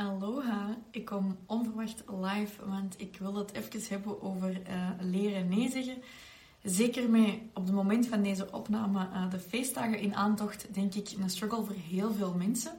Aloha, 0.00 0.76
ik 0.90 1.04
kom 1.04 1.36
onverwacht 1.46 2.02
live, 2.22 2.66
want 2.66 2.94
ik 3.00 3.16
wil 3.18 3.34
het 3.34 3.52
even 3.52 3.80
hebben 3.88 4.22
over 4.22 4.50
uh, 4.50 4.88
leren 5.00 5.48
nee 5.48 5.70
zeggen. 5.70 6.02
Zeker 6.62 7.10
met 7.10 7.38
op 7.54 7.64
het 7.64 7.74
moment 7.74 8.06
van 8.06 8.22
deze 8.22 8.52
opname, 8.52 9.08
uh, 9.12 9.30
de 9.30 9.38
feestdagen 9.38 9.98
in 9.98 10.14
aantocht, 10.14 10.74
denk 10.74 10.94
ik 10.94 11.10
een 11.22 11.30
struggle 11.30 11.64
voor 11.64 11.74
heel 11.88 12.12
veel 12.12 12.34
mensen. 12.38 12.72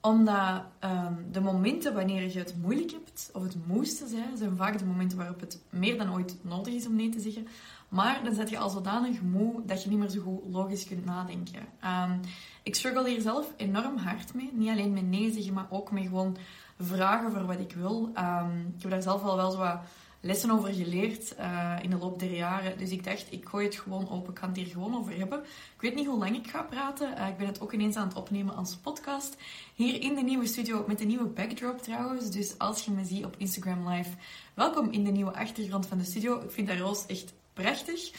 Omdat 0.00 0.62
um, 0.84 1.26
de 1.32 1.40
momenten 1.40 1.94
wanneer 1.94 2.32
je 2.32 2.38
het 2.38 2.54
moeilijk 2.62 2.90
hebt, 2.90 3.30
of 3.32 3.42
het 3.42 3.66
moesten 3.66 4.08
zijn, 4.08 4.36
zijn 4.36 4.56
vaak 4.56 4.78
de 4.78 4.84
momenten 4.84 5.18
waarop 5.18 5.40
het 5.40 5.60
meer 5.70 5.98
dan 5.98 6.12
ooit 6.12 6.36
nodig 6.40 6.74
is 6.74 6.86
om 6.86 6.96
nee 6.96 7.08
te 7.08 7.20
zeggen. 7.20 7.46
Maar 7.88 8.20
dan 8.24 8.34
zet 8.34 8.50
je 8.50 8.58
al 8.58 8.70
zodanig 8.70 9.22
moe 9.22 9.62
dat 9.66 9.82
je 9.82 9.88
niet 9.88 9.98
meer 9.98 10.08
zo 10.08 10.20
goed 10.20 10.52
logisch 10.52 10.84
kunt 10.84 11.04
nadenken. 11.04 11.60
Um, 11.84 12.20
ik 12.62 12.74
struggle 12.74 13.08
hier 13.08 13.20
zelf 13.20 13.52
enorm 13.56 13.96
hard 13.96 14.34
mee. 14.34 14.50
Niet 14.52 14.68
alleen 14.68 14.92
met 14.92 15.06
nee 15.06 15.32
zeggen, 15.32 15.52
maar 15.52 15.66
ook 15.70 15.90
met 15.90 16.02
gewoon 16.02 16.36
vragen 16.78 17.32
voor 17.32 17.46
wat 17.46 17.60
ik 17.60 17.72
wil. 17.72 18.10
Um, 18.18 18.72
ik 18.76 18.82
heb 18.82 18.90
daar 18.90 19.02
zelf 19.02 19.22
al 19.22 19.36
wel 19.36 19.50
zo 19.50 19.58
wat 19.58 19.80
lessen 20.20 20.50
over 20.50 20.74
geleerd 20.74 21.34
uh, 21.38 21.76
in 21.82 21.90
de 21.90 21.96
loop 21.96 22.18
der 22.18 22.34
jaren. 22.34 22.78
Dus 22.78 22.90
ik 22.90 23.04
dacht, 23.04 23.26
ik 23.30 23.48
gooi 23.48 23.64
het 23.64 23.74
gewoon 23.74 24.10
open. 24.10 24.28
Ik 24.28 24.34
kan 24.34 24.48
het 24.48 24.58
hier 24.58 24.66
gewoon 24.66 24.96
over 24.96 25.16
hebben. 25.16 25.38
Ik 25.74 25.80
weet 25.80 25.94
niet 25.94 26.06
hoe 26.06 26.18
lang 26.18 26.36
ik 26.36 26.50
ga 26.50 26.62
praten. 26.62 27.18
Uh, 27.18 27.28
ik 27.28 27.36
ben 27.36 27.46
het 27.46 27.60
ook 27.60 27.72
ineens 27.72 27.96
aan 27.96 28.08
het 28.08 28.16
opnemen 28.16 28.56
als 28.56 28.76
podcast. 28.76 29.36
Hier 29.74 30.02
in 30.02 30.14
de 30.14 30.22
nieuwe 30.22 30.46
studio 30.46 30.84
met 30.86 30.98
de 30.98 31.04
nieuwe 31.04 31.26
backdrop 31.26 31.82
trouwens. 31.82 32.30
Dus 32.30 32.58
als 32.58 32.84
je 32.84 32.90
me 32.90 33.04
ziet 33.04 33.24
op 33.24 33.34
Instagram 33.38 33.88
Live, 33.88 34.10
welkom 34.54 34.90
in 34.90 35.04
de 35.04 35.10
nieuwe 35.10 35.34
achtergrond 35.34 35.86
van 35.86 35.98
de 35.98 36.04
studio. 36.04 36.40
Ik 36.40 36.50
vind 36.50 36.68
dat 36.68 36.78
roos 36.78 37.06
echt 37.06 37.34
prachtig. 37.62 38.10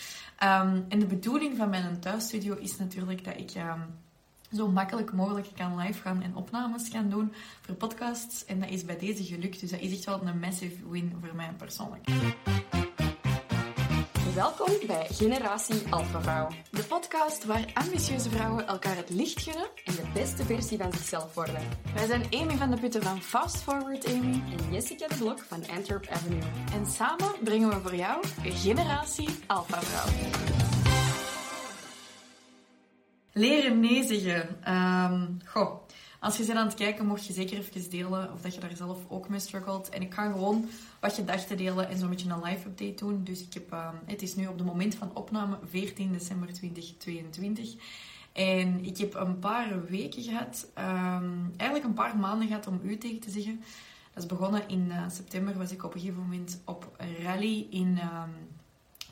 Um, 0.43 0.85
en 0.89 0.99
de 0.99 1.05
bedoeling 1.05 1.57
van 1.57 1.69
mijn 1.69 1.99
thuisstudio 1.99 2.55
is 2.55 2.77
natuurlijk 2.77 3.23
dat 3.23 3.37
ik... 3.37 3.51
Um, 3.55 4.07
zo 4.51 4.67
makkelijk 4.67 5.13
mogelijk 5.13 5.47
kan 5.55 5.77
live 5.77 6.01
gaan 6.01 6.21
en 6.21 6.35
opnames 6.35 6.89
gaan 6.89 7.09
doen 7.09 7.33
voor 7.61 7.75
podcasts. 7.75 8.45
En 8.45 8.59
dat 8.59 8.69
is 8.69 8.85
bij 8.85 8.97
deze 8.97 9.23
gelukt. 9.23 9.59
Dus 9.59 9.69
dat 9.71 9.79
is 9.79 9.93
echt 9.93 10.05
wel 10.05 10.21
een 10.27 10.39
massive 10.39 10.89
win 10.89 11.17
voor 11.21 11.35
mij 11.35 11.53
persoonlijk. 11.57 12.07
Welkom 14.39 14.87
bij 14.87 15.07
Generatie 15.09 15.81
Alpha 15.89 16.21
Vrouw. 16.21 16.47
De 16.71 16.83
podcast 16.83 17.45
waar 17.45 17.65
ambitieuze 17.73 18.29
vrouwen 18.29 18.67
elkaar 18.67 18.95
het 18.95 19.09
licht 19.09 19.41
gunnen 19.41 19.67
en 19.85 19.95
de 19.95 20.09
beste 20.13 20.43
versie 20.43 20.77
van 20.77 20.91
zichzelf 20.91 21.33
worden. 21.33 21.61
Wij 21.93 22.05
zijn 22.07 22.23
Amy 22.31 22.57
van 22.57 22.69
de 22.71 22.79
Putten 22.79 23.03
van 23.03 23.21
Fast 23.21 23.57
Forward 23.57 24.07
Amy 24.07 24.43
en 24.51 24.71
Jessica 24.71 25.07
de 25.07 25.15
Blok 25.15 25.39
van 25.39 25.63
Antwerp 25.75 26.07
Avenue. 26.07 26.41
En 26.73 26.85
samen 26.85 27.31
brengen 27.43 27.69
we 27.69 27.79
voor 27.81 27.95
jou 27.95 28.23
Generatie 28.43 29.29
Alpha 29.47 29.81
Vrouw. 29.81 30.29
Leren 33.33 33.79
nee. 33.79 34.33
Um, 34.67 35.37
goh, 35.45 35.88
als 36.19 36.37
je 36.37 36.45
bent 36.45 36.57
aan 36.57 36.65
het 36.65 36.75
kijken, 36.75 37.05
mocht 37.05 37.25
je 37.25 37.33
zeker 37.33 37.57
even 37.57 37.89
delen 37.89 38.33
of 38.33 38.41
dat 38.41 38.53
je 38.53 38.59
daar 38.59 38.75
zelf 38.75 38.97
ook 39.07 39.29
mee 39.29 39.39
struggelt. 39.39 39.89
En 39.89 40.01
ik 40.01 40.13
ga 40.13 40.31
gewoon 40.31 40.69
wat 40.99 41.13
gedachten 41.13 41.57
delen 41.57 41.89
en 41.89 41.97
zo'n 41.97 42.09
beetje 42.09 42.29
een 42.29 42.43
live 42.43 42.67
update 42.67 43.05
doen. 43.05 43.23
Dus 43.23 43.41
ik 43.41 43.53
heb, 43.53 43.71
um, 43.71 43.99
het 44.05 44.21
is 44.21 44.35
nu 44.35 44.47
op 44.47 44.57
het 44.57 44.67
moment 44.67 44.95
van 44.95 45.15
opname 45.15 45.57
14 45.69 46.11
december 46.11 46.53
2022. 46.53 47.75
En 48.31 48.85
ik 48.85 48.97
heb 48.97 49.13
een 49.13 49.39
paar 49.39 49.85
weken 49.85 50.23
gehad, 50.23 50.67
um, 50.77 51.53
eigenlijk 51.57 51.89
een 51.89 51.93
paar 51.93 52.17
maanden 52.17 52.47
gehad 52.47 52.67
om 52.67 52.79
u 52.83 52.97
tegen 52.97 53.19
te 53.19 53.29
zeggen. 53.29 53.63
Dat 54.13 54.23
is 54.23 54.29
begonnen 54.29 54.67
in 54.67 54.85
uh, 54.87 55.03
september, 55.09 55.57
was 55.57 55.71
ik 55.71 55.83
op 55.83 55.93
een 55.93 55.99
gegeven 55.99 56.21
moment 56.21 56.61
op 56.65 56.91
een 56.97 57.15
rally 57.23 57.67
in 57.69 57.99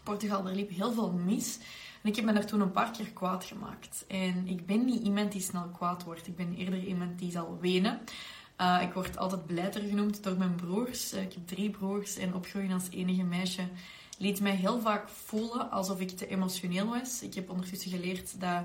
Portugal. 0.03 0.47
Er 0.47 0.55
liep 0.55 0.69
heel 0.69 0.91
veel 0.91 1.11
mis. 1.11 1.59
En 2.01 2.09
ik 2.09 2.15
heb 2.15 2.25
me 2.25 2.33
daar 2.33 2.45
toen 2.45 2.61
een 2.61 2.71
paar 2.71 2.91
keer 2.91 3.11
kwaad 3.13 3.43
gemaakt. 3.43 4.05
En 4.07 4.47
ik 4.47 4.65
ben 4.65 4.85
niet 4.85 5.03
iemand 5.03 5.31
die 5.31 5.41
snel 5.41 5.69
kwaad 5.73 6.03
wordt. 6.03 6.27
Ik 6.27 6.35
ben 6.35 6.55
eerder 6.55 6.83
iemand 6.83 7.19
die 7.19 7.31
zal 7.31 7.57
wenen. 7.61 7.99
Uh, 8.61 8.79
ik 8.81 8.93
word 8.93 9.17
altijd 9.17 9.45
blijter 9.45 9.81
genoemd 9.81 10.23
door 10.23 10.37
mijn 10.37 10.55
broers. 10.55 11.13
Uh, 11.13 11.21
ik 11.21 11.33
heb 11.33 11.47
drie 11.47 11.69
broers 11.69 12.17
en 12.17 12.33
opgroeien 12.33 12.71
als 12.71 12.89
enige 12.89 13.23
meisje 13.23 13.67
liet 14.17 14.41
mij 14.41 14.55
heel 14.55 14.79
vaak 14.79 15.09
voelen 15.09 15.71
alsof 15.71 15.99
ik 15.99 16.09
te 16.09 16.27
emotioneel 16.27 16.87
was. 16.87 17.21
Ik 17.21 17.33
heb 17.33 17.49
ondertussen 17.49 17.91
geleerd 17.91 18.39
dat 18.39 18.63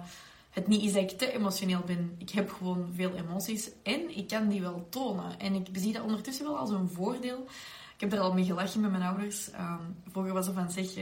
het 0.51 0.69
niet 0.69 0.83
is 0.83 0.93
dat 0.93 1.03
ik 1.03 1.19
te 1.19 1.33
emotioneel 1.33 1.83
ben. 1.87 2.15
Ik 2.19 2.31
heb 2.31 2.51
gewoon 2.51 2.91
veel 2.95 3.15
emoties 3.15 3.71
en 3.83 4.17
ik 4.17 4.29
kan 4.29 4.49
die 4.49 4.61
wel 4.61 4.87
tonen. 4.91 5.39
En 5.39 5.55
ik 5.55 5.69
zie 5.73 5.93
dat 5.93 6.03
ondertussen 6.03 6.45
wel 6.45 6.59
als 6.59 6.71
een 6.71 6.89
voordeel. 6.89 7.47
Ik 7.95 8.11
heb 8.11 8.13
er 8.13 8.21
al 8.21 8.35
mee 8.35 8.45
gelachen 8.45 8.81
met 8.81 8.91
mijn 8.91 9.03
ouders. 9.03 9.49
Um, 9.53 9.97
vroeger 10.11 10.33
was 10.33 10.47
er 10.47 10.53
van 10.53 10.71
zeg, 10.71 10.95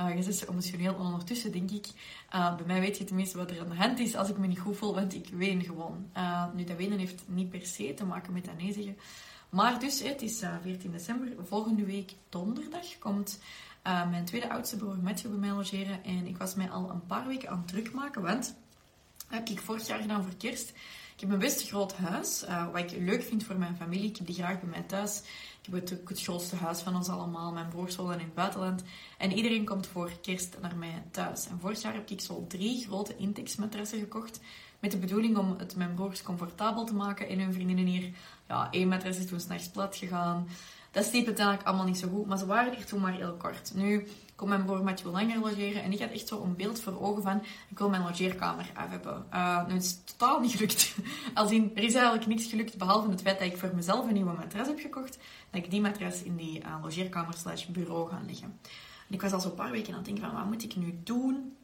uh, 0.00 0.16
je 0.16 0.24
bent 0.24 0.48
emotioneel. 0.48 0.94
En 0.94 1.00
ondertussen 1.00 1.52
denk 1.52 1.70
ik, 1.70 1.86
uh, 2.34 2.56
bij 2.56 2.66
mij 2.66 2.80
weet 2.80 2.98
je 2.98 3.04
tenminste 3.04 3.36
wat 3.36 3.50
er 3.50 3.60
aan 3.60 3.68
de 3.68 3.74
hand 3.74 3.98
is 3.98 4.16
als 4.16 4.28
ik 4.28 4.36
me 4.36 4.46
niet 4.46 4.58
goed 4.58 4.76
voel, 4.76 4.94
want 4.94 5.14
ik 5.14 5.28
ween 5.28 5.64
gewoon. 5.64 6.10
Uh, 6.16 6.44
nu, 6.54 6.64
dat 6.64 6.76
wenen 6.76 6.98
heeft 6.98 7.22
niet 7.26 7.50
per 7.50 7.66
se 7.66 7.94
te 7.94 8.04
maken 8.04 8.32
met 8.32 8.44
dat. 8.44 8.54
Maar 9.48 9.80
dus, 9.80 10.02
het 10.02 10.22
is 10.22 10.42
14 10.62 10.90
december. 10.90 11.28
Volgende 11.46 11.84
week 11.84 12.12
donderdag 12.28 12.98
komt 12.98 13.38
mijn 13.82 14.24
tweede 14.24 14.50
oudste 14.50 14.76
broer 14.76 14.98
Matthew 14.98 15.30
bij 15.30 15.38
mij 15.38 15.50
logeren. 15.50 16.04
En 16.04 16.26
ik 16.26 16.36
was 16.36 16.54
mij 16.54 16.70
al 16.70 16.90
een 16.90 17.06
paar 17.06 17.26
weken 17.26 17.48
aan 17.48 17.58
het 17.58 17.68
druk 17.68 17.92
maken, 17.92 18.22
want 18.22 18.56
heb 19.28 19.48
ik 19.48 19.60
vorig 19.60 19.86
jaar 19.86 20.00
gedaan 20.00 20.22
voor 20.22 20.36
kerst. 20.36 20.72
Ik 21.14 21.20
heb 21.22 21.30
een 21.30 21.38
best 21.38 21.68
groot 21.68 21.94
huis, 21.94 22.44
wat 22.72 22.92
ik 22.92 22.98
leuk 22.98 23.22
vind 23.22 23.44
voor 23.44 23.58
mijn 23.58 23.76
familie. 23.76 24.08
Ik 24.08 24.16
heb 24.16 24.26
die 24.26 24.34
graag 24.34 24.60
bij 24.60 24.68
mij 24.68 24.82
thuis. 24.82 25.22
Ik 25.66 25.72
heb 25.74 25.88
het, 26.08 26.22
grootste 26.22 26.56
huis 26.56 26.80
van 26.80 26.96
ons 26.96 27.08
allemaal. 27.08 27.52
Mijn 27.52 27.68
broers 27.68 27.96
in 27.96 28.08
het 28.08 28.34
buitenland. 28.34 28.82
En 29.18 29.32
iedereen 29.32 29.64
komt 29.64 29.86
voor 29.86 30.10
kerst 30.22 30.56
naar 30.60 30.76
mij 30.76 31.02
thuis. 31.10 31.48
En 31.48 31.58
vorig 31.60 31.82
jaar 31.82 31.94
heb 31.94 32.10
ik 32.10 32.20
zo 32.20 32.44
drie 32.48 32.84
grote 32.84 33.16
Intex-matrassen 33.16 33.98
gekocht. 33.98 34.40
Met 34.80 34.90
de 34.90 34.98
bedoeling 34.98 35.36
om 35.36 35.54
het 35.58 35.76
mijn 35.76 35.94
broers 35.94 36.22
comfortabel 36.22 36.84
te 36.84 36.94
maken. 36.94 37.28
En 37.28 37.38
hun 37.38 37.52
vriendinnen 37.52 37.86
hier, 37.86 38.10
ja, 38.48 38.68
één 38.70 38.88
matras 38.88 39.18
is 39.18 39.26
toen 39.26 39.40
s'nachts 39.40 39.68
plat 39.68 39.96
gegaan. 39.96 40.48
Dat 40.90 41.04
sliep 41.04 41.26
uiteindelijk 41.26 41.66
allemaal 41.66 41.86
niet 41.86 41.98
zo 41.98 42.08
goed. 42.08 42.26
Maar 42.26 42.38
ze 42.38 42.46
waren 42.46 42.76
er 42.76 42.86
toen 42.86 43.00
maar 43.00 43.14
heel 43.14 43.34
kort. 43.34 43.74
Nu 43.74 44.06
kon 44.36 44.48
mijn 44.48 44.64
broer 44.64 44.82
Mathieu 44.82 45.10
langer 45.10 45.38
logeren. 45.38 45.82
En 45.82 45.92
ik 45.92 46.00
had 46.00 46.10
echt 46.10 46.28
zo 46.28 46.54
beeld 46.56 46.80
voor 46.80 47.00
ogen 47.00 47.22
van... 47.22 47.42
Ik 47.68 47.78
wil 47.78 47.88
mijn 47.88 48.02
logeerkamer 48.02 48.70
af 48.74 48.88
hebben. 48.88 49.26
Uh, 49.34 49.66
het 49.66 49.82
is 49.82 49.98
totaal 50.04 50.40
niet 50.40 50.52
gelukt. 50.52 50.96
Als 51.34 51.50
in, 51.50 51.70
er 51.74 51.82
is 51.82 51.94
eigenlijk 51.94 52.26
niks 52.26 52.46
gelukt. 52.46 52.78
Behalve 52.78 53.10
het 53.10 53.22
feit 53.22 53.38
dat 53.38 53.48
ik 53.48 53.56
voor 53.56 53.74
mezelf 53.74 54.06
een 54.06 54.14
nieuwe 54.14 54.32
matras 54.32 54.66
heb 54.66 54.78
gekocht. 54.78 55.18
Dat 55.50 55.64
ik 55.64 55.70
die 55.70 55.80
matras 55.80 56.22
in 56.22 56.36
die 56.36 56.60
uh, 56.60 56.76
logeerkamer 56.82 57.34
slash 57.34 57.66
bureau 57.66 58.08
ga 58.08 58.20
leggen. 58.26 58.58
En 59.08 59.14
ik 59.14 59.22
was 59.22 59.32
al 59.32 59.40
zo'n 59.40 59.54
paar 59.54 59.70
weken 59.70 59.90
aan 59.90 59.96
het 59.96 60.04
denken 60.04 60.24
van... 60.24 60.34
Wat 60.34 60.46
moet 60.46 60.64
ik 60.64 60.76
nu 60.76 61.00
doen? 61.04 61.56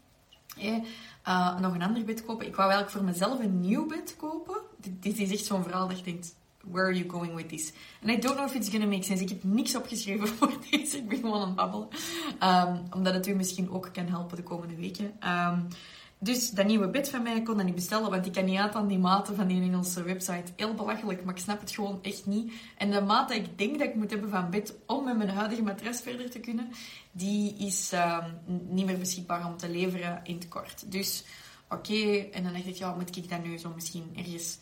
uh, 1.29 1.59
nog 1.59 1.75
een 1.75 1.83
ander 1.83 2.05
bed 2.05 2.25
kopen. 2.25 2.47
Ik 2.47 2.57
wou 2.57 2.71
eigenlijk 2.71 2.99
voor 2.99 3.05
mezelf 3.05 3.41
een 3.41 3.61
nieuw 3.61 3.87
bed 3.87 4.17
kopen. 4.17 4.57
Dit, 4.77 5.03
dit 5.03 5.19
is 5.19 5.31
echt 5.31 5.45
zo'n 5.45 5.63
verhaal 5.63 5.89
dat 5.89 5.99
je 5.99 6.05
denkt 6.05 6.35
where 6.71 6.85
are 6.85 6.97
you 6.97 7.11
going 7.11 7.35
with 7.35 7.49
this? 7.49 7.73
And 8.03 8.11
I 8.11 8.17
don't 8.17 8.37
know 8.37 8.47
if 8.47 8.55
it's 8.55 8.69
gonna 8.69 8.87
make 8.87 9.03
sense. 9.03 9.23
Ik 9.23 9.29
heb 9.29 9.45
niks 9.45 9.77
opgeschreven 9.77 10.29
voor 10.37 10.53
deze. 10.71 10.97
Ik 10.97 11.09
ben 11.09 11.19
gewoon 11.19 11.41
aan 11.41 11.47
het 11.47 11.57
babbelen. 11.57 11.89
Um, 12.43 12.83
omdat 12.91 13.15
het 13.15 13.27
u 13.27 13.35
misschien 13.35 13.71
ook 13.71 13.89
kan 13.93 14.07
helpen 14.07 14.37
de 14.37 14.43
komende 14.43 14.75
weken. 14.75 15.13
Um, 15.29 15.69
dus 16.23 16.51
dat 16.51 16.67
nieuwe 16.67 16.89
bed 16.89 17.09
van 17.09 17.23
mij 17.23 17.43
kon 17.43 17.57
dat 17.57 17.65
niet 17.65 17.75
bestellen, 17.75 18.11
want 18.11 18.27
ik 18.27 18.33
kan 18.33 18.45
niet 18.45 18.59
aan 18.59 18.89
die 18.89 18.99
maten 18.99 19.37
van 19.37 19.47
die 19.47 19.63
Engelse 19.63 20.03
website. 20.03 20.53
Heel 20.57 20.75
belachelijk, 20.75 21.25
maar 21.25 21.35
ik 21.35 21.41
snap 21.41 21.61
het 21.61 21.71
gewoon 21.71 21.99
echt 22.03 22.27
niet. 22.27 22.53
En 22.79 22.91
de 22.91 23.01
maat 23.01 23.29
die 23.29 23.39
ik 23.39 23.59
denk 23.59 23.79
dat 23.79 23.89
ik 23.89 23.95
moet 23.95 24.11
hebben 24.11 24.31
van 24.31 24.51
bed 24.51 24.75
om 24.87 25.05
met 25.05 25.17
mijn 25.17 25.29
huidige 25.29 25.63
matras 25.63 26.01
verder 26.01 26.31
te 26.31 26.39
kunnen, 26.39 26.71
die 27.13 27.57
is 27.57 27.93
um, 27.93 28.59
niet 28.69 28.87
meer 28.87 28.99
beschikbaar 28.99 29.47
om 29.47 29.57
te 29.57 29.69
leveren 29.69 30.21
in 30.25 30.35
het 30.35 30.49
kort. 30.49 30.93
Dus 30.93 31.25
oké, 31.69 32.17
en 32.33 32.43
dan 32.43 32.53
dacht 32.53 32.67
ik, 32.67 32.75
ja, 32.75 32.95
moet 32.95 33.17
ik 33.17 33.29
dat 33.29 33.45
nu 33.45 33.59
zo 33.59 33.73
misschien 33.75 34.13
ergens 34.17 34.59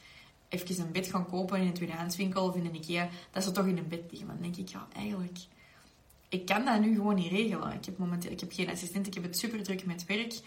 even 0.50 0.84
een 0.84 0.92
bed 0.92 1.06
gaan 1.06 1.26
kopen 1.26 1.60
in 1.60 1.66
een 1.66 1.72
tweedehandswinkel 1.72 2.44
of 2.44 2.54
in 2.54 2.66
een 2.66 2.74
IKEA, 2.74 3.08
dat 3.30 3.44
ze 3.44 3.50
toch 3.50 3.66
in 3.66 3.78
een 3.78 3.88
bed 3.88 4.02
liggen. 4.10 4.28
Dan 4.28 4.38
denk 4.40 4.56
ik, 4.56 4.68
ja, 4.68 4.88
eigenlijk, 4.94 5.38
ik 6.28 6.46
kan 6.46 6.64
dat 6.64 6.80
nu 6.80 6.94
gewoon 6.94 7.14
niet 7.14 7.30
regelen. 7.30 7.72
Ik 7.72 7.84
heb 7.84 7.98
momenteel 7.98 8.30
ik 8.30 8.40
heb 8.40 8.52
geen 8.52 8.70
assistent, 8.70 9.06
ik 9.06 9.14
heb 9.14 9.22
het 9.22 9.38
super 9.38 9.62
druk 9.62 9.86
met 9.86 10.06
werk. 10.06 10.40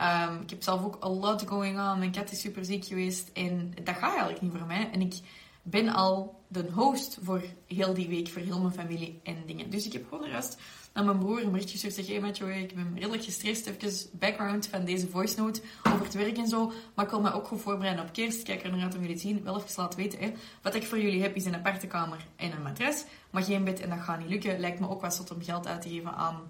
Um, 0.00 0.40
ik 0.40 0.50
heb 0.50 0.62
zelf 0.62 0.84
ook 0.84 1.04
a 1.04 1.08
lot 1.08 1.48
going 1.48 1.78
on. 1.78 1.98
Mijn 1.98 2.12
kat 2.12 2.32
is 2.32 2.40
super 2.40 2.64
ziek 2.64 2.84
geweest 2.84 3.30
en 3.32 3.74
dat 3.84 3.94
gaat 3.94 4.10
eigenlijk 4.10 4.40
niet 4.40 4.52
voor 4.52 4.66
mij. 4.66 4.90
En 4.92 5.00
ik 5.00 5.14
ben 5.62 5.88
al 5.88 6.40
de 6.48 6.70
host 6.72 7.18
voor 7.22 7.42
heel 7.66 7.94
die 7.94 8.08
week, 8.08 8.28
voor 8.28 8.42
heel 8.42 8.60
mijn 8.60 8.72
familie 8.72 9.20
en 9.22 9.36
dingen. 9.46 9.70
Dus 9.70 9.86
ik 9.86 9.92
heb 9.92 10.08
gewoon 10.08 10.30
rust 10.30 10.60
naar 10.92 11.04
mijn 11.04 11.18
broer 11.18 11.42
een 11.42 11.50
berichtje 11.50 11.78
gestuurd. 11.78 11.94
Zeg, 11.94 12.06
hey 12.06 12.20
Mathieu, 12.20 12.52
ik 12.52 12.74
ben 12.74 12.92
redelijk 12.94 13.24
gestrest. 13.24 13.66
Even 13.66 14.18
background 14.18 14.66
van 14.66 14.84
deze 14.84 15.08
voice 15.08 15.40
note 15.40 15.60
over 15.82 16.04
het 16.04 16.14
werk 16.14 16.36
en 16.36 16.48
zo. 16.48 16.72
Maar 16.94 17.04
ik 17.04 17.10
wil 17.10 17.20
me 17.20 17.32
ook 17.32 17.46
goed 17.46 17.60
voorbereiden 17.60 18.04
op 18.04 18.12
kerst. 18.12 18.42
Kijk 18.42 18.62
er 18.62 18.70
naar 18.70 18.82
uit 18.82 18.92
jullie 18.92 19.14
te 19.14 19.20
zien. 19.20 19.42
Wel 19.42 19.56
even 19.56 19.70
laten 19.76 19.98
weten. 19.98 20.18
Hè. 20.18 20.32
Wat 20.62 20.74
ik 20.74 20.86
voor 20.86 21.00
jullie 21.00 21.22
heb 21.22 21.36
is 21.36 21.44
een 21.44 21.54
aparte 21.54 21.86
kamer 21.86 22.26
en 22.36 22.52
een 22.52 22.62
matras. 22.62 23.04
Maar 23.30 23.42
geen 23.42 23.64
bed 23.64 23.80
en 23.80 23.88
dat 23.88 24.00
gaat 24.00 24.18
niet 24.18 24.28
lukken. 24.28 24.60
Lijkt 24.60 24.80
me 24.80 24.88
ook 24.88 25.00
wat 25.00 25.14
zot 25.14 25.30
om 25.30 25.42
geld 25.42 25.66
uit 25.66 25.82
te 25.82 25.88
geven 25.88 26.14
aan 26.14 26.40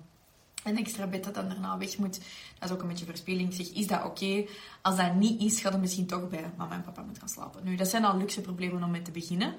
een 0.64 0.78
extra 0.78 1.06
bed 1.06 1.25
dat 1.25 1.34
dan 1.34 1.48
daarna 1.48 1.78
weg 1.78 1.98
moet. 1.98 2.20
Dat 2.58 2.69
is 2.69 2.75
ook 2.75 2.82
een 2.82 2.88
beetje 2.88 3.04
verspilling. 3.04 3.48
Ik 3.48 3.66
zeg, 3.66 3.76
is 3.76 3.87
dat 3.87 4.04
oké? 4.04 4.44
Als 4.82 4.96
dat 4.96 5.14
niet 5.14 5.40
is, 5.40 5.60
gaat 5.60 5.72
er 5.72 5.81
misschien 5.81 6.06
toch 6.06 6.28
bij 6.28 6.50
mama 6.56 6.75
en 6.75 6.82
papa 6.82 7.02
moeten 7.02 7.20
gaan 7.22 7.31
slapen. 7.31 7.64
Nu, 7.64 7.76
dat 7.76 7.88
zijn 7.88 8.04
al 8.04 8.16
luxe 8.16 8.40
problemen 8.40 8.82
om 8.82 8.90
mee 8.90 9.02
te 9.02 9.10
beginnen. 9.10 9.54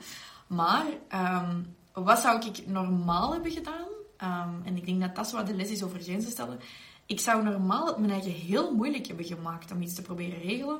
Maar 0.47 0.85
um, 1.43 1.75
wat 1.93 2.19
zou 2.19 2.45
ik 2.45 2.67
normaal 2.67 3.33
hebben 3.33 3.51
gedaan? 3.51 3.87
Um, 4.23 4.61
en 4.63 4.77
ik 4.77 4.85
denk 4.85 5.01
dat 5.01 5.15
dat 5.15 5.29
zo 5.29 5.35
wat 5.35 5.47
de 5.47 5.55
les 5.55 5.69
is 5.69 5.83
over 5.83 5.99
grenzen 5.99 6.31
stellen. 6.31 6.59
Ik 7.05 7.19
zou 7.19 7.43
normaal 7.43 7.87
het 7.87 7.97
mijn 7.97 8.11
eigen 8.11 8.31
heel 8.31 8.75
moeilijk 8.75 9.07
hebben 9.07 9.25
gemaakt 9.25 9.71
om 9.71 9.81
iets 9.81 9.93
te 9.93 10.01
proberen 10.01 10.41
regelen. 10.41 10.79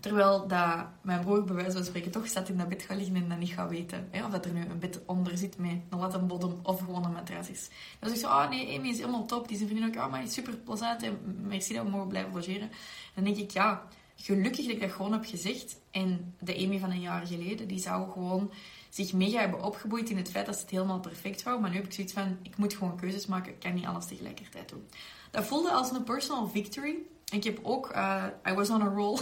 Terwijl 0.00 0.46
dat 0.46 0.86
mijn 1.02 1.20
broer 1.20 1.44
bij 1.44 1.54
wijze 1.54 1.72
van 1.72 1.84
spreken 1.84 2.10
toch 2.10 2.26
staat 2.26 2.48
in 2.48 2.56
dat 2.56 2.68
bed 2.68 2.82
gaat 2.82 2.96
liggen 2.96 3.16
en 3.16 3.28
dat 3.28 3.38
niet 3.38 3.52
gaat 3.52 3.70
weten. 3.70 4.08
Of 4.24 4.30
dat 4.30 4.44
er 4.44 4.52
nu 4.52 4.60
een 4.60 4.78
bed 4.78 5.00
onder 5.06 5.38
zit 5.38 5.58
met 5.58 5.70
een 5.88 5.98
lattenbodem 5.98 6.58
of 6.62 6.78
gewoon 6.78 7.04
een 7.04 7.12
matras 7.12 7.48
is. 7.48 7.68
Dan 7.98 8.08
zeg 8.08 8.18
ik 8.18 8.24
zo, 8.24 8.26
oh 8.26 8.48
nee, 8.48 8.78
Amy 8.78 8.88
is 8.88 8.98
helemaal 8.98 9.26
top. 9.26 9.48
Die 9.48 9.56
zijn 9.56 9.68
vriendin 9.68 9.88
ook, 9.88 10.04
oh 10.04 10.10
maar 10.10 10.22
is 10.22 10.32
super 10.32 10.56
plezant 10.56 11.02
en 11.02 11.18
merci 11.46 11.74
dat 11.74 11.84
we 11.84 11.90
mogen 11.90 12.08
blijven 12.08 12.32
logeren. 12.32 12.70
dan 13.14 13.24
denk 13.24 13.36
ik, 13.36 13.50
ja, 13.50 13.82
gelukkig 14.16 14.64
dat 14.64 14.74
ik 14.74 14.80
dat 14.80 14.92
gewoon 14.92 15.12
heb 15.12 15.24
gezegd. 15.24 15.80
En 15.90 16.34
de 16.40 16.56
Amy 16.64 16.78
van 16.78 16.90
een 16.90 17.00
jaar 17.00 17.26
geleden, 17.26 17.68
die 17.68 17.80
zou 17.80 18.10
gewoon 18.10 18.50
zich 18.94 19.12
mega 19.12 19.40
hebben 19.40 19.62
opgeboeid 19.62 20.10
in 20.10 20.16
het 20.16 20.30
feit 20.30 20.46
dat 20.46 20.60
het 20.60 20.70
helemaal 20.70 21.00
perfect 21.00 21.42
wou. 21.42 21.60
Maar 21.60 21.70
nu 21.70 21.76
heb 21.76 21.84
ik 21.84 21.92
zoiets 21.92 22.12
van, 22.12 22.38
ik 22.42 22.56
moet 22.56 22.74
gewoon 22.74 22.96
keuzes 22.96 23.26
maken. 23.26 23.52
Ik 23.52 23.60
kan 23.60 23.74
niet 23.74 23.86
alles 23.86 24.06
tegelijkertijd 24.06 24.68
doen. 24.68 24.86
Dat 25.30 25.44
voelde 25.44 25.70
als 25.70 25.90
een 25.90 26.04
personal 26.04 26.48
victory. 26.48 26.96
Ik 27.32 27.44
heb 27.44 27.58
ook, 27.62 27.92
uh, 27.94 28.24
I 28.48 28.52
was 28.52 28.70
on 28.70 28.82
a 28.82 28.88
roll. 28.88 29.18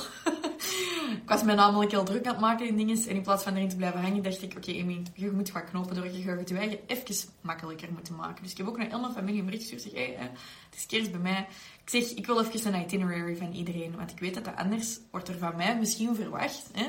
ik 1.22 1.28
was 1.28 1.42
me 1.42 1.54
namelijk 1.54 1.90
heel 1.90 2.04
druk 2.04 2.26
aan 2.26 2.32
het 2.32 2.40
maken 2.40 2.66
in 2.66 2.76
dingen. 2.76 3.08
En 3.08 3.14
in 3.14 3.22
plaats 3.22 3.42
van 3.42 3.54
erin 3.54 3.68
te 3.68 3.76
blijven 3.76 4.00
hangen, 4.00 4.22
dacht 4.22 4.42
ik, 4.42 4.54
oké, 4.56 4.70
okay, 4.70 5.02
je 5.14 5.30
moet 5.30 5.52
wat 5.52 5.64
knopen 5.64 5.94
door. 5.94 6.04
Je 6.04 6.22
gaat 6.22 6.48
je 6.48 6.56
eigen 6.56 6.78
even 6.86 7.28
makkelijker 7.40 7.92
moeten 7.92 8.16
maken. 8.16 8.42
Dus 8.42 8.52
ik 8.52 8.58
heb 8.58 8.68
ook 8.68 8.76
naar 8.76 8.88
heel 8.88 9.00
mijn 9.00 9.12
familie 9.12 9.38
een 9.38 9.44
bericht 9.44 9.68
gestuurd. 9.68 9.94
Hey, 9.94 10.16
het 10.70 10.78
is 10.78 10.86
kerst 10.86 11.10
bij 11.10 11.20
mij. 11.20 11.46
Ik 11.82 11.90
zeg, 11.90 12.10
ik 12.10 12.26
wil 12.26 12.40
even 12.40 12.74
een 12.74 12.80
itinerary 12.80 13.36
van 13.36 13.52
iedereen. 13.52 13.96
Want 13.96 14.10
ik 14.10 14.18
weet 14.18 14.34
dat 14.34 14.44
dat 14.44 14.56
anders 14.56 14.98
wordt 15.10 15.28
er 15.28 15.38
van 15.38 15.56
mij 15.56 15.78
misschien 15.78 16.14
verwacht. 16.14 16.70
Hè, 16.72 16.86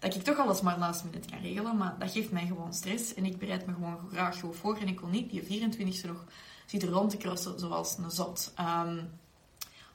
dat 0.00 0.14
ik 0.14 0.22
toch 0.22 0.38
alles 0.38 0.60
maar 0.60 0.78
last 0.78 1.04
minute 1.04 1.28
kan 1.28 1.40
regelen. 1.40 1.76
Maar 1.76 1.96
dat 1.98 2.10
geeft 2.10 2.30
mij 2.30 2.46
gewoon 2.46 2.74
stress. 2.74 3.14
En 3.14 3.24
ik 3.24 3.38
bereid 3.38 3.66
me 3.66 3.72
gewoon 3.72 3.98
graag 4.12 4.40
voor. 4.50 4.76
En 4.76 4.88
ik 4.88 5.00
wil 5.00 5.08
niet 5.08 5.30
die 5.30 5.42
24e 5.42 6.06
nog 6.06 6.24
zitten 6.66 6.88
rond 6.88 7.10
te 7.10 7.16
crossen 7.16 7.58
zoals 7.58 7.98
een 7.98 8.10
zot. 8.10 8.52
Um, 8.60 9.10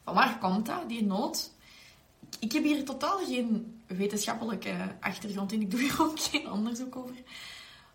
van 0.03 0.13
waar 0.13 0.37
komt 0.37 0.65
dat, 0.65 0.89
die 0.89 1.03
nood? 1.03 1.51
Ik 2.39 2.51
heb 2.51 2.63
hier 2.63 2.85
totaal 2.85 3.17
geen 3.17 3.81
wetenschappelijke 3.87 4.95
achtergrond 4.99 5.51
in. 5.51 5.61
Ik 5.61 5.71
doe 5.71 5.79
hier 5.79 6.01
ook 6.05 6.19
geen 6.19 6.51
onderzoek 6.51 6.95
over. 6.95 7.15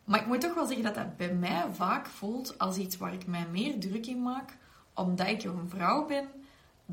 Maar 0.04 0.20
ik 0.20 0.26
moet 0.26 0.40
toch 0.40 0.54
wel 0.54 0.66
zeggen 0.66 0.84
dat 0.84 0.94
dat 0.94 1.16
bij 1.16 1.34
mij 1.34 1.64
vaak 1.72 2.06
voelt 2.06 2.58
als 2.58 2.76
iets 2.76 2.96
waar 2.96 3.12
ik 3.12 3.26
mij 3.26 3.46
meer 3.50 3.80
druk 3.80 4.06
in 4.06 4.22
maak, 4.22 4.56
omdat 4.94 5.26
ik 5.26 5.44
een 5.44 5.68
vrouw 5.68 6.06
ben, 6.06 6.28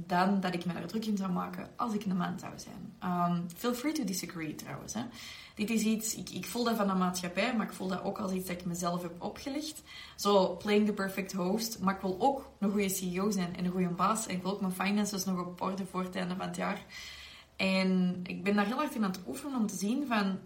dan 0.05 0.39
dat 0.39 0.53
ik 0.53 0.65
me 0.65 0.73
daar 0.73 0.87
druk 0.87 1.05
in 1.05 1.17
zou 1.17 1.31
maken 1.31 1.69
als 1.75 1.93
ik 1.93 2.05
een 2.05 2.17
man 2.17 2.39
zou 2.39 2.51
zijn. 2.55 2.93
Um, 3.03 3.45
feel 3.55 3.73
free 3.73 3.91
to 3.91 4.03
disagree 4.03 4.55
trouwens. 4.55 4.93
Hè. 4.93 5.01
Dit 5.55 5.69
is 5.69 5.83
iets, 5.83 6.15
ik, 6.15 6.29
ik 6.29 6.45
voel 6.45 6.63
dat 6.63 6.75
van 6.75 6.87
de 6.87 6.93
maatschappij, 6.93 7.55
maar 7.55 7.65
ik 7.65 7.73
voel 7.73 7.87
dat 7.87 8.03
ook 8.03 8.19
als 8.19 8.31
iets 8.31 8.47
dat 8.47 8.59
ik 8.59 8.65
mezelf 8.65 9.01
heb 9.01 9.21
opgelegd. 9.21 9.83
Zo, 10.15 10.55
playing 10.55 10.85
the 10.85 10.93
perfect 10.93 11.33
host. 11.33 11.79
Maar 11.79 11.95
ik 11.95 12.01
wil 12.01 12.15
ook 12.19 12.49
een 12.59 12.71
goede 12.71 12.89
CEO 12.89 13.31
zijn 13.31 13.55
en 13.55 13.65
een 13.65 13.71
goede 13.71 13.87
baas. 13.87 14.27
En 14.27 14.35
ik 14.35 14.41
wil 14.41 14.51
ook 14.51 14.61
mijn 14.61 14.73
finances 14.73 15.25
nog 15.25 15.39
op 15.39 15.61
orde 15.61 15.85
voor 15.85 16.03
het 16.03 16.15
einde 16.15 16.35
van 16.35 16.47
het 16.47 16.55
jaar. 16.55 16.85
En 17.55 18.19
ik 18.23 18.43
ben 18.43 18.55
daar 18.55 18.65
heel 18.65 18.75
hard 18.75 18.95
in 18.95 19.03
aan 19.03 19.11
het 19.11 19.27
oefenen 19.27 19.59
om 19.59 19.67
te 19.67 19.75
zien 19.75 20.07
van... 20.07 20.39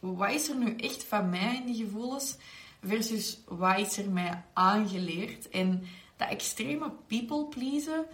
Wat 0.00 0.32
is 0.32 0.48
er 0.48 0.56
nu 0.56 0.76
echt 0.76 1.04
van 1.04 1.30
mij 1.30 1.56
in 1.56 1.66
die 1.66 1.84
gevoelens? 1.84 2.36
Versus 2.84 3.38
wat 3.46 3.78
is 3.78 3.98
er 3.98 4.10
mij 4.10 4.44
aangeleerd? 4.52 5.48
En 5.48 5.82
dat 6.16 6.28
extreme 6.28 6.92
people 7.06 7.44
pleasen 7.44 8.06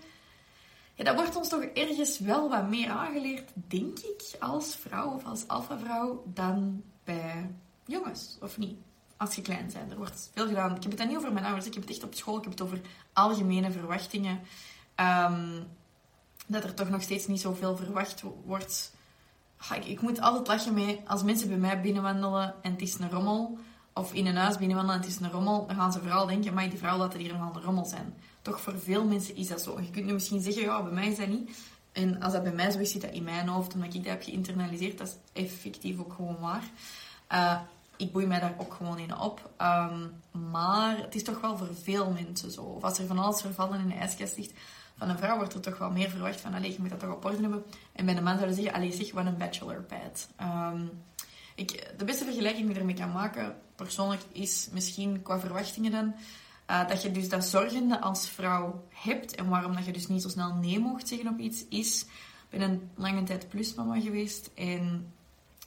ja, 0.94 1.04
dat 1.04 1.14
wordt 1.14 1.36
ons 1.36 1.48
toch 1.48 1.62
ergens 1.62 2.18
wel 2.18 2.48
wat 2.48 2.68
meer 2.68 2.90
aangeleerd, 2.90 3.50
denk 3.54 3.98
ik, 3.98 4.22
als 4.40 4.76
vrouw 4.76 5.10
of 5.10 5.24
als 5.24 5.48
alfa-vrouw, 5.48 6.22
dan 6.26 6.82
bij 7.04 7.50
jongens, 7.86 8.36
of 8.40 8.58
niet? 8.58 8.76
Als 9.16 9.34
je 9.34 9.42
klein 9.42 9.70
bent. 9.72 9.90
Er 9.90 9.96
wordt 9.96 10.30
veel 10.34 10.46
gedaan. 10.46 10.76
Ik 10.76 10.82
heb 10.82 10.90
het 10.90 11.00
dan 11.00 11.08
niet 11.08 11.16
over 11.16 11.32
mijn 11.32 11.44
ouders, 11.44 11.66
ik 11.66 11.74
heb 11.74 11.82
het 11.82 11.92
echt 11.92 12.04
op 12.04 12.14
school, 12.14 12.36
ik 12.36 12.42
heb 12.42 12.52
het 12.52 12.62
over 12.62 12.80
algemene 13.12 13.70
verwachtingen. 13.70 14.40
Um, 15.00 15.66
dat 16.46 16.64
er 16.64 16.74
toch 16.74 16.88
nog 16.88 17.02
steeds 17.02 17.26
niet 17.26 17.40
zoveel 17.40 17.76
verwacht 17.76 18.22
wordt. 18.44 18.92
Ik, 19.74 19.84
ik, 19.84 20.00
moet 20.00 20.20
altijd 20.20 20.46
lachen 20.46 20.74
mee 20.74 21.00
als 21.06 21.22
mensen 21.22 21.48
bij 21.48 21.56
mij 21.56 21.80
binnenwandelen 21.80 22.54
en 22.62 22.72
het 22.72 22.82
is 22.82 22.98
een 22.98 23.10
rommel. 23.10 23.58
Of 23.94 24.12
in 24.12 24.26
een 24.26 24.36
huis 24.36 24.56
binnenwandelen 24.56 25.00
en 25.00 25.06
het 25.06 25.16
is 25.16 25.26
een 25.26 25.30
rommel. 25.30 25.66
Dan 25.66 25.76
gaan 25.76 25.92
ze 25.92 26.00
vooral 26.00 26.26
denken, 26.26 26.54
maar 26.54 26.70
die 26.70 26.78
vrouw 26.78 26.98
laat 26.98 27.14
hier 27.14 27.34
een 27.34 27.62
rommel 27.62 27.84
zijn 27.84 28.14
toch 28.44 28.60
voor 28.60 28.78
veel 28.78 29.04
mensen 29.04 29.36
is 29.36 29.48
dat 29.48 29.62
zo. 29.62 29.80
Je 29.80 29.90
kunt 29.90 30.06
nu 30.06 30.12
misschien 30.12 30.40
zeggen, 30.40 30.62
ja, 30.62 30.82
bij 30.82 30.92
mij 30.92 31.08
is 31.08 31.16
dat 31.16 31.28
niet. 31.28 31.50
En 31.92 32.22
als 32.22 32.32
dat 32.32 32.42
bij 32.42 32.52
mij 32.52 32.70
zo 32.70 32.78
is, 32.78 32.90
zit 32.90 33.00
dat 33.00 33.10
in 33.10 33.22
mijn 33.24 33.48
hoofd, 33.48 33.74
omdat 33.74 33.94
ik 33.94 34.04
dat 34.04 34.12
heb 34.12 34.22
geïnternaliseerd. 34.22 34.98
Dat 34.98 35.06
is 35.06 35.42
effectief 35.42 35.98
ook 35.98 36.12
gewoon 36.12 36.38
waar. 36.40 36.62
Uh, 37.32 37.60
ik 37.96 38.12
boei 38.12 38.26
mij 38.26 38.40
daar 38.40 38.54
ook 38.58 38.74
gewoon 38.74 38.98
in 38.98 39.18
op. 39.18 39.50
Um, 39.62 40.12
maar 40.50 40.98
het 40.98 41.14
is 41.14 41.22
toch 41.22 41.40
wel 41.40 41.56
voor 41.56 41.74
veel 41.82 42.10
mensen 42.10 42.50
zo. 42.50 42.62
Of 42.62 42.82
als 42.82 42.98
er 42.98 43.06
van 43.06 43.18
alles 43.18 43.40
vervallen 43.40 43.80
in 43.80 43.88
de 43.88 43.94
ijskast 43.94 44.36
ligt, 44.36 44.52
van 44.96 45.08
een 45.08 45.18
vrouw 45.18 45.36
wordt 45.36 45.54
er 45.54 45.60
toch 45.60 45.78
wel 45.78 45.90
meer 45.90 46.10
verwacht 46.10 46.40
van, 46.40 46.54
allee, 46.54 46.72
je 46.72 46.78
moet 46.80 46.90
dat 46.90 47.00
toch 47.00 47.12
op 47.12 47.24
orde 47.24 47.40
hebben. 47.40 47.64
En 47.92 48.04
bij 48.04 48.16
een 48.16 48.22
man 48.22 48.36
zouden 48.36 48.56
zeggen, 48.56 48.74
allee, 48.74 48.92
zeg, 48.92 49.12
wat 49.12 49.26
een 49.26 49.36
bachelorpad. 49.36 50.28
Um, 50.40 50.90
ik, 51.54 51.94
de 51.96 52.04
beste 52.04 52.24
vergelijking 52.24 52.66
die 52.66 52.74
ik 52.74 52.80
ermee 52.80 52.94
kan 52.94 53.12
maken, 53.12 53.56
persoonlijk, 53.76 54.22
is 54.32 54.68
misschien 54.72 55.22
qua 55.22 55.38
verwachtingen 55.38 55.90
dan, 55.90 56.14
uh, 56.70 56.88
dat 56.88 57.02
je 57.02 57.10
dus 57.10 57.28
dat 57.28 57.44
zorgende 57.44 58.00
als 58.00 58.28
vrouw 58.28 58.84
hebt 58.88 59.34
en 59.34 59.48
waarom 59.48 59.74
dat 59.74 59.84
je 59.84 59.92
dus 59.92 60.08
niet 60.08 60.22
zo 60.22 60.28
snel 60.28 60.54
nee 60.54 60.78
mocht 60.78 61.08
zeggen 61.08 61.28
op 61.28 61.38
iets, 61.38 61.64
is... 61.68 62.06
Ik 62.50 62.60
ben 62.60 62.70
een 62.70 62.90
lange 62.94 63.22
tijd 63.22 63.48
plusmama 63.48 64.00
geweest 64.00 64.50
en 64.54 65.12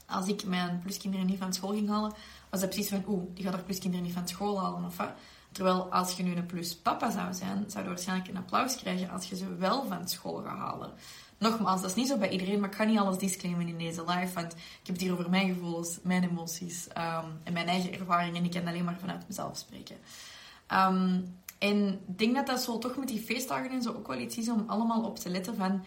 als 0.06 0.28
ik 0.28 0.46
mijn 0.46 0.80
pluskinderen 0.80 1.26
niet 1.26 1.40
van 1.40 1.54
school 1.54 1.70
ging 1.70 1.90
halen, 1.90 2.14
was 2.50 2.60
dat 2.60 2.70
precies 2.70 2.90
van, 2.90 3.04
oeh, 3.08 3.24
die 3.34 3.44
gaat 3.44 3.54
haar 3.54 3.64
pluskinderen 3.64 4.06
niet 4.06 4.16
van 4.16 4.28
school 4.28 4.60
halen 4.60 4.86
of 4.86 4.98
wat. 4.98 5.12
Terwijl 5.52 5.92
als 5.92 6.14
je 6.14 6.24
nu 6.24 6.36
een 6.36 6.46
pluspapa 6.46 7.12
zou 7.12 7.34
zijn, 7.34 7.64
zou 7.68 7.84
je 7.84 7.90
waarschijnlijk 7.90 8.30
een 8.30 8.38
applaus 8.38 8.76
krijgen 8.76 9.10
als 9.10 9.30
je 9.30 9.36
ze 9.36 9.56
wel 9.56 9.86
van 9.88 10.08
school 10.08 10.42
gaat 10.44 10.58
halen. 10.58 10.92
Nogmaals, 11.38 11.82
dat 11.82 11.90
is 11.90 11.96
niet 11.96 12.08
zo 12.08 12.18
bij 12.18 12.30
iedereen, 12.30 12.60
maar 12.60 12.70
ik 12.70 12.76
ga 12.76 12.84
niet 12.84 13.00
alles 13.00 13.18
disclaimen 13.18 13.68
in 13.68 13.78
deze 13.78 14.04
live, 14.08 14.34
want 14.34 14.54
ik 14.54 14.60
heb 14.84 14.96
het 14.96 15.02
hier 15.02 15.12
over 15.12 15.30
mijn 15.30 15.54
gevoelens, 15.54 16.00
mijn 16.04 16.24
emoties 16.24 16.88
um, 16.98 17.32
en 17.44 17.54
mijn 17.54 17.68
eigen 17.68 17.94
ervaringen 17.94 18.36
en 18.36 18.46
ik 18.46 18.52
kan 18.52 18.68
alleen 18.68 18.84
maar 18.84 18.98
vanuit 19.00 19.28
mezelf 19.28 19.58
spreken. 19.58 19.96
Um, 20.74 21.36
en 21.58 22.00
ik 22.08 22.18
denk 22.18 22.36
dat 22.36 22.48
dat 22.48 22.62
zo 22.62 22.78
toch 22.78 22.98
met 22.98 23.08
die 23.08 23.22
feestdagen 23.22 23.70
en 23.70 23.82
zo 23.82 23.90
ook 23.90 24.08
wel 24.08 24.20
iets 24.20 24.38
is 24.38 24.50
om 24.50 24.64
allemaal 24.68 25.04
op 25.04 25.20
te 25.20 25.30
letten 25.30 25.56
van... 25.56 25.84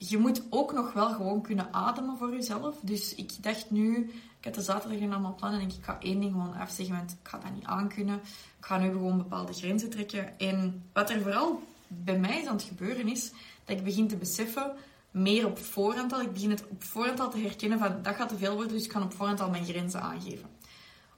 Je 0.00 0.18
moet 0.18 0.42
ook 0.50 0.72
nog 0.72 0.92
wel 0.92 1.08
gewoon 1.10 1.42
kunnen 1.42 1.72
ademen 1.72 2.18
voor 2.18 2.34
jezelf. 2.34 2.76
Dus 2.80 3.14
ik 3.14 3.42
dacht 3.42 3.70
nu... 3.70 4.10
Ik 4.38 4.44
had 4.44 4.54
de 4.54 4.62
zaterdag 4.62 5.00
allemaal 5.00 5.34
plannen 5.34 5.60
en 5.60 5.68
ik 5.68 5.74
ga 5.80 5.98
één 6.00 6.20
ding 6.20 6.32
gewoon 6.32 6.54
afzeggen, 6.54 6.96
want 6.96 7.10
ik 7.10 7.28
ga 7.28 7.38
dat 7.38 7.54
niet 7.54 7.64
aankunnen. 7.64 8.20
Ik 8.58 8.64
ga 8.64 8.78
nu 8.78 8.90
gewoon 8.90 9.16
bepaalde 9.16 9.52
grenzen 9.52 9.90
trekken. 9.90 10.38
En 10.38 10.84
wat 10.92 11.10
er 11.10 11.22
vooral 11.22 11.62
bij 11.88 12.18
mij 12.18 12.40
is 12.40 12.46
aan 12.46 12.56
het 12.56 12.62
gebeuren 12.62 13.08
is 13.08 13.32
dat 13.68 13.78
ik 13.78 13.84
begin 13.84 14.08
te 14.08 14.16
beseffen, 14.16 14.72
meer 15.10 15.46
op 15.46 15.58
voorhand 15.58 16.12
al, 16.12 16.20
ik 16.20 16.32
begin 16.32 16.50
het 16.50 16.64
op 16.68 16.84
voorhand 16.84 17.20
al 17.20 17.30
te 17.30 17.38
herkennen 17.38 17.78
van 17.78 18.02
dat 18.02 18.14
gaat 18.14 18.28
te 18.28 18.36
veel 18.36 18.54
worden, 18.54 18.72
dus 18.72 18.84
ik 18.84 18.90
kan 18.90 19.02
op 19.02 19.14
voorhand 19.14 19.40
al 19.40 19.50
mijn 19.50 19.64
grenzen 19.64 20.00
aangeven. 20.00 20.48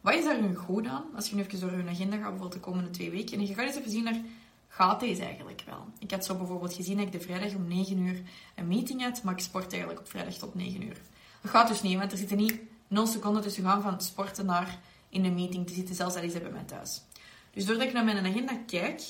Wat 0.01 0.15
is 0.15 0.25
daar 0.25 0.43
nu 0.43 0.55
goed 0.55 0.87
aan? 0.87 1.05
Als 1.15 1.29
je 1.29 1.35
nu 1.35 1.43
even 1.43 1.61
door 1.61 1.79
je 1.79 1.89
agenda 1.89 2.17
gaat, 2.17 2.23
bijvoorbeeld 2.23 2.53
de 2.53 2.61
komende 2.61 2.91
twee 2.91 3.11
weken, 3.11 3.39
en 3.39 3.47
je 3.47 3.55
gaat 3.55 3.67
eens 3.67 3.77
even 3.77 3.91
zien 3.91 4.05
naar, 4.05 4.21
gaat 4.69 5.01
deze 5.01 5.23
eigenlijk 5.23 5.63
wel? 5.67 5.87
Ik 5.99 6.11
had 6.11 6.25
zo 6.25 6.35
bijvoorbeeld 6.35 6.75
gezien 6.75 6.97
dat 6.97 7.07
ik 7.07 7.13
de 7.13 7.21
vrijdag 7.21 7.55
om 7.55 7.69
9 7.69 7.99
uur 7.99 8.23
een 8.55 8.69
meeting 8.69 9.03
had, 9.03 9.23
maar 9.23 9.35
ik 9.35 9.41
sport 9.41 9.71
eigenlijk 9.71 10.01
op 10.01 10.09
vrijdag 10.09 10.35
tot 10.35 10.55
9 10.55 10.83
uur. 10.83 11.01
Dat 11.43 11.51
gaat 11.51 11.69
dus 11.69 11.83
niet, 11.83 11.99
want 11.99 12.13
er 12.13 12.19
zitten 12.19 12.37
niet 12.37 12.61
0 12.89 13.07
seconden 13.07 13.43
tussen 13.43 13.65
gaan 13.65 13.83
van 13.83 14.01
sporten 14.01 14.47
naar 14.47 14.79
in 15.09 15.25
een 15.25 15.35
meeting 15.35 15.67
te 15.67 15.75
zitten, 15.75 15.95
zelfs 15.95 16.17
al 16.17 16.23
is 16.23 16.33
bij 16.33 16.51
mij 16.51 16.65
thuis. 16.65 17.03
Dus 17.51 17.65
doordat 17.65 17.87
ik 17.87 17.93
naar 17.93 18.05
mijn 18.05 18.27
agenda 18.27 18.59
kijk, 18.67 19.03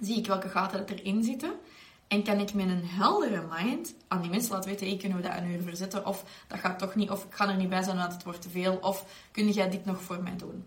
zie 0.00 0.16
ik 0.16 0.26
welke 0.26 0.48
gaten 0.48 0.78
dat 0.78 0.98
erin 0.98 1.24
zitten. 1.24 1.52
En 2.10 2.22
kan 2.22 2.38
ik 2.38 2.54
met 2.54 2.68
een 2.68 2.84
heldere 2.84 3.44
mind 3.50 3.94
aan 4.08 4.20
die 4.20 4.30
mensen 4.30 4.52
laten 4.52 4.70
weten, 4.70 4.98
kunnen 4.98 5.18
we 5.18 5.28
dat 5.28 5.36
een 5.36 5.50
uur 5.50 5.62
verzetten? 5.62 6.06
Of 6.06 6.24
dat 6.46 6.58
gaat 6.58 6.78
toch 6.78 6.94
niet, 6.94 7.10
of 7.10 7.24
ik 7.24 7.34
ga 7.34 7.48
er 7.48 7.56
niet 7.56 7.68
bij 7.68 7.82
zijn, 7.82 7.96
want 7.96 8.12
het 8.12 8.24
wordt 8.24 8.42
te 8.42 8.50
veel. 8.50 8.78
Of 8.82 9.04
kun 9.30 9.50
jij 9.50 9.70
dit 9.70 9.84
nog 9.84 10.02
voor 10.02 10.22
mij 10.22 10.36
doen? 10.36 10.64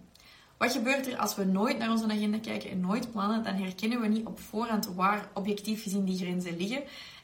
Wat 0.57 0.71
gebeurt 0.71 1.07
er 1.07 1.17
als 1.17 1.35
we 1.35 1.43
nooit 1.43 1.77
naar 1.77 1.89
onze 1.89 2.05
agenda 2.05 2.38
kijken 2.39 2.69
en 2.69 2.79
nooit 2.79 3.12
plannen? 3.12 3.43
Dan 3.43 3.55
herkennen 3.55 4.01
we 4.01 4.07
niet 4.07 4.25
op 4.25 4.39
voorhand 4.39 4.93
waar 4.95 5.29
objectief 5.33 5.83
gezien 5.83 6.05
die 6.05 6.17
grenzen 6.17 6.57
liggen. 6.57 6.83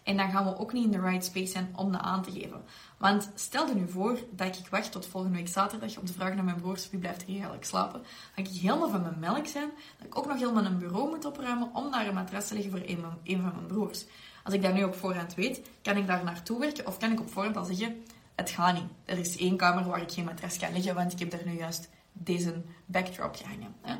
En 0.09 0.17
dan 0.17 0.31
gaan 0.31 0.45
we 0.45 0.57
ook 0.57 0.73
niet 0.73 0.85
in 0.85 0.91
de 0.91 0.99
right 0.99 1.25
space 1.25 1.51
zijn 1.51 1.73
om 1.75 1.91
dat 1.91 2.01
aan 2.01 2.23
te 2.23 2.31
geven. 2.31 2.63
Want 2.97 3.31
stel 3.35 3.67
je 3.67 3.75
nu 3.75 3.87
voor 3.87 4.19
dat 4.31 4.57
ik 4.57 4.67
wacht 4.67 4.91
tot 4.91 5.07
volgende 5.07 5.37
week 5.37 5.47
zaterdag 5.47 5.97
om 5.97 6.05
te 6.05 6.13
vragen 6.13 6.35
naar 6.35 6.45
mijn 6.45 6.61
broers 6.61 6.89
wie 6.89 6.99
blijft 6.99 7.21
er 7.21 7.27
hier 7.27 7.35
eigenlijk 7.35 7.65
slapen. 7.65 8.01
Dan 8.35 8.45
ik 8.45 8.51
helemaal 8.51 8.89
van 8.89 9.01
mijn 9.01 9.19
melk 9.19 9.47
zijn. 9.47 9.69
Dat 9.97 10.07
ik 10.07 10.17
ook 10.17 10.27
nog 10.27 10.37
helemaal 10.39 10.65
een 10.65 10.77
bureau 10.77 11.09
moet 11.09 11.25
opruimen 11.25 11.69
om 11.73 11.91
daar 11.91 12.07
een 12.07 12.13
matras 12.13 12.47
te 12.47 12.53
leggen 12.53 12.71
voor 12.71 12.81
een, 12.85 13.05
een 13.23 13.41
van 13.41 13.51
mijn 13.55 13.67
broers. 13.67 14.05
Als 14.43 14.53
ik 14.53 14.61
dat 14.61 14.73
nu 14.73 14.83
op 14.83 14.95
voorhand 14.95 15.35
weet, 15.35 15.61
kan 15.81 15.97
ik 15.97 16.07
daar 16.07 16.23
naartoe 16.23 16.59
werken 16.59 16.87
of 16.87 16.97
kan 16.97 17.11
ik 17.11 17.19
op 17.19 17.29
voorhand 17.29 17.57
al 17.57 17.65
zeggen, 17.65 18.03
het 18.35 18.49
gaat 18.49 18.73
niet. 18.73 18.89
Er 19.05 19.17
is 19.17 19.37
één 19.37 19.57
kamer 19.57 19.83
waar 19.83 20.01
ik 20.01 20.11
geen 20.11 20.25
matras 20.25 20.57
kan 20.57 20.73
leggen, 20.73 20.95
want 20.95 21.11
ik 21.11 21.19
heb 21.19 21.31
daar 21.31 21.45
nu 21.45 21.57
juist 21.57 21.89
deze 22.13 22.61
backdrop 22.85 23.35
gehangen. 23.35 23.75
Hè. 23.81 23.95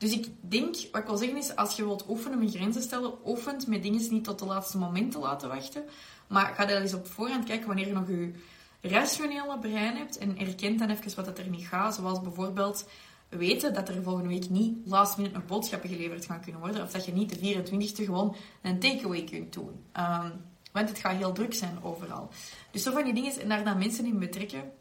Dus 0.00 0.12
ik 0.12 0.26
denk, 0.40 0.74
wat 0.92 1.00
ik 1.00 1.06
wil 1.06 1.16
zeggen 1.16 1.36
is, 1.36 1.56
als 1.56 1.76
je 1.76 1.84
wilt 1.84 2.08
oefenen 2.08 2.38
met 2.38 2.54
grenzen 2.54 2.82
stellen, 2.82 3.12
oefent 3.24 3.66
met 3.66 3.82
dingen 3.82 4.10
niet 4.10 4.24
tot 4.24 4.38
de 4.38 4.44
laatste 4.44 4.78
moment 4.78 5.12
te 5.12 5.18
laten 5.18 5.48
wachten. 5.48 5.84
Maar 6.26 6.54
ga 6.54 6.64
dan 6.64 6.82
eens 6.82 6.94
op 6.94 7.06
voorhand 7.06 7.44
kijken 7.44 7.66
wanneer 7.66 7.86
je 7.86 7.92
nog 7.92 8.08
je 8.08 8.32
rationele 8.80 9.58
brein 9.58 9.96
hebt 9.96 10.18
en 10.18 10.38
erkent 10.38 10.78
dan 10.78 10.90
even 10.90 11.24
wat 11.24 11.38
er 11.38 11.48
niet 11.48 11.66
gaat. 11.66 11.94
Zoals 11.94 12.20
bijvoorbeeld 12.20 12.88
weten 13.28 13.74
dat 13.74 13.88
er 13.88 14.02
volgende 14.02 14.28
week 14.28 14.50
niet 14.50 14.76
last 14.84 15.16
minute 15.16 15.34
nog 15.34 15.46
boodschappen 15.46 15.88
geleverd 15.88 16.24
gaan 16.24 16.40
kunnen 16.40 16.60
worden. 16.60 16.82
Of 16.82 16.90
dat 16.90 17.04
je 17.04 17.12
niet 17.12 17.40
de 17.40 17.54
24e 17.54 18.04
gewoon 18.04 18.36
een 18.62 18.78
takeaway 18.78 19.24
kunt 19.24 19.52
doen. 19.52 19.84
Um, 19.96 20.32
Want 20.72 20.88
het 20.88 20.98
gaat 20.98 21.16
heel 21.16 21.32
druk 21.32 21.54
zijn 21.54 21.82
overal. 21.82 22.30
Dus 22.70 22.82
zo 22.82 22.92
van 22.92 23.04
die 23.04 23.14
dingen 23.14 23.40
en 23.40 23.48
daar 23.48 23.64
dan 23.64 23.78
mensen 23.78 24.06
in 24.06 24.18
betrekken. 24.18 24.72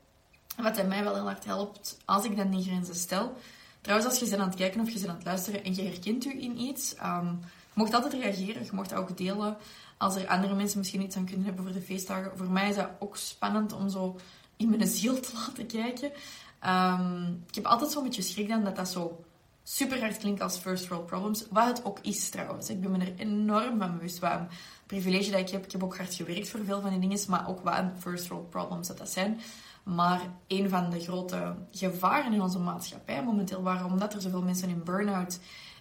Wat 0.57 0.87
mij 0.87 1.03
wel 1.03 1.13
heel 1.13 1.23
hard 1.23 1.45
helpt 1.45 1.97
als 2.05 2.25
ik 2.25 2.37
dan 2.37 2.51
die 2.51 2.63
grenzen 2.63 2.95
stel. 2.95 3.35
Trouwens, 3.81 4.09
als 4.09 4.19
je 4.19 4.29
bent 4.29 4.41
aan 4.41 4.47
het 4.47 4.57
kijken 4.57 4.81
of 4.81 4.89
je 4.89 4.93
bent 4.93 5.07
aan 5.07 5.15
het 5.15 5.25
luisteren 5.25 5.63
en 5.63 5.75
je 5.75 5.83
herkent 5.83 6.25
u 6.25 6.41
in 6.41 6.59
iets, 6.59 6.95
um, 7.03 7.39
mocht 7.73 7.93
altijd 7.93 8.13
reageren. 8.13 8.63
Je 8.63 8.69
mocht 8.71 8.93
ook 8.93 9.17
delen 9.17 9.57
als 9.97 10.15
er 10.15 10.27
andere 10.27 10.55
mensen 10.55 10.79
misschien 10.79 11.01
iets 11.01 11.15
aan 11.15 11.25
kunnen 11.25 11.45
hebben 11.45 11.63
voor 11.63 11.73
de 11.73 11.81
feestdagen. 11.81 12.37
Voor 12.37 12.49
mij 12.49 12.69
is 12.69 12.75
dat 12.75 12.89
ook 12.99 13.17
spannend 13.17 13.73
om 13.73 13.89
zo 13.89 14.19
in 14.57 14.69
mijn 14.69 14.87
ziel 14.87 15.19
te 15.19 15.31
laten 15.47 15.67
kijken. 15.67 16.11
Um, 16.67 17.43
ik 17.47 17.55
heb 17.55 17.65
altijd 17.65 17.91
zo'n 17.91 18.03
beetje 18.03 18.21
schrik 18.21 18.47
dan 18.47 18.63
dat 18.63 18.75
dat 18.75 18.89
zo 18.89 19.23
super 19.63 19.99
hard 19.99 20.17
klinkt 20.17 20.41
als 20.41 20.57
first 20.57 20.87
world 20.87 21.05
problems. 21.05 21.45
Wat 21.49 21.67
het 21.67 21.85
ook 21.85 21.99
is 22.01 22.29
trouwens. 22.29 22.69
Ik 22.69 22.81
ben 22.81 22.91
me 22.91 22.97
er 22.97 23.13
enorm 23.17 23.79
van 23.79 23.97
bewust 23.97 24.19
wat 24.19 24.31
een 24.31 24.47
privilege 24.85 25.31
dat 25.31 25.39
ik 25.39 25.49
heb. 25.49 25.65
Ik 25.65 25.71
heb 25.71 25.83
ook 25.83 25.97
hard 25.97 26.13
gewerkt 26.13 26.49
voor 26.49 26.59
veel 26.65 26.81
van 26.81 26.89
die 26.89 26.99
dingen, 26.99 27.19
maar 27.27 27.47
ook 27.47 27.61
wat 27.61 27.83
first 27.99 28.27
world 28.27 28.49
problems 28.49 28.87
dat 28.87 28.97
dat 28.97 29.09
zijn. 29.09 29.39
Maar 29.95 30.21
een 30.47 30.69
van 30.69 30.89
de 30.89 30.99
grote 30.99 31.55
gevaren 31.71 32.33
in 32.33 32.41
onze 32.41 32.59
maatschappij 32.59 33.23
momenteel, 33.23 33.61
waarom 33.61 33.99
dat 33.99 34.13
er 34.13 34.21
zoveel 34.21 34.41
mensen 34.41 34.69
in 34.69 34.83
burn-out 34.83 35.39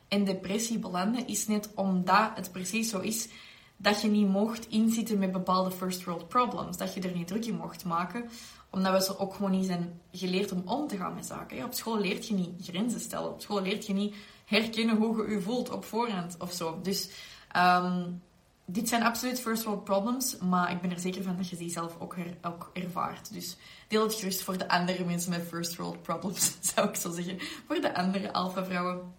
en 0.09 0.25
depressie 0.25 0.79
belanden, 0.79 1.27
is 1.27 1.47
net 1.47 1.71
omdat 1.75 2.31
het 2.35 2.53
precies 2.53 2.91
zo 2.91 3.01
is 3.01 3.29
dat 3.77 4.01
je 4.01 4.09
niet 4.09 4.29
mocht 4.29 4.69
inzitten 4.69 5.19
met 5.19 5.33
bepaalde 5.33 5.71
first 5.71 6.05
world 6.05 6.29
problems. 6.29 6.77
Dat 6.77 6.95
je 6.95 7.01
er 7.01 7.17
niet 7.17 7.27
druk 7.27 7.45
in 7.45 7.57
mocht 7.57 7.85
maken, 7.85 8.29
omdat 8.71 8.93
we 8.93 9.03
ze 9.03 9.19
ook 9.19 9.35
gewoon 9.35 9.51
niet 9.51 9.67
zijn 9.67 10.01
geleerd 10.13 10.53
om 10.53 10.63
om 10.65 10.87
te 10.87 10.97
gaan 10.97 11.15
met 11.15 11.27
zaken. 11.27 11.65
Op 11.65 11.73
school 11.73 11.99
leert 11.99 12.29
je 12.29 12.35
niet 12.35 12.51
grenzen 12.63 13.01
stellen. 13.01 13.31
Op 13.31 13.41
school 13.41 13.63
leert 13.63 13.87
je 13.87 13.93
niet 13.93 14.15
herkennen 14.45 14.97
hoe 14.97 15.23
je 15.23 15.31
je 15.31 15.41
voelt 15.41 15.71
op 15.71 15.85
voorhand 15.85 16.37
of 16.39 16.53
zo. 16.53 16.79
Dus 16.83 17.11
um, 17.57 18.23
dit 18.71 18.89
zijn 18.89 19.03
absoluut 19.03 19.41
first 19.41 19.65
world 19.65 19.85
problems, 19.85 20.39
maar 20.39 20.71
ik 20.71 20.81
ben 20.81 20.91
er 20.91 20.99
zeker 20.99 21.23
van 21.23 21.37
dat 21.37 21.49
je 21.49 21.57
die 21.57 21.71
zelf 21.71 21.97
ook, 21.99 22.17
ook 22.43 22.71
ervaart. 22.73 23.33
Dus 23.33 23.57
deel 23.89 24.03
het 24.03 24.15
gerust 24.15 24.43
voor 24.43 24.59
de 24.59 24.69
andere 24.69 25.05
mensen 25.05 25.31
met 25.31 25.47
first 25.49 25.77
world 25.77 26.03
problems, 26.03 26.57
zou 26.75 26.89
ik 26.89 26.97
zo 26.97 27.11
zeggen. 27.11 27.39
Voor 27.67 27.81
de 27.81 27.95
andere 27.95 28.33
alpha 28.33 28.65
vrouwen. 28.65 29.15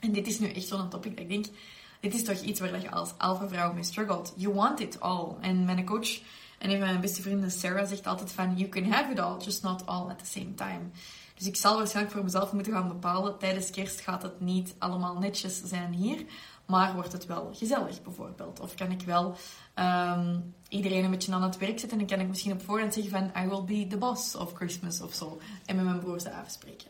En 0.00 0.12
dit 0.12 0.26
is 0.26 0.38
nu 0.38 0.48
echt 0.48 0.66
zo'n 0.66 0.88
topic 0.88 1.18
ik 1.20 1.28
denk, 1.28 1.46
dit 2.00 2.14
is 2.14 2.24
toch 2.24 2.40
iets 2.40 2.60
waar 2.60 2.80
je 2.80 2.90
als 2.90 3.12
alpha 3.18 3.48
vrouw 3.48 3.72
mee 3.72 3.82
struggelt. 3.82 4.32
You 4.36 4.54
want 4.54 4.80
it 4.80 5.00
all. 5.00 5.34
En 5.40 5.64
mijn 5.64 5.84
coach 5.84 6.20
en 6.58 6.70
een 6.70 6.78
van 6.78 6.88
mijn 6.88 7.00
beste 7.00 7.22
vrienden, 7.22 7.50
Sarah, 7.50 7.88
zegt 7.88 8.06
altijd 8.06 8.32
van, 8.32 8.56
you 8.56 8.68
can 8.68 8.84
have 8.84 9.12
it 9.12 9.18
all, 9.18 9.38
just 9.38 9.62
not 9.62 9.86
all 9.86 10.10
at 10.10 10.18
the 10.18 10.26
same 10.26 10.54
time. 10.54 10.80
Dus 11.34 11.46
ik 11.46 11.56
zal 11.56 11.76
waarschijnlijk 11.76 12.14
voor 12.14 12.24
mezelf 12.24 12.52
moeten 12.52 12.72
gaan 12.72 12.88
bepalen, 12.88 13.38
tijdens 13.38 13.70
kerst 13.70 14.00
gaat 14.00 14.22
het 14.22 14.40
niet 14.40 14.74
allemaal 14.78 15.18
netjes 15.18 15.62
zijn 15.64 15.92
hier, 15.92 16.24
maar 16.66 16.94
wordt 16.94 17.12
het 17.12 17.26
wel 17.26 17.50
gezellig 17.54 18.02
bijvoorbeeld? 18.02 18.60
Of 18.60 18.74
kan 18.74 18.90
ik 18.90 19.02
wel 19.02 19.36
um, 19.78 20.54
iedereen 20.68 21.04
een 21.04 21.10
beetje 21.10 21.32
aan 21.32 21.42
het 21.42 21.58
werk 21.58 21.78
zetten 21.78 22.00
en 22.00 22.06
kan 22.06 22.20
ik 22.20 22.28
misschien 22.28 22.52
op 22.52 22.62
voorhand 22.62 22.94
zeggen 22.94 23.12
van 23.12 23.42
I 23.44 23.48
will 23.48 23.64
be 23.64 23.86
the 23.86 23.96
boss 23.96 24.34
of 24.34 24.52
Christmas 24.52 25.00
of 25.00 25.14
zo. 25.14 25.40
En 25.64 25.76
met 25.76 25.84
mijn 25.84 25.98
broers 25.98 26.26
afspreken. 26.26 26.88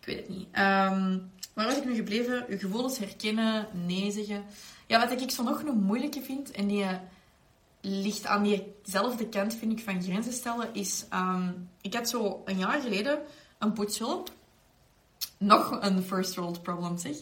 Ik 0.00 0.06
weet 0.06 0.16
het 0.16 0.28
niet. 0.28 0.46
Um, 0.46 1.30
waar 1.54 1.66
was 1.66 1.76
ik 1.76 1.84
nu 1.84 1.94
gebleven? 1.94 2.44
Uw 2.48 2.58
gevoelens 2.58 2.98
herkennen, 2.98 3.68
nee 3.72 4.10
zeggen. 4.10 4.44
Ja, 4.86 5.08
wat 5.08 5.20
ik 5.20 5.30
zo 5.30 5.42
nog 5.42 5.62
een 5.62 5.82
moeilijke 5.82 6.22
vind 6.22 6.50
en 6.50 6.66
die 6.66 6.86
ligt 7.80 8.26
aan 8.26 8.42
diezelfde 8.42 9.28
kant, 9.28 9.54
vind 9.54 9.72
ik, 9.72 9.84
van 9.84 10.02
grenzen 10.02 10.32
stellen, 10.32 10.74
is... 10.74 11.04
Um, 11.14 11.68
ik 11.80 11.94
had 11.94 12.08
zo 12.08 12.42
een 12.44 12.58
jaar 12.58 12.80
geleden 12.80 13.18
een 13.58 13.72
poetshulp. 13.72 14.32
Nog 15.38 15.78
een 15.80 16.02
first 16.02 16.34
world 16.34 16.62
problem, 16.62 16.98
zeg. 16.98 17.16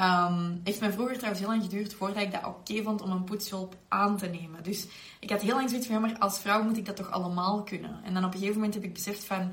Um, 0.00 0.60
heeft 0.64 0.80
mij 0.80 0.92
vroeger 0.92 1.14
trouwens 1.14 1.40
heel 1.40 1.50
lang 1.50 1.62
geduurd 1.62 1.94
voordat 1.94 2.22
ik 2.22 2.32
dat 2.32 2.46
oké 2.46 2.82
vond 2.82 3.02
om 3.02 3.10
een 3.10 3.24
poetshulp 3.24 3.76
aan 3.88 4.16
te 4.16 4.26
nemen. 4.26 4.62
Dus 4.62 4.86
ik 5.20 5.30
had 5.30 5.40
heel 5.40 5.54
lang 5.54 5.68
zoiets 5.68 5.86
van, 5.86 5.94
ja, 5.94 6.00
maar 6.00 6.18
als 6.18 6.38
vrouw 6.38 6.62
moet 6.62 6.76
ik 6.76 6.86
dat 6.86 6.96
toch 6.96 7.10
allemaal 7.10 7.62
kunnen? 7.62 8.00
En 8.04 8.14
dan 8.14 8.24
op 8.24 8.32
een 8.32 8.38
gegeven 8.38 8.60
moment 8.60 8.74
heb 8.74 8.84
ik 8.84 8.92
beseft 8.92 9.24
van, 9.24 9.52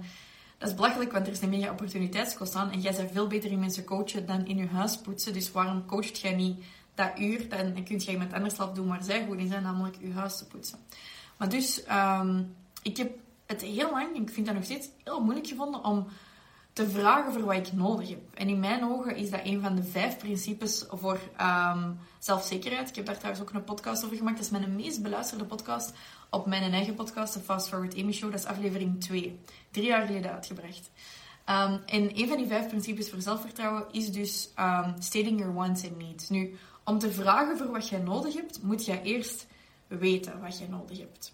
dat 0.58 0.70
is 0.70 0.76
belachelijk, 0.76 1.12
want 1.12 1.28
er 1.28 1.34
is 1.34 1.42
een 1.42 1.50
mega 1.50 1.72
opportuniteitskost 1.72 2.56
aan. 2.56 2.72
En 2.72 2.82
jij 2.82 2.96
bent 2.96 3.12
veel 3.12 3.28
beter 3.28 3.52
in 3.52 3.60
mensen 3.60 3.84
coachen 3.84 4.26
dan 4.26 4.46
in 4.46 4.58
je 4.58 4.68
huis 4.68 4.98
poetsen. 4.98 5.34
Dus 5.34 5.52
waarom 5.52 5.86
coacht 5.86 6.20
jij 6.20 6.36
niet 6.36 6.64
dat 6.96 7.20
uur? 7.20 7.50
Dan, 7.50 7.84
kun 7.84 8.00
je 8.00 8.12
iemand 8.12 8.34
anders 8.34 8.58
laten 8.58 8.76
doen 8.76 8.88
waar 8.88 9.04
zij 9.04 9.26
goed 9.26 9.38
in 9.38 9.48
zijn, 9.48 9.64
namelijk 9.64 9.98
je 10.00 10.14
huis 10.14 10.38
te 10.38 10.48
poetsen. 10.48 10.80
Maar 11.38 11.50
dus, 11.50 11.84
um, 11.92 12.56
ik 12.82 12.98
heb 12.98 13.12
het 13.46 13.62
heel 13.62 13.92
lang, 13.92 14.16
ik 14.16 14.30
vind 14.30 14.46
dat 14.46 14.56
nog 14.56 14.64
steeds 14.64 14.88
heel 15.04 15.24
moeilijk 15.24 15.48
gevonden 15.48 15.84
om 15.84 16.08
te 16.78 16.90
vragen 16.90 17.34
voor 17.34 17.46
wat 17.46 17.56
ik 17.56 17.74
nodig 17.74 18.10
heb. 18.10 18.20
En 18.34 18.48
in 18.48 18.60
mijn 18.60 18.84
ogen 18.84 19.16
is 19.16 19.30
dat 19.30 19.40
een 19.44 19.62
van 19.62 19.76
de 19.76 19.84
vijf 19.84 20.18
principes 20.18 20.86
voor 20.90 21.20
um, 21.42 22.00
zelfzekerheid. 22.20 22.90
Ik 22.90 22.96
heb 22.96 23.06
daar 23.06 23.18
trouwens 23.18 23.44
ook 23.44 23.54
een 23.54 23.64
podcast 23.64 24.06
over 24.06 24.18
gemaakt. 24.18 24.36
Dat 24.36 24.46
is 24.46 24.52
mijn 24.52 24.76
meest 24.76 25.02
beluisterde 25.02 25.46
podcast 25.46 25.94
op 26.30 26.46
mijn 26.46 26.74
eigen 26.74 26.96
podcast, 26.96 27.34
de 27.34 27.40
Fast 27.40 27.68
Forward 27.68 27.98
Amy 27.98 28.12
Show. 28.12 28.32
Dat 28.32 28.40
is 28.40 28.46
aflevering 28.46 29.02
2. 29.02 29.40
Drie 29.72 29.86
jaar 29.86 30.06
geleden 30.06 30.32
uitgebracht. 30.32 30.90
Um, 31.50 31.82
en 31.86 32.20
een 32.20 32.28
van 32.28 32.38
die 32.38 32.48
vijf 32.48 32.68
principes 32.68 33.10
voor 33.10 33.22
zelfvertrouwen 33.22 33.86
is 33.92 34.12
dus 34.12 34.50
um, 34.60 34.94
stating 35.00 35.40
your 35.40 35.54
wants 35.54 35.84
and 35.84 35.98
needs. 35.98 36.30
Nu, 36.30 36.56
om 36.84 37.00
te 37.00 37.12
vragen 37.12 37.58
voor 37.58 37.72
wat 37.72 37.90
jij 37.90 38.00
nodig 38.00 38.34
hebt, 38.34 38.64
moet 38.64 38.86
je 38.86 39.02
eerst 39.02 39.48
weten 39.88 40.42
wat 40.42 40.58
jij 40.58 40.68
nodig 40.68 41.00
hebt. 41.00 41.34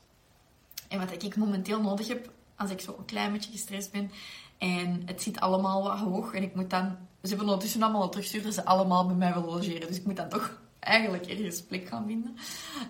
En 0.88 1.00
wat 1.00 1.24
ik 1.24 1.36
momenteel 1.36 1.82
nodig 1.82 2.08
heb, 2.08 2.32
als 2.56 2.72
ik 2.72 2.82
zo 2.82 2.96
een 2.98 3.06
klein 3.06 3.32
beetje 3.32 3.52
gestrest 3.52 3.92
ben, 3.92 4.12
en 4.64 5.02
het 5.06 5.22
zit 5.22 5.40
allemaal 5.40 5.84
wat 5.84 6.00
hoog. 6.00 6.34
En 6.34 6.44
ik 6.44 6.56
moet 6.56 6.70
dan... 6.70 6.98
Ze 7.22 7.28
hebben 7.28 7.46
ondertussen 7.46 7.82
allemaal 7.82 8.02
al 8.02 8.10
teruggestuurd 8.10 8.44
dat 8.44 8.54
ze 8.54 8.66
allemaal 8.66 9.06
bij 9.06 9.16
mij 9.16 9.34
willen 9.34 9.50
logeren. 9.50 9.88
Dus 9.88 9.98
ik 9.98 10.06
moet 10.06 10.16
dan 10.16 10.30
toch 10.30 10.60
eigenlijk 10.80 11.26
ergens 11.26 11.62
plek 11.62 11.88
gaan 11.88 12.06
vinden. 12.06 12.36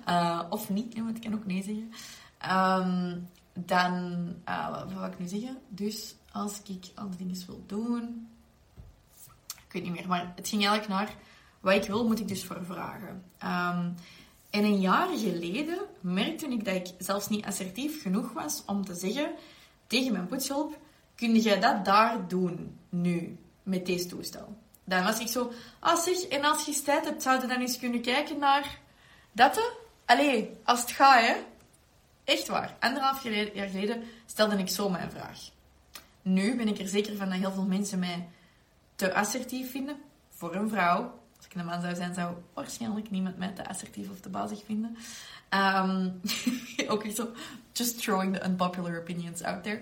Uh, 0.09 0.41
of 0.49 0.69
niet, 0.69 0.95
want 0.95 1.15
ik 1.15 1.21
kan 1.23 1.33
ook 1.33 1.45
nee 1.45 1.63
zeggen. 1.63 1.91
Um, 2.85 3.29
dan... 3.53 4.25
Uh, 4.49 4.69
wat 4.69 4.93
wil 4.93 5.03
ik 5.03 5.19
nu 5.19 5.27
zeggen? 5.27 5.57
Dus 5.67 6.15
als 6.31 6.61
ik 6.67 6.85
andere 6.95 7.17
dingen 7.17 7.45
wil 7.47 7.63
doen... 7.65 8.27
Ik 9.47 9.73
weet 9.73 9.83
niet 9.83 9.91
meer. 9.91 10.07
Maar 10.07 10.33
het 10.35 10.47
ging 10.47 10.67
eigenlijk 10.67 10.99
naar... 10.99 11.15
Wat 11.59 11.73
ik 11.73 11.83
wil, 11.83 12.07
moet 12.07 12.19
ik 12.19 12.27
dus 12.27 12.45
voor 12.45 12.65
vragen. 12.65 13.23
Um, 13.43 13.95
en 14.49 14.63
een 14.63 14.79
jaar 14.79 15.17
geleden 15.17 15.79
merkte 16.01 16.47
ik 16.47 16.65
dat 16.65 16.75
ik 16.75 16.87
zelfs 16.97 17.29
niet 17.29 17.45
assertief 17.45 18.01
genoeg 18.01 18.33
was 18.33 18.63
om 18.65 18.85
te 18.85 18.95
zeggen 18.95 19.31
tegen 19.87 20.11
mijn 20.11 20.27
poetshulp 20.27 20.81
kun 21.15 21.35
jij 21.35 21.59
dat 21.59 21.85
daar 21.85 22.27
doen, 22.27 22.79
nu, 22.89 23.37
met 23.63 23.85
deze 23.85 24.05
toestel? 24.05 24.57
Dan 24.83 25.03
was 25.03 25.19
ik 25.19 25.27
zo, 25.27 25.51
ah 25.79 25.97
zeg, 25.97 26.21
en 26.21 26.43
als 26.43 26.65
je 26.65 26.81
tijd 26.81 27.05
hebt, 27.05 27.21
zouden 27.21 27.49
dan 27.49 27.59
eens 27.59 27.79
kunnen 27.79 28.01
kijken 28.01 28.39
naar 28.39 28.79
dat? 29.31 29.71
Allee, 30.05 30.57
als 30.63 30.81
het 30.81 30.91
gaat, 30.91 31.21
hè. 31.21 31.35
Echt 32.23 32.47
waar. 32.47 32.75
Anderhalf 32.79 33.23
jaar 33.23 33.69
geleden 33.69 34.03
stelde 34.25 34.57
ik 34.57 34.69
zo 34.69 34.89
mijn 34.89 35.11
vraag. 35.11 35.39
Nu 36.21 36.55
ben 36.55 36.67
ik 36.67 36.79
er 36.79 36.87
zeker 36.87 37.15
van 37.15 37.29
dat 37.29 37.37
heel 37.37 37.51
veel 37.51 37.65
mensen 37.65 37.99
mij 37.99 38.27
te 38.95 39.13
assertief 39.13 39.71
vinden. 39.71 40.01
Voor 40.29 40.55
een 40.55 40.69
vrouw. 40.69 41.19
Ik 41.53 41.59
een 41.59 41.65
man 41.65 41.81
zou 41.81 41.95
zijn, 41.95 42.13
zou 42.13 42.35
waarschijnlijk 42.53 43.09
niemand 43.09 43.37
mij 43.37 43.51
te 43.51 43.67
assertief 43.67 44.09
of 44.09 44.19
te 44.19 44.29
bazig 44.29 44.63
vinden. 44.65 44.97
Um, 45.49 46.21
ook 46.91 47.05
zo, 47.15 47.29
just 47.71 48.01
throwing 48.01 48.35
the 48.35 48.45
unpopular 48.45 48.99
opinions 48.99 49.43
out 49.43 49.63
there. 49.63 49.81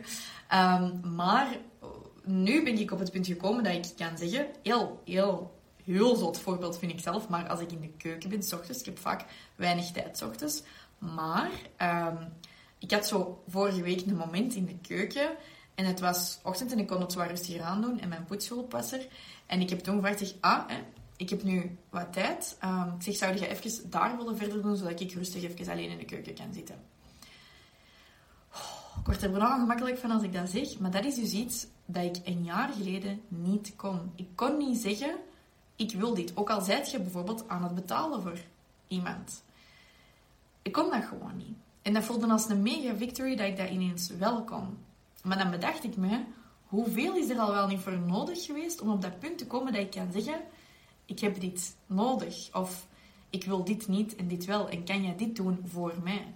Um, 0.54 1.16
maar 1.16 1.48
nu 2.24 2.64
ben 2.64 2.78
ik 2.78 2.92
op 2.92 3.00
het 3.00 3.12
punt 3.12 3.28
gekomen 3.28 3.64
dat 3.64 3.74
ik 3.74 3.86
kan 3.98 4.18
zeggen, 4.18 4.48
heel, 4.64 5.02
heel, 5.06 5.60
heel 5.84 6.16
zot 6.16 6.40
voorbeeld 6.40 6.78
vind 6.78 6.92
ik 6.92 7.00
zelf, 7.00 7.30
maar 7.30 7.48
als 7.48 7.60
ik 7.60 7.72
in 7.72 7.82
de 7.82 7.92
keuken 7.98 8.30
ben, 8.30 8.44
s 8.44 8.54
ochtends, 8.54 8.80
ik 8.80 8.86
heb 8.86 9.00
vaak 9.00 9.26
weinig 9.56 9.92
tijd 9.92 10.18
s 10.18 10.22
ochtends, 10.22 10.64
maar 10.98 11.52
um, 11.82 12.18
ik 12.80 12.92
had 12.92 13.08
zo 13.08 13.44
vorige 13.48 13.82
week 13.82 14.06
een 14.06 14.16
moment 14.16 14.56
in 14.56 14.66
de 14.66 14.78
keuken 14.78 15.30
en 15.76 15.86
het 15.86 16.00
was 16.00 16.40
ochtend 16.44 16.72
en 16.72 16.80
ik 16.80 16.88
kon 16.88 17.02
het 17.02 17.12
zwaar 17.12 17.28
rustig 17.28 17.62
aan 17.62 17.82
doen 17.82 18.00
en 18.00 18.10
mijn 18.10 18.26
poetshulp 18.26 18.72
was 18.72 18.92
er. 18.92 19.08
En 19.46 19.62
ik 19.62 19.70
heb 19.70 19.80
toen 19.80 19.96
gevraagd, 19.96 20.36
ah, 20.40 20.68
hè, 20.68 20.76
ik 21.22 21.30
heb 21.30 21.44
nu 21.44 21.78
wat 21.90 22.14
tijd. 22.14 22.58
Um, 22.64 22.96
ik 22.98 23.04
zeg, 23.04 23.16
zou 23.16 23.34
je 23.34 23.48
even 23.48 23.90
daar 23.90 24.18
willen 24.18 24.38
verder 24.38 24.62
doen, 24.62 24.76
zodat 24.76 25.00
ik 25.00 25.12
rustig 25.12 25.44
even 25.44 25.72
alleen 25.72 25.90
in 25.90 25.98
de 25.98 26.06
keuken 26.06 26.34
kan 26.34 26.54
zitten? 26.54 26.76
ik 29.00 29.06
word 29.06 29.22
er 29.22 29.30
vooral 29.30 29.60
gemakkelijk 29.60 29.98
van 29.98 30.12
als 30.12 30.24
ik 30.24 30.34
dat 30.34 30.50
zeg, 30.50 30.80
maar 30.80 30.92
dat 30.92 31.06
is 31.06 31.16
dus 31.16 31.32
iets 31.32 31.68
dat 31.86 32.04
ik 32.04 32.18
een 32.24 32.44
jaar 32.44 32.70
geleden 32.70 33.22
niet 33.28 33.74
kon. 33.76 34.12
Ik 34.16 34.28
kon 34.36 34.58
niet 34.58 34.78
zeggen, 34.78 35.16
ik 35.76 35.92
wil 35.92 36.14
dit. 36.14 36.38
Ook 36.38 36.50
al 36.50 36.62
zijt 36.62 36.92
je 36.92 37.00
bijvoorbeeld 37.00 37.48
aan 37.48 37.64
het 37.64 37.76
betalen 37.76 38.22
voor 38.22 38.40
iemand. 38.88 39.44
Ik 40.62 40.72
kon 40.72 40.90
dat 40.90 41.04
gewoon 41.04 41.38
niet. 41.38 41.58
En 41.82 41.94
dat 41.94 42.04
voelde 42.04 42.28
als 42.28 42.50
een 42.50 42.62
mega 42.62 42.96
victory 42.96 43.36
dat 43.36 43.48
ik 43.48 43.58
dat 43.58 43.70
ineens 43.70 44.10
wel 44.10 44.44
kon. 44.44 44.78
Maar 45.24 45.38
dan 45.38 45.52
bedacht 45.52 45.84
ik 45.84 45.98
me, 45.98 46.24
hoeveel 46.68 47.16
is 47.16 47.30
er 47.30 47.40
al 47.40 47.52
wel 47.52 47.68
niet 47.68 47.80
voor 47.80 48.00
nodig 48.00 48.46
geweest 48.46 48.82
om 48.82 48.90
op 48.90 49.02
dat 49.02 49.20
punt 49.20 49.38
te 49.38 49.48
komen 49.48 49.74
dat 49.74 49.82
ik 49.82 49.92
kan 49.92 50.12
zeggen, 50.12 50.42
ik 51.12 51.20
heb 51.20 51.40
dit 51.40 51.76
nodig. 51.86 52.50
Of 52.54 52.88
ik 53.30 53.44
wil 53.44 53.64
dit 53.64 53.88
niet 53.88 54.16
en 54.16 54.28
dit 54.28 54.46
wel. 54.46 54.70
En 54.70 54.84
kan 54.84 55.04
jij 55.04 55.16
dit 55.16 55.36
doen 55.36 55.60
voor 55.66 55.94
mij? 56.04 56.36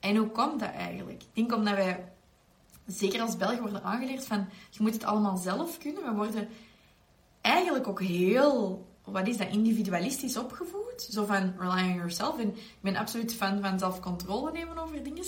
En 0.00 0.16
hoe 0.16 0.28
komt 0.28 0.60
dat 0.60 0.72
eigenlijk? 0.72 1.22
Ik 1.22 1.34
denk 1.34 1.54
omdat 1.54 1.74
wij, 1.74 2.12
zeker 2.86 3.20
als 3.20 3.36
Belgen, 3.36 3.60
worden 3.60 3.82
aangeleerd 3.82 4.26
van 4.26 4.48
je 4.70 4.82
moet 4.82 4.92
het 4.92 5.04
allemaal 5.04 5.36
zelf 5.36 5.78
kunnen. 5.78 6.04
We 6.04 6.12
worden 6.12 6.48
eigenlijk 7.40 7.88
ook 7.88 8.02
heel 8.02 8.86
wat 9.04 9.28
is 9.28 9.36
dat, 9.36 9.48
individualistisch 9.48 10.36
opgevoed. 10.36 11.08
Zo 11.10 11.24
van 11.24 11.54
rely 11.58 11.80
on 11.80 11.94
yourself. 11.94 12.38
En 12.38 12.48
ik 12.48 12.78
ben 12.80 12.96
absoluut 12.96 13.34
fan 13.34 13.60
van 13.60 13.78
zelfcontrole 13.78 14.52
nemen 14.52 14.78
over 14.78 15.02
dingen. 15.02 15.24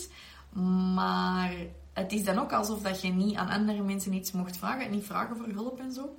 Maar 0.94 1.52
het 1.92 2.12
is 2.12 2.24
dan 2.24 2.38
ook 2.38 2.52
alsof 2.52 2.82
dat 2.82 3.00
je 3.00 3.08
niet 3.08 3.36
aan 3.36 3.48
andere 3.48 3.82
mensen 3.82 4.12
iets 4.12 4.32
mocht 4.32 4.56
vragen. 4.56 4.84
En 4.84 4.90
niet 4.90 5.04
vragen 5.04 5.36
voor 5.36 5.48
hulp 5.48 5.78
en 5.80 5.92
zo. 5.92 6.16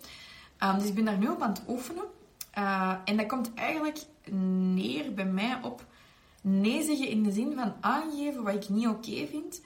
Ehm, 0.57 0.79
dus 0.79 0.87
ik 0.87 0.95
ben 0.95 1.05
daar 1.05 1.17
nu 1.17 1.27
op 1.27 1.41
aan 1.41 1.49
het 1.49 1.61
oefenen. 1.67 2.03
Uh, 2.59 2.93
en 3.05 3.17
dat 3.17 3.25
komt 3.25 3.53
eigenlijk 3.53 3.99
neer 4.73 5.13
bij 5.13 5.25
mij 5.25 5.59
op 5.61 5.85
nee 6.41 6.83
zeggen 6.83 7.07
in 7.07 7.23
de 7.23 7.31
zin 7.31 7.53
van 7.55 7.73
aangeven 7.79 8.43
wat 8.43 8.53
ik 8.53 8.69
niet 8.69 8.87
oké 8.87 9.27
vind. 9.27 9.61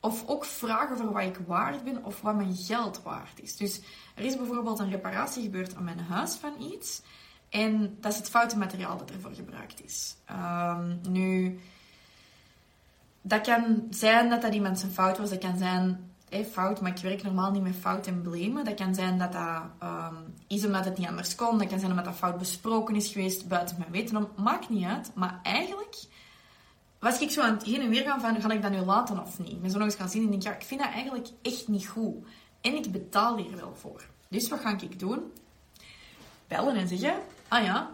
Of 0.00 0.26
ook 0.26 0.44
vragen 0.44 0.96
voor 0.96 1.12
wat 1.12 1.22
ik 1.22 1.40
waard 1.46 1.84
ben 1.84 2.04
of 2.04 2.20
wat 2.20 2.36
mijn 2.36 2.54
geld 2.54 3.02
waard 3.02 3.42
is. 3.42 3.56
Dus 3.56 3.80
er 4.14 4.24
is 4.24 4.36
bijvoorbeeld 4.36 4.78
een 4.78 4.90
reparatie 4.90 5.42
gebeurd 5.42 5.74
aan 5.74 5.84
mijn 5.84 6.00
huis 6.00 6.34
van 6.34 6.52
iets. 6.72 7.02
En 7.48 7.96
dat 8.00 8.12
is 8.12 8.18
het 8.18 8.30
foute 8.30 8.58
materiaal 8.58 8.96
dat 8.96 9.10
ervoor 9.10 9.34
gebruikt 9.34 9.84
is. 9.84 10.16
Um, 10.30 11.00
nu, 11.08 11.58
dat 13.22 13.40
kan 13.40 13.86
zijn 13.90 14.30
dat 14.30 14.42
dat 14.42 14.54
iemand 14.54 14.78
zijn 14.78 14.92
fout 14.92 15.18
was. 15.18 15.30
Dat 15.30 15.38
kan 15.38 15.58
zijn 15.58 16.10
hey, 16.30 16.44
fout, 16.44 16.80
maar 16.80 16.90
ik 16.90 17.02
werk 17.02 17.22
normaal 17.22 17.50
niet 17.50 17.62
met 17.62 17.76
fout 17.76 18.06
en 18.06 18.22
blamen. 18.22 18.64
Dat 18.64 18.74
kan 18.74 18.94
zijn 18.94 19.18
dat 19.18 19.32
dat 19.32 19.62
um, 19.82 20.34
is 20.46 20.64
omdat 20.64 20.84
het 20.84 20.98
niet 20.98 21.08
anders 21.08 21.34
kon. 21.34 21.58
Dat 21.58 21.68
kan 21.68 21.78
zijn 21.78 21.90
omdat 21.90 22.06
dat 22.06 22.14
fout 22.14 22.38
besproken 22.38 22.96
is 22.96 23.08
geweest 23.12 23.48
buiten 23.48 23.76
mijn 23.78 23.90
weten. 23.90 24.28
Maakt 24.36 24.68
niet 24.68 24.84
uit. 24.84 25.10
Maar 25.14 25.40
eigenlijk 25.42 25.96
was 26.98 27.20
ik 27.20 27.30
zo 27.30 27.42
aan 27.42 27.54
het 27.54 27.62
heen 27.62 27.80
en 27.80 27.88
weer 27.88 28.02
gaan 28.02 28.20
van, 28.20 28.40
ga 28.40 28.50
ik 28.50 28.62
dat 28.62 28.70
nu 28.70 28.78
laten 28.78 29.20
of 29.20 29.38
niet? 29.38 29.64
Ik 29.64 29.70
zo 29.70 29.78
nog 29.78 29.86
eens 29.86 29.94
gaan 29.94 30.08
zien 30.08 30.24
en 30.24 30.30
denk, 30.30 30.42
ja, 30.42 30.54
ik 30.54 30.64
vind 30.64 30.80
dat 30.80 30.90
eigenlijk 30.90 31.28
echt 31.42 31.68
niet 31.68 31.86
goed. 31.86 32.26
En 32.60 32.74
ik 32.74 32.92
betaal 32.92 33.36
hier 33.36 33.56
wel 33.56 33.74
voor. 33.74 34.06
Dus 34.28 34.48
wat 34.48 34.60
ga 34.60 34.78
ik 34.80 34.98
doen? 34.98 35.32
Bellen 36.46 36.76
en 36.76 36.88
zeggen, 36.88 37.14
ah 37.48 37.64
ja, 37.64 37.90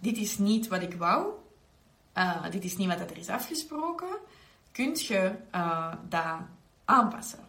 dit 0.00 0.16
is 0.16 0.38
niet 0.38 0.68
wat 0.68 0.82
ik 0.82 0.94
wou. 0.94 1.26
Uh, 2.14 2.50
dit 2.50 2.64
is 2.64 2.76
niet 2.76 2.88
wat 2.88 3.10
er 3.10 3.16
is 3.16 3.28
afgesproken. 3.28 4.18
Kunt 4.72 5.04
je 5.04 5.32
uh, 5.54 5.94
dat 6.08 6.38
aanpassen? 6.84 7.45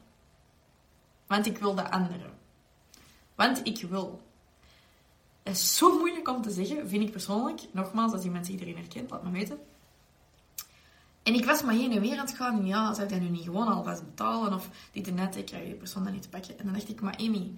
Want 1.28 1.46
ik 1.46 1.58
wil 1.58 1.76
de 1.76 1.92
andere. 1.92 2.30
Want 3.36 3.62
ik 3.64 3.82
wil. 3.90 4.22
Dat 5.44 5.56
is 5.56 5.78
zo 5.78 5.98
moeilijk 5.98 6.28
om 6.28 6.42
te 6.42 6.52
zeggen, 6.52 6.90
vind 6.90 7.04
ik 7.04 7.12
persoonlijk. 7.12 7.62
Nogmaals, 7.72 8.12
als 8.12 8.24
iemand 8.24 8.48
iedereen 8.48 8.76
herkent, 8.76 9.10
laat 9.10 9.24
me 9.24 9.32
weten. 9.32 9.60
En 11.24 11.34
ik 11.34 11.46
was 11.46 11.62
maar 11.62 11.74
heen 11.74 11.92
en 11.92 12.02
weer 12.02 12.18
aan 12.18 12.26
het 12.26 12.36
gaan. 12.36 12.66
Ja, 12.66 12.94
zou 12.94 13.08
ik 13.08 13.22
nu 13.22 13.30
niet 13.30 13.44
gewoon 13.44 13.68
alvast 13.68 14.06
betalen? 14.06 14.54
Of 14.54 14.70
dit 14.92 15.08
en 15.08 15.16
net, 15.16 15.36
ik 15.36 15.46
krijg 15.46 15.68
je 15.68 15.74
persoon 15.74 16.04
dan 16.04 16.14
niet 16.14 16.22
te 16.22 16.30
pakken. 16.30 16.60
En 16.60 16.66
dan 16.66 16.74
dacht 16.74 16.90
ik, 16.90 17.02
maar 17.02 17.18
Amy, 17.18 17.54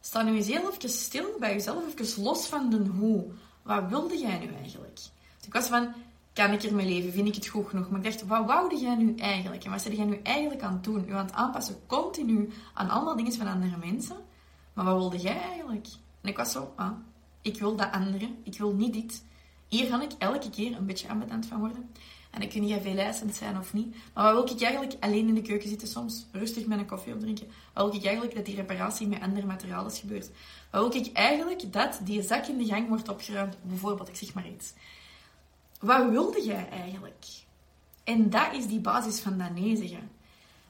sta 0.00 0.22
nu 0.22 0.36
eens 0.36 0.46
heel 0.46 0.72
even 0.72 0.88
stil 0.88 1.26
bij 1.38 1.52
jezelf. 1.52 1.94
Even 1.98 2.22
los 2.22 2.46
van 2.46 2.70
de 2.70 2.76
hoe. 2.76 3.24
Wat 3.62 3.88
wilde 3.88 4.18
jij 4.18 4.38
nu 4.38 4.54
eigenlijk? 4.54 4.94
Dus 4.94 5.46
ik 5.46 5.52
was 5.52 5.66
van, 5.66 5.94
kan 6.36 6.52
ik 6.52 6.62
ermee 6.62 6.86
leven? 6.86 7.12
Vind 7.12 7.28
ik 7.28 7.34
het 7.34 7.46
goed 7.46 7.68
genoeg? 7.68 7.90
Maar 7.90 7.98
ik 7.98 8.04
dacht, 8.04 8.26
wat 8.26 8.46
woude 8.46 8.76
jij 8.76 8.94
nu 8.94 9.14
eigenlijk? 9.14 9.64
En 9.64 9.70
wat 9.70 9.82
zit 9.82 9.96
jij 9.96 10.04
nu 10.04 10.20
eigenlijk 10.22 10.62
aan 10.62 10.78
doen? 10.82 11.08
U 11.08 11.12
aan 11.12 11.24
het 11.24 11.34
aanpassen 11.34 11.76
continu 11.86 12.50
aan 12.74 12.88
allemaal 12.88 13.16
dingen 13.16 13.32
van 13.32 13.46
andere 13.46 13.76
mensen. 13.76 14.16
Maar 14.72 14.84
wat 14.84 14.96
wilde 14.96 15.18
jij 15.18 15.40
eigenlijk? 15.40 15.86
En 16.20 16.28
ik 16.28 16.36
was 16.36 16.52
zo, 16.52 16.72
ah, 16.76 16.92
ik 17.42 17.58
wil 17.58 17.76
dat 17.76 17.92
andere. 17.92 18.30
Ik 18.42 18.58
wil 18.58 18.72
niet 18.72 18.92
dit. 18.92 19.24
Hier 19.68 19.86
ga 19.86 20.02
ik 20.02 20.12
elke 20.18 20.50
keer 20.50 20.76
een 20.76 20.86
beetje 20.86 21.08
ambetant 21.08 21.46
van 21.46 21.58
worden. 21.58 21.90
En 22.30 22.40
dan 22.40 22.48
kun 22.48 22.66
je 22.66 22.80
veel 22.80 22.98
eisend 22.98 23.34
zijn 23.34 23.58
of 23.58 23.72
niet. 23.72 23.94
Maar 24.14 24.34
wat 24.34 24.44
wil 24.44 24.56
ik 24.56 24.62
eigenlijk 24.62 24.96
alleen 25.00 25.28
in 25.28 25.34
de 25.34 25.42
keuken 25.42 25.68
zitten 25.68 25.88
soms, 25.88 26.26
rustig 26.32 26.66
met 26.66 26.78
een 26.78 26.86
koffie 26.86 27.14
opdrinken? 27.14 27.46
Wat 27.74 27.84
wil 27.84 27.94
ik 27.94 28.04
eigenlijk 28.04 28.34
dat 28.34 28.44
die 28.44 28.56
reparatie 28.56 29.08
met 29.08 29.20
andere 29.20 29.46
materialen 29.46 29.92
is 29.92 29.98
gebeurd? 29.98 30.30
Wat 30.70 30.92
wil 30.92 31.02
ik 31.02 31.12
eigenlijk 31.12 31.72
dat 31.72 32.00
die 32.04 32.22
zak 32.22 32.46
in 32.46 32.58
de 32.58 32.64
gang 32.64 32.88
wordt 32.88 33.08
opgeruimd? 33.08 33.56
Bijvoorbeeld, 33.62 34.08
ik 34.08 34.16
zeg 34.16 34.34
maar 34.34 34.48
iets. 34.48 34.72
Wat 35.80 36.10
wilde 36.10 36.44
jij 36.44 36.68
eigenlijk? 36.68 37.24
En 38.04 38.30
dat 38.30 38.52
is 38.52 38.66
die 38.66 38.80
basis 38.80 39.20
van 39.20 39.38
dat 39.38 39.54
nee 39.54 39.76
zeggen. 39.76 40.10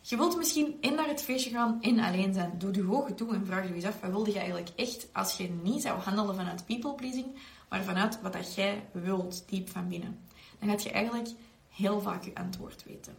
Je 0.00 0.16
wilt 0.16 0.36
misschien 0.36 0.76
in 0.80 0.94
naar 0.94 1.08
het 1.08 1.22
feestje 1.22 1.50
gaan 1.50 1.82
en 1.82 1.98
alleen 1.98 2.34
zijn. 2.34 2.58
Doe 2.58 2.70
de 2.70 2.90
ogen 2.90 3.14
toe 3.14 3.34
en 3.34 3.46
vraag 3.46 3.68
je 3.68 3.75
eens 3.75 3.84
af, 3.84 4.00
wat 4.00 4.10
wilde 4.10 4.30
je 4.30 4.38
eigenlijk 4.38 4.70
echt 4.76 5.08
als 5.12 5.36
je 5.36 5.48
niet 5.62 5.82
zou 5.82 6.00
handelen 6.00 6.34
vanuit 6.34 6.66
people 6.66 6.94
pleasing, 6.94 7.26
maar 7.68 7.84
vanuit 7.84 8.21
wat 8.23 8.32
dat 8.32 8.54
jij 8.54 8.88
wilt, 8.92 9.45
diep 9.49 9.69
van 9.69 9.88
binnen. 9.88 10.19
Dan 10.58 10.69
gaat 10.69 10.82
je 10.82 10.90
eigenlijk 10.90 11.28
heel 11.69 12.00
vaak 12.00 12.25
je 12.25 12.34
antwoord 12.34 12.84
weten. 12.84 13.16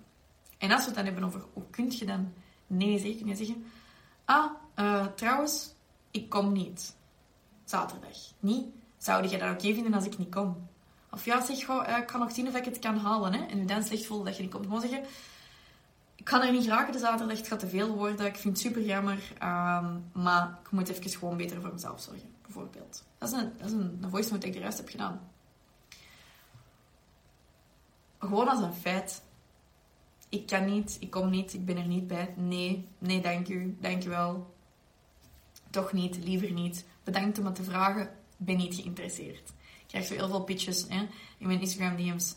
En 0.58 0.72
als 0.72 0.80
we 0.80 0.86
het 0.86 0.96
dan 0.96 1.06
hebben 1.06 1.24
over 1.24 1.46
hoe 1.54 1.70
kun 1.70 1.92
je 1.92 2.06
dan 2.06 2.34
nee 2.68 3.00
zeggen, 3.00 3.18
kun 3.18 3.28
je 3.28 3.36
zeggen: 3.36 3.66
Ah, 4.26 4.52
uh, 4.76 5.06
trouwens, 5.06 5.74
ik 6.12 6.30
kom 6.30 6.52
niet. 6.52 6.96
Zaterdag. 7.66 8.18
Niet, 8.40 8.66
zou 8.98 9.28
je 9.28 9.38
dat 9.38 9.52
oké 9.52 9.74
vinden 9.74 9.94
als 9.94 10.06
ik 10.06 10.18
niet 10.18 10.30
kom? 10.30 10.68
Of 11.12 11.26
ja, 11.26 11.46
zeg 11.46 11.68
uh, 11.68 11.98
ik 11.98 12.10
ga 12.10 12.18
nog 12.18 12.32
zien 12.32 12.48
of 12.48 12.56
ik 12.56 12.66
het 12.66 12.80
kan 12.80 12.98
halen. 12.98 13.34
Hè? 13.34 13.46
En 13.46 13.66
dan 13.66 13.84
slecht 13.84 14.06
voelt 14.06 14.26
dat 14.26 14.36
je 14.36 14.42
niet 14.42 14.52
komt. 14.52 14.66
Gewoon 14.66 14.82
zeggen: 14.82 15.04
Ik 16.16 16.26
kan 16.26 16.42
er 16.42 16.52
niet 16.52 16.68
raken 16.68 16.94
de 16.94 17.00
zaterdag, 17.00 17.38
het 17.38 17.48
gaat 17.48 17.60
te 17.60 17.68
veel 17.68 17.96
worden. 17.96 18.26
Ik 18.26 18.36
vind 18.36 18.54
het 18.54 18.66
super 18.66 18.82
jammer. 18.82 19.34
Um, 19.44 20.24
maar 20.24 20.60
ik 20.64 20.72
moet 20.72 20.90
even 20.90 21.10
gewoon 21.10 21.38
beter 21.38 21.62
voor 21.62 21.74
mezelf 21.74 22.02
zorgen, 22.02 22.30
bijvoorbeeld. 22.42 23.04
Dat 23.18 23.30
is 23.30 23.36
een, 23.38 23.52
dat 23.58 23.68
is 23.68 23.74
een 23.74 24.06
voice 24.10 24.32
note 24.32 24.46
die 24.46 24.56
ik 24.56 24.60
de 24.62 24.66
rest 24.66 24.78
heb 24.78 24.90
gedaan 24.90 25.20
gewoon 28.20 28.48
als 28.48 28.62
een 28.62 28.74
feit. 28.74 29.22
Ik 30.30 30.48
kan 30.48 30.66
niet, 30.66 30.98
ik 31.00 31.10
kom 31.10 31.30
niet, 31.30 31.54
ik 31.54 31.66
ben 31.66 31.78
er 31.78 31.88
niet 31.88 32.08
bij. 32.08 32.34
Nee, 32.36 32.88
nee, 32.98 33.22
dank 33.22 33.48
u, 33.48 33.78
dank 33.80 34.06
u 34.06 34.10
wel. 34.10 34.56
Toch 35.70 35.94
niet, 35.94 36.18
liever 36.18 36.52
niet. 36.52 36.86
Bedankt 37.04 37.40
om 37.40 37.46
het 37.46 37.56
te 37.56 37.64
vragen, 37.64 38.10
ben 38.38 38.58
niet 38.58 38.76
geïnteresseerd. 38.76 39.52
Krijg 39.88 40.06
zo 40.06 40.14
heel 40.14 40.28
veel 40.28 40.44
pitches 40.44 40.88
in 40.88 41.10
mijn 41.38 41.62
Instagram 41.62 41.96
DM's. 41.96 42.36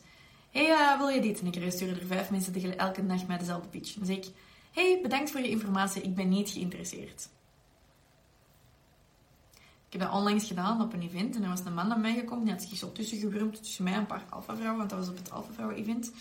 hey, 0.50 0.70
uh, 0.70 0.98
wil 0.98 1.08
je 1.08 1.20
dit? 1.20 1.40
En 1.40 1.46
ik 1.46 1.72
stuur 1.72 2.00
er 2.00 2.06
vijf 2.06 2.30
mensen 2.30 2.52
tegen 2.52 2.78
elke 2.78 3.02
nacht 3.02 3.26
met 3.26 3.38
dezelfde 3.38 3.68
pitch. 3.68 3.94
Dan 3.94 4.06
zeg 4.06 4.16
ik, 4.16 4.26
hey, 4.72 4.98
bedankt 5.02 5.30
voor 5.30 5.40
je 5.40 5.48
informatie, 5.48 6.02
ik 6.02 6.14
ben 6.14 6.28
niet 6.28 6.50
geïnteresseerd. 6.50 7.28
Ik 9.86 9.98
heb 9.98 10.08
dat 10.08 10.18
onlangs 10.18 10.46
gedaan 10.46 10.82
op 10.82 10.92
een 10.92 11.02
event 11.02 11.36
en 11.36 11.42
er 11.42 11.48
was 11.48 11.64
een 11.64 11.74
man 11.74 11.88
naar 11.88 11.98
mij 11.98 12.14
gekomen. 12.14 12.44
Die 12.44 12.52
had 12.52 12.62
zich 12.62 12.78
zo 12.78 12.92
tussen 12.92 13.52
tussen 13.60 13.84
mij 13.84 13.92
en 13.92 13.98
een 13.98 14.06
paar 14.06 14.24
alpha-vrouwen, 14.28 14.78
want 14.78 14.90
dat 14.90 14.98
was 14.98 15.08
op 15.08 15.16
het 15.16 15.30
alpha-vrouwen-event. 15.30 16.12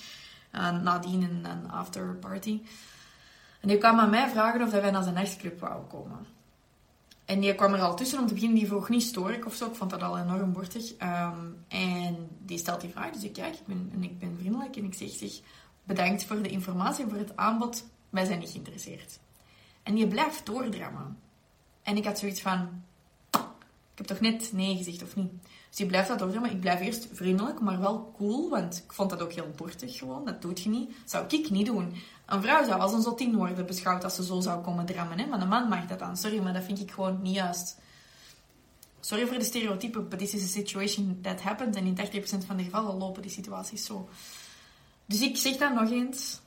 Uh, 0.56 0.82
nadien 0.82 1.24
een, 1.24 1.46
een 1.46 1.72
afterparty. 1.72 2.62
En 3.60 3.68
die 3.68 3.78
kwam 3.78 4.00
aan 4.00 4.10
mij 4.10 4.30
vragen 4.30 4.62
of 4.62 4.72
wij 4.72 4.92
naar 4.92 5.04
zijn 5.04 5.16
nachtclub 5.16 5.60
wouden 5.60 5.88
komen. 5.88 6.26
En 7.30 7.40
die 7.40 7.56
kwam 7.56 7.74
er 7.74 7.82
al 7.82 7.96
tussen 7.96 8.20
om 8.20 8.28
te 8.28 8.34
beginnen. 8.34 8.58
Die 8.58 8.68
vroeg 8.68 8.90
niet 8.90 9.04
stoor 9.04 9.32
ik 9.32 9.46
of 9.46 9.56
zo. 9.56 9.66
Ik 9.66 9.76
vond 9.76 9.90
dat 9.90 10.02
al 10.02 10.18
enorm 10.18 10.54
bortig. 10.54 10.92
Um, 11.02 11.58
en 11.68 12.28
die 12.46 12.58
stelt 12.58 12.82
die 12.82 12.90
vraag. 12.90 13.12
Dus 13.12 13.24
ik 13.24 13.34
kijk 13.34 13.54
ik 13.54 13.66
ben, 13.66 13.90
en 13.94 14.04
ik 14.04 14.20
ben 14.20 14.38
vriendelijk. 14.40 14.76
En 14.76 14.84
ik 14.84 14.94
zeg, 14.94 15.10
zeg 15.10 15.32
bedankt 15.84 16.24
voor 16.24 16.42
de 16.42 16.50
informatie 16.50 17.04
en 17.04 17.10
voor 17.10 17.20
het 17.20 17.36
aanbod. 17.36 17.86
Wij 18.10 18.26
zijn 18.26 18.40
niet 18.40 18.50
geïnteresseerd. 18.50 19.20
En 19.84 19.96
die 19.96 20.08
blijft 20.08 20.46
doordrammen. 20.46 21.18
En 21.84 21.98
ik 21.98 22.06
had 22.06 22.20
zoiets 22.20 22.42
van... 22.42 22.84
Ik 23.92 24.08
heb 24.08 24.08
toch 24.08 24.20
net 24.20 24.52
nee 24.54 24.78
gezegd, 24.78 25.04
of 25.04 25.16
niet? 25.16 25.32
Dus 25.70 25.78
je 25.78 25.86
blijft 25.86 26.08
dat 26.08 26.20
doorgaan, 26.20 26.42
maar 26.42 26.52
ik 26.52 26.60
blijf 26.60 26.80
eerst 26.80 27.08
vriendelijk, 27.12 27.60
maar 27.60 27.80
wel 27.80 28.14
cool, 28.18 28.50
want 28.50 28.84
ik 28.86 28.94
vond 28.94 29.10
dat 29.10 29.22
ook 29.22 29.34
heel 29.34 29.52
bortig 29.56 29.98
gewoon. 29.98 30.26
Dat 30.26 30.42
doet 30.42 30.62
je 30.62 30.70
niet. 30.70 30.90
Dat 30.90 31.10
zou 31.10 31.26
ik 31.28 31.50
niet 31.50 31.66
doen. 31.66 31.94
Een 32.30 32.42
vrouw 32.42 32.66
zou 32.66 32.80
als 32.80 32.94
een 32.94 33.02
zottin 33.02 33.36
worden 33.36 33.66
beschouwd 33.66 34.04
als 34.04 34.16
ze 34.16 34.24
zo 34.24 34.40
zou 34.40 34.64
komen 34.64 34.86
drammen, 34.86 35.20
hè? 35.20 35.26
maar 35.26 35.42
een 35.42 35.48
man 35.48 35.68
mag 35.68 35.86
dat 35.86 36.00
dan. 36.00 36.18
Sorry, 36.18 36.40
maar 36.40 36.54
dat 36.54 36.64
vind 36.64 36.80
ik 36.80 36.92
gewoon 36.92 37.22
niet 37.22 37.36
juist. 37.36 37.78
Sorry 39.00 39.28
voor 39.28 39.38
de 39.38 39.44
stereotypen, 39.44 40.10
but 40.10 40.20
this 40.20 40.34
is 40.34 40.44
a 40.44 40.48
situation 40.48 41.20
that 41.22 41.42
happens. 41.42 41.78
En 41.78 41.86
in 41.86 41.98
30% 41.98 42.46
van 42.46 42.58
de 42.58 42.64
gevallen 42.64 42.98
lopen 42.98 43.22
die 43.22 43.32
situaties 43.32 43.86
zo. 43.86 44.10
Dus 45.06 45.22
ik 45.22 45.38
zeg 45.38 45.58
dat 45.58 45.74
nog 45.74 45.92
eens. 45.92 46.40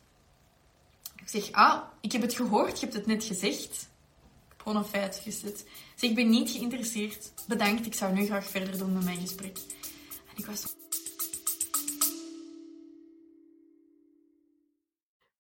Ik 1.17 1.29
zeg, 1.29 1.53
ah, 1.53 1.83
ik 2.01 2.13
heb 2.13 2.23
het 2.23 2.35
gehoord, 2.35 2.81
je 2.81 2.87
hebt 2.87 2.97
het 2.97 3.07
net 3.07 3.25
gezegd. 3.25 3.89
Gewoon 4.57 4.77
een 4.79 4.89
feit 4.89 5.21
gezet. 5.23 5.67
Zeg, 5.95 6.11
ik 6.11 6.17
ben 6.17 6.31
niet 6.31 6.51
geïnteresseerd. 6.51 7.33
Bedankt, 7.47 7.87
ik 7.87 7.95
zou 7.95 8.13
nu 8.13 8.27
graag 8.27 8.47
verder 8.47 8.79
doen 8.79 8.93
met 8.93 9.05
mijn 9.05 9.21
gesprek. 9.21 9.59
En 10.31 10.37
ik 10.37 10.47
was 10.47 10.65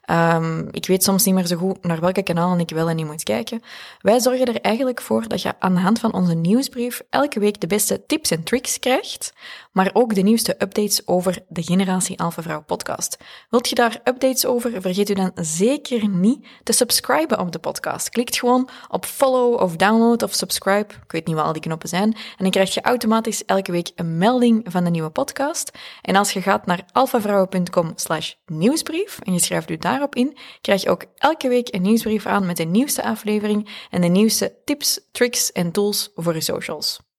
Ehm, 0.00 0.68
ik 0.70 0.86
weet 0.86 1.02
soms 1.02 1.24
niet 1.24 1.34
meer 1.34 1.46
zo 1.46 1.56
goed 1.56 1.84
naar 1.84 2.00
welke 2.00 2.22
kanalen 2.22 2.60
ik 2.60 2.70
wel 2.70 2.88
en 2.88 2.96
niet 2.96 3.06
moet 3.06 3.22
kijken. 3.22 3.62
Wij 4.00 4.20
zorgen 4.20 4.46
er 4.46 4.60
eigenlijk 4.60 5.00
voor 5.00 5.28
dat 5.28 5.42
je 5.42 5.54
aan 5.58 5.74
de 5.74 5.80
hand 5.80 5.98
van 5.98 6.12
onze 6.12 6.34
nieuwsbrief 6.34 7.02
elke 7.10 7.40
week 7.40 7.60
de 7.60 7.66
beste 7.66 8.06
tips 8.06 8.30
en 8.30 8.42
tricks 8.42 8.78
krijgt, 8.78 9.32
maar 9.72 9.90
ook 9.92 10.14
de 10.14 10.20
nieuwste 10.20 10.54
updates 10.58 11.06
over 11.06 11.38
de 11.48 11.62
Generatie 11.62 12.18
Alpha 12.18 12.42
Vrouw 12.42 12.62
podcast. 12.62 13.16
Wilt 13.50 13.68
je 13.68 13.74
daar 13.74 14.00
updates 14.04 14.46
over? 14.46 14.80
Vergeet 14.80 15.10
u 15.10 15.14
dan 15.14 15.32
zeker 15.34 16.08
niet 16.08 16.46
te 16.62 16.72
subscriben 16.72 17.38
op 17.38 17.52
de 17.52 17.58
podcast. 17.58 18.08
Klikt 18.08 18.38
gewoon 18.38 18.68
op 18.88 19.04
follow 19.04 19.60
of 19.60 19.76
download 19.76 20.22
of 20.22 20.34
subscribe. 20.34 20.94
Ik 21.02 21.12
weet 21.12 21.26
niet 21.26 21.36
wat 21.36 21.44
al 21.44 21.52
die 21.52 21.62
knoppen 21.62 21.88
zijn. 21.88 22.12
En 22.12 22.36
dan 22.38 22.50
krijg 22.50 22.74
je 22.74 22.80
automatisch 22.80 23.44
elke 23.44 23.72
week 23.72 23.90
een 23.94 24.18
melding 24.18 24.66
van 24.68 24.84
de 24.84 24.90
nieuwe 24.90 25.10
podcast. 25.10 25.70
En 26.02 26.16
als 26.16 26.32
je 26.32 26.42
gaat 26.42 26.66
naar 26.66 26.84
alfavrouwen.com 26.92 27.92
slash 27.94 28.34
nieuwsbrief 28.46 29.18
en 29.22 29.32
je 29.32 29.40
schrijft 29.40 29.70
u 29.70 29.76
daarop 29.76 30.14
in, 30.14 30.36
krijg 30.60 30.82
je 30.82 30.90
ook 30.90 31.04
elke 31.16 31.48
week 31.48 31.74
een 31.74 31.82
nieuwsbrief 31.82 32.26
aan 32.26 32.46
met 32.46 32.56
de 32.56 32.64
nieuwste 32.64 33.02
aflevering 33.02 33.86
en 33.90 34.00
de 34.00 34.08
nieuwste 34.08 34.54
tips, 34.64 35.00
tricks 35.12 35.52
en 35.52 35.72
tools 35.72 36.10
voor 36.14 36.34
je 36.34 36.40
socials. 36.40 37.09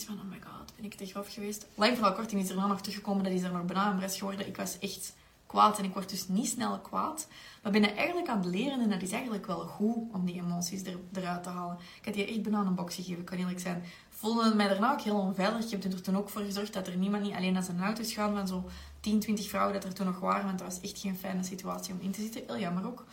Van, 0.00 0.14
oh 0.14 0.30
my 0.30 0.38
god, 0.40 0.72
ben 0.76 0.84
ik 0.84 0.94
te 0.94 1.06
grof 1.06 1.32
geweest. 1.32 1.66
Lang 1.74 1.94
vooral 1.96 2.12
kort, 2.12 2.32
is 2.32 2.50
er 2.50 2.56
nog 2.56 2.80
teruggekomen, 2.80 3.24
dat 3.24 3.32
is 3.32 3.42
er 3.42 3.52
nog 3.52 3.64
bijna 3.64 4.08
geworden. 4.08 4.46
Ik 4.46 4.56
was 4.56 4.78
echt 4.78 5.14
kwaad 5.52 5.78
en 5.78 5.84
ik 5.84 5.92
word 5.92 6.08
dus 6.08 6.28
niet 6.28 6.48
snel 6.48 6.78
kwaad. 6.78 7.28
Maar 7.62 7.72
ben 7.72 7.96
eigenlijk 7.96 8.28
aan 8.28 8.38
het 8.38 8.46
leren 8.46 8.80
en 8.80 8.90
dat 8.90 9.02
is 9.02 9.12
eigenlijk 9.12 9.46
wel 9.46 9.58
goed 9.58 10.12
om 10.12 10.24
die 10.24 10.34
emoties 10.34 10.82
er, 10.82 10.98
eruit 11.12 11.42
te 11.42 11.48
halen. 11.48 11.78
Ik 11.98 12.04
had 12.04 12.14
je 12.14 12.26
echt 12.26 12.42
bijna 12.42 12.60
een 12.60 12.74
box 12.74 12.94
gegeven, 12.94 13.24
kan 13.24 13.38
eerlijk 13.38 13.60
zijn. 13.60 13.84
voelde 14.08 14.54
mij 14.54 14.68
daarna 14.68 14.92
ook 14.92 15.00
heel 15.00 15.18
onveilig. 15.18 15.64
Ik 15.64 15.82
heb 15.82 15.92
er 15.92 16.02
toen 16.02 16.16
ook 16.16 16.28
voor 16.28 16.42
gezorgd 16.42 16.72
dat 16.72 16.86
er 16.86 16.96
niemand 16.96 17.22
niet 17.22 17.34
alleen 17.34 17.52
naar 17.52 17.62
zijn 17.62 17.82
auto 17.82 18.00
is 18.00 18.12
gaan 18.12 18.34
van 18.34 18.48
zo 18.48 18.64
10, 19.00 19.20
20 19.20 19.48
vrouwen 19.48 19.74
dat 19.74 19.84
er 19.84 19.94
toen 19.94 20.06
nog 20.06 20.18
waren. 20.18 20.44
Want 20.44 20.58
dat 20.58 20.68
was 20.68 20.80
echt 20.80 20.98
geen 20.98 21.16
fijne 21.16 21.42
situatie 21.42 21.94
om 21.94 22.00
in 22.00 22.10
te 22.10 22.20
zitten. 22.20 22.42
Heel 22.46 22.58
jammer 22.58 22.86
ook. 22.86 23.04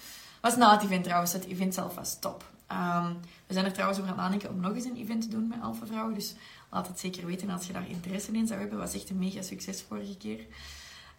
Was 0.42 0.56
na 0.56 0.72
het 0.72 0.84
event 0.84 1.04
trouwens. 1.04 1.34
Het 1.34 1.46
event 1.46 1.74
zelf 1.74 1.96
was 1.96 2.20
top. 2.20 2.44
Um, 2.72 3.20
we 3.48 3.54
zijn 3.54 3.66
er 3.66 3.74
trouwens 3.74 4.00
over 4.00 4.12
aan 4.12 4.18
het 4.18 4.26
nadenken 4.26 4.50
om 4.50 4.60
nog 4.60 4.76
eens 4.76 4.86
een 4.86 4.98
event 4.98 5.22
te 5.22 5.28
doen 5.28 5.48
met 5.48 5.62
Alpha 5.62 5.86
Vrouwen. 5.86 6.14
Dus 6.14 6.36
laat 6.70 6.88
het 6.88 7.00
zeker 7.00 7.26
weten 7.26 7.50
als 7.50 7.68
je 7.68 7.74
daar 7.74 7.90
interesse 7.90 8.32
in 8.32 8.48
zou 8.48 8.60
hebben. 8.60 8.78
Was 8.78 8.94
echt 8.94 9.10
een 9.10 9.18
mega 9.18 9.42
succes 9.42 9.82
vorige 9.82 10.18
keer. 10.18 10.40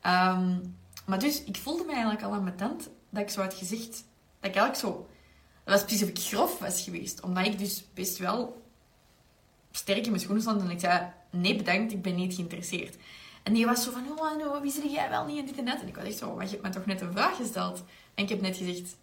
Um, 0.06 0.76
maar 1.06 1.18
dus, 1.18 1.44
ik 1.44 1.56
voelde 1.56 1.84
me 1.84 1.92
eigenlijk 1.92 2.22
al 2.22 2.32
aan 2.32 2.44
mijn 2.44 2.56
tent 2.56 2.88
dat 3.10 3.22
ik 3.22 3.30
zo 3.30 3.40
had 3.40 3.54
gezegd... 3.54 3.90
Dat 4.40 4.50
ik 4.50 4.56
eigenlijk 4.56 4.76
zo... 4.76 5.08
Was 5.64 5.84
precies 5.84 6.02
of 6.02 6.08
ik 6.08 6.18
grof 6.18 6.58
was 6.58 6.82
geweest. 6.82 7.20
Omdat 7.20 7.46
ik 7.46 7.58
dus 7.58 7.84
best 7.94 8.18
wel 8.18 8.62
sterk 9.70 10.04
in 10.04 10.10
mijn 10.10 10.22
schoenen 10.22 10.42
stond. 10.42 10.62
En 10.62 10.70
ik 10.70 10.80
zei, 10.80 11.12
nee 11.30 11.56
bedankt, 11.56 11.92
ik 11.92 12.02
ben 12.02 12.14
niet 12.14 12.34
geïnteresseerd. 12.34 12.96
En 13.42 13.52
die 13.52 13.66
was 13.66 13.82
zo 13.82 13.90
van, 13.90 14.18
oh, 14.18 14.36
no, 14.36 14.60
wie 14.60 14.70
zie 14.70 14.90
jij 14.90 15.08
wel 15.08 15.26
niet 15.26 15.38
in 15.38 15.46
dit 15.46 15.58
en 15.58 15.64
dat? 15.64 15.80
En 15.80 15.88
ik 15.88 15.96
was 15.96 16.04
echt 16.04 16.18
zo, 16.18 16.34
maar 16.34 16.44
je 16.44 16.50
hebt 16.50 16.62
me 16.62 16.68
toch 16.68 16.86
net 16.86 17.00
een 17.00 17.12
vraag 17.12 17.36
gesteld? 17.36 17.84
En 18.14 18.22
ik 18.22 18.28
heb 18.28 18.40
net 18.40 18.56
gezegd, 18.56 18.96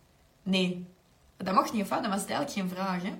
nee. 0.43 0.85
Dat 1.37 1.53
mocht 1.53 1.73
niet, 1.73 1.81
of 1.81 1.89
wat? 1.89 2.03
Dat 2.03 2.11
was 2.11 2.25
eigenlijk 2.25 2.51
geen 2.51 2.69
vraag, 2.69 3.03
hè? 3.03 3.13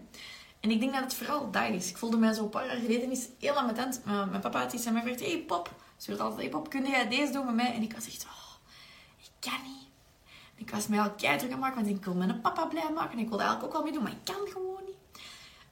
En 0.59 0.71
ik 0.71 0.79
denk 0.79 0.93
dat 0.93 1.03
het 1.03 1.13
vooral 1.13 1.51
dat 1.51 1.69
is. 1.69 1.89
Ik 1.89 1.97
voelde 1.97 2.17
mij 2.17 2.33
zo 2.33 2.43
een 2.43 2.49
paar 2.49 2.65
jaar 2.65 2.75
geleden 2.75 3.17
heel 3.39 3.55
aan 3.55 3.65
mijn 3.65 3.77
tent. 3.77 4.01
Mijn 4.05 4.41
papa 4.41 4.61
had 4.61 4.73
iets 4.73 4.87
aan 4.87 4.93
mij 4.93 5.01
gevraagd, 5.01 5.31
hey 5.31 5.43
pop. 5.47 5.75
Ze 5.97 6.09
werd 6.09 6.21
altijd, 6.21 6.41
hey 6.41 6.49
pop, 6.49 6.69
kun 6.69 6.85
jij 6.85 7.09
deze 7.09 7.31
doen 7.31 7.45
met 7.45 7.55
mij? 7.55 7.73
En 7.73 7.81
ik 7.81 7.93
was 7.93 8.07
echt 8.07 8.21
zo, 8.21 8.27
oh, 8.27 8.55
ik 9.17 9.29
kan 9.39 9.61
niet. 9.63 9.87
Ik 10.55 10.69
was 10.69 10.87
mij 10.87 10.99
al 10.99 11.11
keihard 11.11 11.51
aan 11.51 11.59
maken, 11.59 11.83
want 11.83 11.97
ik 11.97 12.05
wil 12.05 12.13
mijn 12.13 12.41
papa 12.41 12.65
blij 12.65 12.91
maken. 12.93 13.11
En 13.11 13.19
ik 13.19 13.29
wilde 13.29 13.43
eigenlijk 13.43 13.73
ook 13.73 13.79
wel 13.79 13.91
meedoen, 13.91 14.03
maar 14.03 14.11
ik 14.11 14.33
kan 14.33 14.47
gewoon 14.51 14.81
niet. 14.85 14.95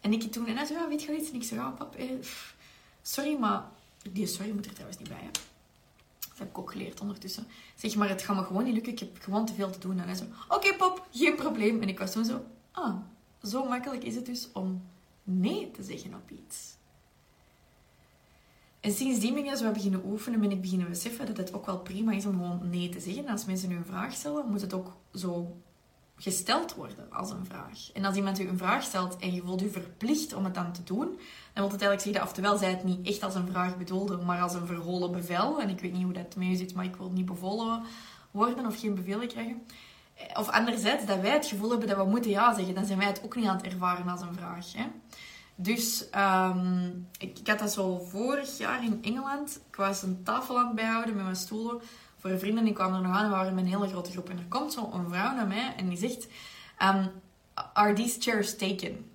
En 0.01 0.13
ik 0.13 0.31
toen, 0.31 0.47
en 0.47 0.57
hij 0.57 0.65
zei, 0.65 0.87
weet 0.87 1.03
je 1.03 1.17
iets? 1.17 1.29
En 1.29 1.35
ik 1.35 1.43
zei, 1.43 1.59
ja 1.59 1.69
pap, 1.69 1.95
eh, 1.95 2.09
sorry, 3.01 3.37
maar... 3.39 3.63
Die 4.11 4.27
sorry 4.27 4.51
moet 4.51 4.65
er 4.65 4.73
trouwens 4.73 4.99
niet 4.99 5.09
bij. 5.09 5.29
Dat 6.19 6.37
heb 6.37 6.47
ik 6.47 6.57
ook 6.57 6.71
geleerd 6.71 7.01
ondertussen. 7.01 7.47
Zeg 7.75 7.95
maar, 7.95 8.09
het 8.09 8.21
gaat 8.21 8.35
me 8.35 8.43
gewoon 8.43 8.63
niet 8.63 8.73
lukken. 8.73 8.91
Ik 8.91 8.99
heb 8.99 9.17
gewoon 9.21 9.45
te 9.45 9.53
veel 9.53 9.69
te 9.69 9.79
doen. 9.79 9.99
En 9.99 10.05
hij 10.05 10.15
zei, 10.15 10.29
oké 10.47 10.75
pop, 10.75 11.07
geen 11.11 11.35
probleem. 11.35 11.81
En 11.81 11.89
ik 11.89 11.99
was 11.99 12.11
toen 12.11 12.25
zo, 12.25 12.45
ah, 12.71 12.95
zo 13.45 13.67
makkelijk 13.67 14.03
is 14.03 14.15
het 14.15 14.25
dus 14.25 14.49
om 14.53 14.81
nee 15.23 15.71
te 15.71 15.83
zeggen 15.83 16.13
op 16.13 16.29
iets. 16.29 16.73
En 18.79 18.91
sindsdien 18.91 19.33
ben 19.33 19.45
ik 19.45 19.55
zo 19.55 19.71
beginnen 19.71 20.05
oefenen, 20.05 20.39
ben 20.39 20.51
ik 20.51 20.61
beginnen 20.61 20.89
beseffen 20.89 21.25
dat 21.25 21.37
het 21.37 21.53
ook 21.53 21.65
wel 21.65 21.79
prima 21.79 22.11
is 22.11 22.25
om 22.25 22.31
gewoon 22.31 22.69
nee 22.69 22.89
te 22.89 22.99
zeggen. 22.99 23.27
Als 23.27 23.45
mensen 23.45 23.69
nu 23.69 23.75
een 23.75 23.85
vraag 23.85 24.13
stellen, 24.13 24.49
moet 24.49 24.61
het 24.61 24.73
ook 24.73 24.95
zo 25.13 25.57
gesteld 26.15 26.75
worden 26.75 27.11
als 27.11 27.29
een 27.29 27.45
vraag. 27.45 27.91
En 27.93 28.05
als 28.05 28.15
iemand 28.15 28.39
u 28.39 28.47
een 28.47 28.57
vraag 28.57 28.83
stelt 28.83 29.17
en 29.17 29.33
je 29.33 29.41
voelt 29.41 29.61
u 29.61 29.69
verplicht 29.69 30.33
om 30.33 30.43
het 30.43 30.53
dan 30.53 30.71
te 30.71 30.83
doen, 30.83 31.07
dan 31.07 31.63
wil 31.63 31.71
het 31.71 31.81
eigenlijk 31.81 32.01
zeggen 32.01 32.13
dat 32.13 32.23
oftewel 32.23 32.57
zij 32.57 32.69
het 32.69 32.83
niet 32.83 33.07
echt 33.07 33.23
als 33.23 33.35
een 33.35 33.47
vraag 33.47 33.77
bedoelde, 33.77 34.17
maar 34.17 34.41
als 34.41 34.53
een 34.53 34.65
verholen 34.65 35.11
bevel. 35.11 35.61
En 35.61 35.69
ik 35.69 35.79
weet 35.79 35.93
niet 35.93 36.03
hoe 36.03 36.13
dat 36.13 36.35
mee 36.35 36.55
zit, 36.55 36.73
maar 36.73 36.85
ik 36.85 36.95
wil 36.95 37.11
niet 37.11 37.25
bevolen 37.25 37.83
worden 38.31 38.65
of 38.65 38.79
geen 38.79 38.95
bevelen 38.95 39.27
krijgen. 39.27 39.61
Of 40.33 40.49
anderzijds, 40.49 41.05
dat 41.05 41.19
wij 41.19 41.31
het 41.31 41.45
gevoel 41.45 41.69
hebben 41.69 41.87
dat 41.87 41.97
we 41.97 42.03
moeten 42.03 42.31
ja 42.31 42.53
zeggen, 42.53 42.73
dan 42.75 42.85
zijn 42.85 42.97
wij 42.97 43.07
het 43.07 43.21
ook 43.23 43.35
niet 43.35 43.45
aan 43.45 43.55
het 43.55 43.65
ervaren 43.65 44.07
als 44.07 44.21
een 44.21 44.35
vraag. 44.35 44.73
Hè? 44.73 44.85
Dus 45.55 46.05
um, 46.15 47.07
ik, 47.17 47.47
had 47.47 47.59
dat 47.59 47.73
zo 47.73 47.99
vorig 48.09 48.57
jaar 48.57 48.83
in 48.83 48.99
Engeland. 49.03 49.59
Ik 49.69 49.75
was 49.75 50.01
een 50.01 50.23
tafel 50.23 50.59
aan 50.59 50.65
het 50.65 50.75
bijhouden 50.75 51.15
met 51.15 51.23
mijn 51.23 51.35
stoelen 51.35 51.81
voor 52.19 52.39
vrienden. 52.39 52.63
Die 52.63 52.73
kwamen 52.73 52.95
er 52.95 53.07
nog 53.07 53.17
aan 53.17 53.23
en 53.23 53.29
waren 53.29 53.53
met 53.53 53.63
een 53.63 53.69
hele 53.69 53.87
grote 53.87 54.11
groep. 54.11 54.29
En 54.29 54.37
er 54.37 54.45
komt 54.49 54.73
zo 54.73 54.89
een 54.93 55.09
vrouw 55.09 55.35
naar 55.35 55.47
mij 55.47 55.73
en 55.77 55.89
die 55.89 55.97
zegt... 55.97 56.27
Um, 56.83 57.11
are 57.73 57.93
these 57.93 58.21
chairs 58.21 58.57
taken? 58.57 59.11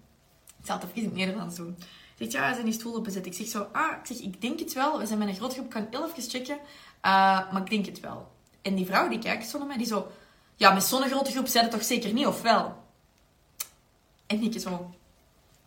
Ik 0.60 0.66
zal 0.66 0.78
het 0.78 0.84
even 0.84 0.96
in 0.96 1.04
het 1.04 1.14
Nederlands 1.14 1.56
doen. 1.56 1.76
Zegt, 2.18 2.32
ja, 2.32 2.52
zijn 2.52 2.64
die 2.64 2.74
stoelen 2.74 3.02
bezet? 3.02 3.26
Ik 3.26 3.34
zeg 3.34 3.46
zo, 3.46 3.68
ah, 3.72 3.92
ik 4.00 4.06
zeg, 4.06 4.18
ik 4.18 4.40
denk 4.40 4.58
het 4.58 4.72
wel. 4.72 4.98
We 4.98 5.06
zijn 5.06 5.18
met 5.18 5.28
een 5.28 5.34
grote 5.34 5.54
groep, 5.54 5.64
ik 5.64 5.70
kan 5.70 5.86
heel 5.90 6.08
even 6.08 6.30
checken. 6.30 6.56
Uh, 6.56 6.62
maar 7.52 7.60
ik 7.60 7.70
denk 7.70 7.86
het 7.86 8.00
wel. 8.00 8.32
En 8.62 8.74
die 8.74 8.86
vrouw 8.86 9.08
die 9.08 9.18
kijkt 9.18 9.48
zo 9.48 9.58
naar 9.58 9.66
mij, 9.66 9.76
die 9.76 9.86
zo... 9.86 10.10
Ja, 10.60 10.72
met 10.72 10.84
zo'n 10.84 11.02
grote 11.02 11.30
groep 11.30 11.46
zijn 11.46 11.64
het 11.64 11.72
toch 11.72 11.84
zeker 11.84 12.12
niet, 12.12 12.26
of 12.26 12.42
wel? 12.42 12.76
En 14.26 14.42
ik 14.42 14.60
zo... 14.60 14.90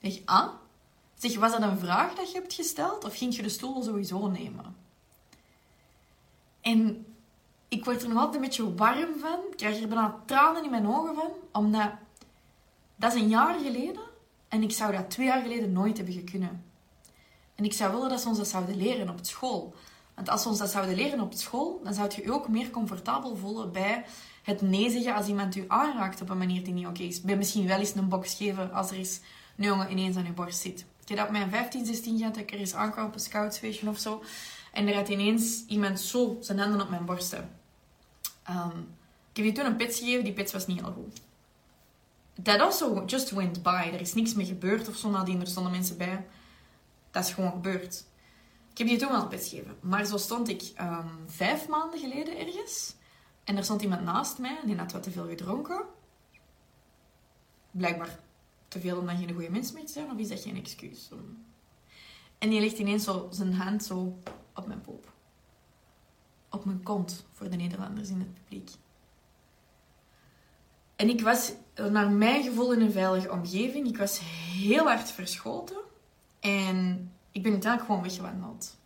Zeg, 0.02 0.20
ah? 0.26 0.48
Zeg, 1.18 1.36
was 1.36 1.52
dat 1.52 1.62
een 1.62 1.78
vraag 1.78 2.14
dat 2.14 2.32
je 2.32 2.38
hebt 2.38 2.54
gesteld? 2.54 3.04
Of 3.04 3.18
ging 3.18 3.36
je 3.36 3.42
de 3.42 3.50
stoel 3.50 3.84
sowieso 3.84 4.28
nemen? 4.28 4.76
En 6.62 7.06
ik 7.68 7.86
word 7.86 8.02
er 8.02 8.08
nog 8.08 8.18
altijd 8.18 8.36
een 8.36 8.42
beetje 8.42 8.76
warm 8.76 9.20
van. 9.20 9.40
Ik 9.52 9.58
krijg 9.58 9.82
er 9.82 9.88
bijna 9.88 10.22
tranen 10.26 10.64
in 10.64 10.70
mijn 10.70 10.88
ogen 10.88 11.16
van. 11.16 11.32
Omdat 11.52 11.92
dat 12.96 13.14
is 13.14 13.22
een 13.22 13.30
jaar 13.30 13.60
geleden. 13.60 14.04
En 14.48 14.64
ik 14.64 14.72
zou 14.72 14.92
dat 14.92 15.10
twee 15.10 15.26
jaar 15.26 15.42
geleden 15.42 15.72
nooit 15.72 15.98
hebben 15.98 16.16
gekunnen. 16.16 16.66
En 17.56 17.64
ik 17.66 17.74
zou 17.74 17.94
willen 17.94 18.10
dat 18.10 18.22
ze 18.22 18.28
ons 18.28 18.38
dat 18.38 18.48
zouden 18.48 18.78
leren 18.78 19.10
op 19.10 19.18
school. 19.22 19.74
Want 20.24 20.36
als 20.36 20.44
ze 20.44 20.50
ons 20.50 20.60
dat 20.60 20.72
zouden 20.72 20.96
leren 20.96 21.20
op 21.20 21.34
school, 21.34 21.82
dan 21.84 21.94
zou 21.94 22.12
je 22.16 22.22
je 22.22 22.32
ook 22.32 22.48
meer 22.48 22.70
comfortabel 22.70 23.36
voelen 23.36 23.72
bij 23.72 24.06
het 24.44 24.62
nee 24.62 24.90
zeggen 24.90 25.16
als 25.16 25.28
iemand 25.28 25.56
u 25.56 25.66
aanraakt 25.68 26.22
op 26.22 26.30
een 26.30 26.38
manier 26.38 26.64
die 26.64 26.74
niet 26.74 26.88
oké 26.88 27.04
is. 27.04 27.22
Bij 27.22 27.38
misschien 27.38 27.68
wel 27.68 27.80
eens 27.80 27.96
een 27.96 28.10
box 28.10 28.34
geven 28.34 28.72
als 28.72 28.92
er 28.92 28.98
eens 28.98 29.20
een 29.58 29.64
jongen 29.64 29.92
ineens 29.92 30.16
aan 30.16 30.26
je 30.26 30.32
borst 30.32 30.60
zit. 30.60 30.86
Ik 31.02 31.08
heb 31.08 31.18
dat 31.18 31.30
mijn 31.30 31.50
15, 31.50 31.86
16 31.86 32.18
jaar 32.18 32.32
dat 32.32 32.42
ik 32.42 32.52
er 32.52 32.60
eens 32.60 32.74
aankwam 32.74 33.06
op 33.06 33.14
een 33.14 33.20
scoutsfeestje 33.20 33.90
of 33.90 33.98
zo. 33.98 34.24
En 34.74 34.88
er 34.88 34.96
had 34.96 35.10
ineens 35.10 35.66
iemand 35.68 36.00
zo 36.00 36.38
zijn 36.40 36.60
handen 36.60 36.82
op 36.82 36.90
mijn 36.90 37.06
borsten. 37.06 37.50
Um, 38.50 38.88
ik 39.32 39.38
heb 39.38 39.46
je 39.46 39.52
toen 39.52 39.66
een 39.66 39.76
pits 39.76 40.00
gegeven, 40.00 40.24
die 40.24 40.34
pits 40.34 40.54
was 40.54 40.68
niet 40.68 40.80
heel 40.80 40.94
goed. 40.94 41.22
Dat 42.36 42.60
also 42.60 43.04
just 43.06 43.32
went 43.32 43.64
by. 43.64 43.90
Er 43.94 44.02
is 44.02 44.14
niks 44.14 44.34
mee 44.34 44.46
gebeurd 44.46 44.88
of 44.88 44.96
zo 44.96 45.10
nadien. 45.10 45.42
Er 45.42 45.48
stonden 45.48 45.72
mensen 45.72 45.98
bij. 45.98 46.26
Dat 47.12 47.26
is 47.26 47.34
gewoon 47.34 47.52
gebeurd. 47.52 48.04
Ik 48.74 48.80
heb 48.80 48.88
je 48.88 48.98
toen 48.98 49.28
pits 49.28 49.50
gegeven. 49.50 49.78
Maar 49.82 50.06
zo 50.06 50.18
stond 50.18 50.50
ik 50.50 50.72
um, 50.82 51.20
vijf 51.26 51.68
maanden 51.68 52.00
geleden 52.00 52.38
ergens. 52.38 52.96
En 53.44 53.58
er 53.58 53.64
stond 53.64 53.82
iemand 53.82 54.04
naast 54.04 54.38
mij. 54.38 54.60
En 54.62 54.68
die 54.68 54.76
had 54.76 54.92
wat 54.92 55.04
te 55.04 55.12
veel 55.12 55.28
gedronken. 55.28 55.86
Blijkbaar 57.72 58.20
te 58.68 58.80
veel 58.80 58.98
om 58.98 59.06
dan 59.06 59.18
geen 59.18 59.34
goede 59.34 59.50
mens 59.50 59.72
meer 59.72 59.86
te 59.86 59.92
zijn? 59.92 60.12
Of 60.12 60.18
is 60.18 60.28
dat 60.28 60.40
geen 60.40 60.56
excuus? 60.56 61.10
En 62.38 62.50
die 62.50 62.62
legt 62.62 62.78
ineens 62.78 63.04
zo 63.04 63.28
zijn 63.32 63.54
hand 63.54 63.84
zo 63.84 64.18
op 64.56 64.68
mijn 64.68 64.82
poep. 64.82 65.12
Op 66.50 66.66
mijn 66.66 66.84
kont, 66.84 67.26
voor 67.32 67.50
de 67.50 67.56
Nederlanders 67.56 68.10
in 68.10 68.20
het 68.20 68.34
publiek. 68.34 68.70
En 70.96 71.10
ik 71.10 71.22
was, 71.22 71.54
naar 71.76 72.10
mijn 72.10 72.44
gevoel, 72.44 72.74
in 72.74 72.82
een 72.82 72.92
veilige 72.92 73.32
omgeving. 73.32 73.88
Ik 73.88 73.98
was 73.98 74.20
heel 74.52 74.84
hard 74.84 75.12
verschoten. 75.12 75.82
En 76.40 77.12
ik 77.34 77.44
ben 77.44 77.52
uiteindelijk 77.52 77.92
gewoon 77.92 78.02
weggewandeld. 78.02 78.78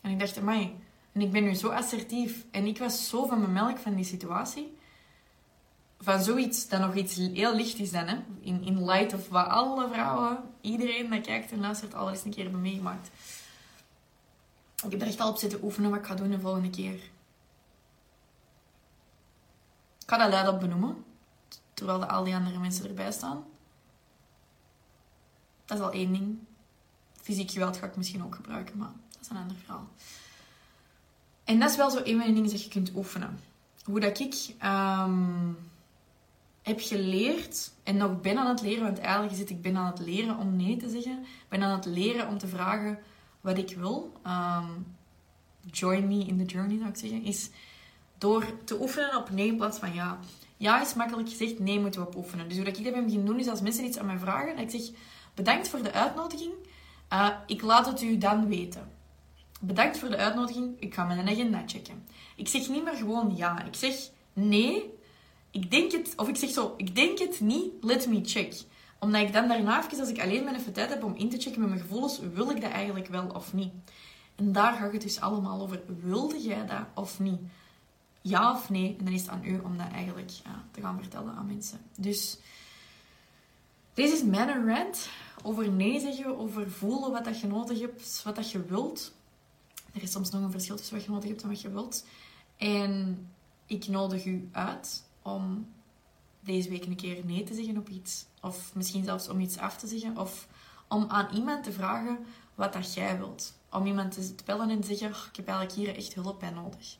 En 0.00 0.10
ik 0.10 0.18
dacht, 0.18 0.42
mij, 0.42 0.76
en 1.12 1.20
ik 1.20 1.32
ben 1.32 1.42
nu 1.42 1.54
zo 1.54 1.68
assertief. 1.68 2.44
En 2.50 2.66
ik 2.66 2.78
was 2.78 3.08
zo 3.08 3.26
van 3.26 3.40
mijn 3.40 3.52
melk 3.52 3.78
van 3.78 3.94
die 3.94 4.04
situatie 4.04 4.78
van 6.00 6.22
zoiets 6.22 6.68
dat 6.68 6.80
nog 6.80 6.94
iets 6.94 7.16
heel 7.16 7.54
licht 7.54 7.78
is 7.78 7.90
dan, 7.90 8.06
hè? 8.06 8.16
In, 8.40 8.64
in 8.64 8.84
light 8.84 9.14
of 9.14 9.28
wat 9.28 9.46
alle 9.46 9.88
vrouwen, 9.88 10.38
iedereen 10.60 11.10
dat 11.10 11.20
kijkt 11.20 11.52
en 11.52 11.60
luistert, 11.60 11.94
al 11.94 12.10
eens 12.10 12.24
een 12.24 12.30
keer 12.30 12.42
hebben 12.42 12.60
meegemaakt. 12.60 13.10
Ik 14.84 14.90
heb 14.90 15.00
er 15.00 15.06
echt 15.06 15.20
al 15.20 15.30
op 15.30 15.36
zitten 15.36 15.62
oefenen 15.62 15.90
wat 15.90 15.98
ik 15.98 16.06
ga 16.06 16.14
doen 16.14 16.30
de 16.30 16.40
volgende 16.40 16.70
keer. 16.70 16.94
Ik 19.98 20.06
ga 20.16 20.16
dat 20.16 20.30
luid 20.30 20.48
op 20.48 20.60
benoemen, 20.60 21.04
terwijl 21.74 22.04
al 22.04 22.24
die 22.24 22.34
andere 22.34 22.58
mensen 22.58 22.88
erbij 22.88 23.12
staan. 23.12 23.44
Dat 25.64 25.78
is 25.78 25.84
al 25.84 25.92
één 25.92 26.12
ding. 26.12 26.38
Fysiek 27.20 27.50
geweld 27.50 27.76
ga 27.76 27.86
ik 27.86 27.96
misschien 27.96 28.24
ook 28.24 28.34
gebruiken, 28.34 28.78
maar 28.78 28.92
dat 29.10 29.20
is 29.20 29.28
een 29.28 29.36
ander 29.36 29.56
verhaal. 29.56 29.88
En 31.44 31.60
dat 31.60 31.70
is 31.70 31.76
wel 31.76 31.90
zo 31.90 32.00
een 32.04 32.18
van 32.18 32.26
de 32.26 32.32
dingen 32.32 32.50
dat 32.50 32.62
je 32.62 32.68
kunt 32.68 32.94
oefenen. 32.94 33.38
Hoe 33.84 34.00
dat 34.00 34.18
ik 34.18 34.54
ehm, 34.58 35.52
heb 36.62 36.80
geleerd 36.80 37.72
en 37.82 37.96
nog 37.96 38.20
ben 38.20 38.38
aan 38.38 38.46
het 38.46 38.62
leren, 38.62 38.82
want 38.82 38.98
eigenlijk 38.98 39.36
zit 39.36 39.50
ik 39.50 39.62
ben 39.62 39.76
aan 39.76 39.86
het 39.86 39.98
leren 40.00 40.36
om 40.36 40.56
nee 40.56 40.76
te 40.76 40.88
zeggen. 40.88 41.24
Ben 41.48 41.62
aan 41.62 41.76
het 41.76 41.86
leren 41.86 42.28
om 42.28 42.38
te 42.38 42.46
vragen 42.46 42.98
wat 43.40 43.58
ik 43.58 43.76
wil. 43.76 44.12
Ehm, 44.22 44.68
join 45.70 46.08
me 46.08 46.24
in 46.24 46.38
the 46.38 46.44
journey, 46.44 46.78
zou 46.78 46.88
ik 46.90 46.96
zeggen. 46.96 47.22
Is 47.22 47.50
door 48.18 48.64
te 48.64 48.80
oefenen 48.80 49.16
op 49.16 49.30
nee 49.30 49.46
in 49.46 49.56
plaats 49.56 49.78
van 49.78 49.94
ja. 49.94 50.18
Ja 50.56 50.80
is 50.80 50.94
makkelijk 50.94 51.28
gezegd, 51.28 51.58
nee 51.58 51.80
moeten 51.80 52.00
we 52.00 52.06
op 52.06 52.16
oefenen. 52.16 52.48
Dus 52.48 52.56
hoe 52.56 52.64
dat 52.64 52.78
ik 52.78 52.84
dat 52.84 52.92
ben 52.92 53.24
doen, 53.24 53.38
is 53.38 53.48
als 53.48 53.60
mensen 53.60 53.84
iets 53.84 53.98
aan 53.98 54.06
mij 54.06 54.18
vragen, 54.18 54.56
dat 54.56 54.74
ik 54.74 54.80
zeg, 54.80 54.90
bedankt 55.34 55.68
voor 55.68 55.82
de 55.82 55.92
uitnodiging. 55.92 56.52
Uh, 57.12 57.28
ik 57.46 57.62
laat 57.62 57.86
het 57.86 58.02
u 58.02 58.18
dan 58.18 58.48
weten. 58.48 58.90
Bedankt 59.60 59.98
voor 59.98 60.08
de 60.08 60.16
uitnodiging, 60.16 60.80
ik 60.80 60.94
ga 60.94 61.04
mijn 61.04 61.28
agenda 61.28 61.62
checken. 61.66 62.06
Ik 62.36 62.48
zeg 62.48 62.68
niet 62.68 62.84
meer 62.84 62.96
gewoon 62.96 63.36
ja. 63.36 63.64
Ik 63.64 63.74
zeg 63.74 63.94
nee, 64.32 64.94
ik 65.50 65.70
denk 65.70 65.92
het, 65.92 66.12
of 66.16 66.28
ik 66.28 66.36
zeg 66.36 66.50
zo, 66.50 66.74
ik 66.76 66.94
denk 66.94 67.18
het 67.18 67.40
niet, 67.40 67.72
let 67.80 68.08
me 68.08 68.20
check. 68.22 68.54
Omdat 68.98 69.20
ik 69.20 69.32
dan 69.32 69.48
daarna 69.48 69.84
even, 69.84 70.00
als 70.00 70.08
ik 70.08 70.20
alleen 70.20 70.44
maar 70.44 70.54
even 70.54 70.72
tijd 70.72 70.88
heb 70.88 71.04
om 71.04 71.14
in 71.14 71.30
te 71.30 71.38
checken 71.38 71.60
met 71.60 71.68
mijn 71.68 71.80
gevoelens, 71.80 72.20
wil 72.32 72.50
ik 72.50 72.60
dat 72.60 72.70
eigenlijk 72.70 73.06
wel 73.06 73.26
of 73.26 73.52
niet. 73.52 73.72
En 74.34 74.52
daar 74.52 74.72
gaat 74.72 74.92
het 74.92 75.02
dus 75.02 75.20
allemaal 75.20 75.60
over. 75.60 75.82
Wilde 76.02 76.40
jij 76.40 76.66
dat 76.66 76.84
of 76.94 77.20
niet? 77.20 77.40
Ja 78.20 78.52
of 78.52 78.70
nee? 78.70 78.96
En 78.98 79.04
dan 79.04 79.14
is 79.14 79.20
het 79.20 79.30
aan 79.30 79.44
u 79.44 79.58
om 79.58 79.76
dat 79.76 79.90
eigenlijk 79.92 80.30
ja, 80.30 80.64
te 80.70 80.80
gaan 80.80 80.98
vertellen 81.00 81.34
aan 81.34 81.46
mensen. 81.46 81.80
Dus 81.96 82.38
deze 83.94 84.14
is 84.14 84.22
mijn 84.22 84.66
rant 84.66 85.08
over 85.42 85.70
nee 85.70 86.00
zeggen, 86.00 86.38
over 86.38 86.70
voelen 86.70 87.10
wat 87.10 87.24
dat 87.24 87.40
je 87.40 87.46
nodig 87.46 87.80
hebt, 87.80 88.22
wat 88.22 88.36
dat 88.36 88.50
je 88.50 88.64
wilt. 88.64 89.14
Er 89.92 90.02
is 90.02 90.10
soms 90.10 90.30
nog 90.30 90.42
een 90.42 90.50
verschil 90.50 90.76
tussen 90.76 90.94
wat 90.94 91.04
je 91.04 91.10
nodig 91.10 91.28
hebt 91.28 91.42
en 91.42 91.48
wat 91.48 91.60
je 91.60 91.70
wilt. 91.70 92.06
En 92.56 93.28
ik 93.66 93.88
nodig 93.88 94.24
u 94.24 94.48
uit 94.52 95.04
om 95.22 95.68
deze 96.40 96.68
week 96.68 96.84
een 96.84 96.96
keer 96.96 97.24
nee 97.24 97.42
te 97.42 97.54
zeggen 97.54 97.76
op 97.76 97.88
iets. 97.88 98.26
Of 98.40 98.74
misschien 98.74 99.04
zelfs 99.04 99.28
om 99.28 99.40
iets 99.40 99.58
af 99.58 99.76
te 99.76 99.86
zeggen. 99.86 100.18
Of 100.18 100.48
om 100.88 101.04
aan 101.08 101.34
iemand 101.34 101.64
te 101.64 101.72
vragen 101.72 102.18
wat 102.54 102.72
dat 102.72 102.94
jij 102.94 103.18
wilt. 103.18 103.54
Om 103.70 103.86
iemand 103.86 104.12
te 104.12 104.44
bellen 104.44 104.70
en 104.70 104.80
te 104.80 104.94
zeggen, 104.94 105.20
oh, 105.20 105.26
ik 105.30 105.36
heb 105.36 105.48
eigenlijk 105.48 105.78
hier 105.78 105.96
echt 105.96 106.14
hulp 106.14 106.40
bij 106.40 106.50
nodig. 106.50 106.96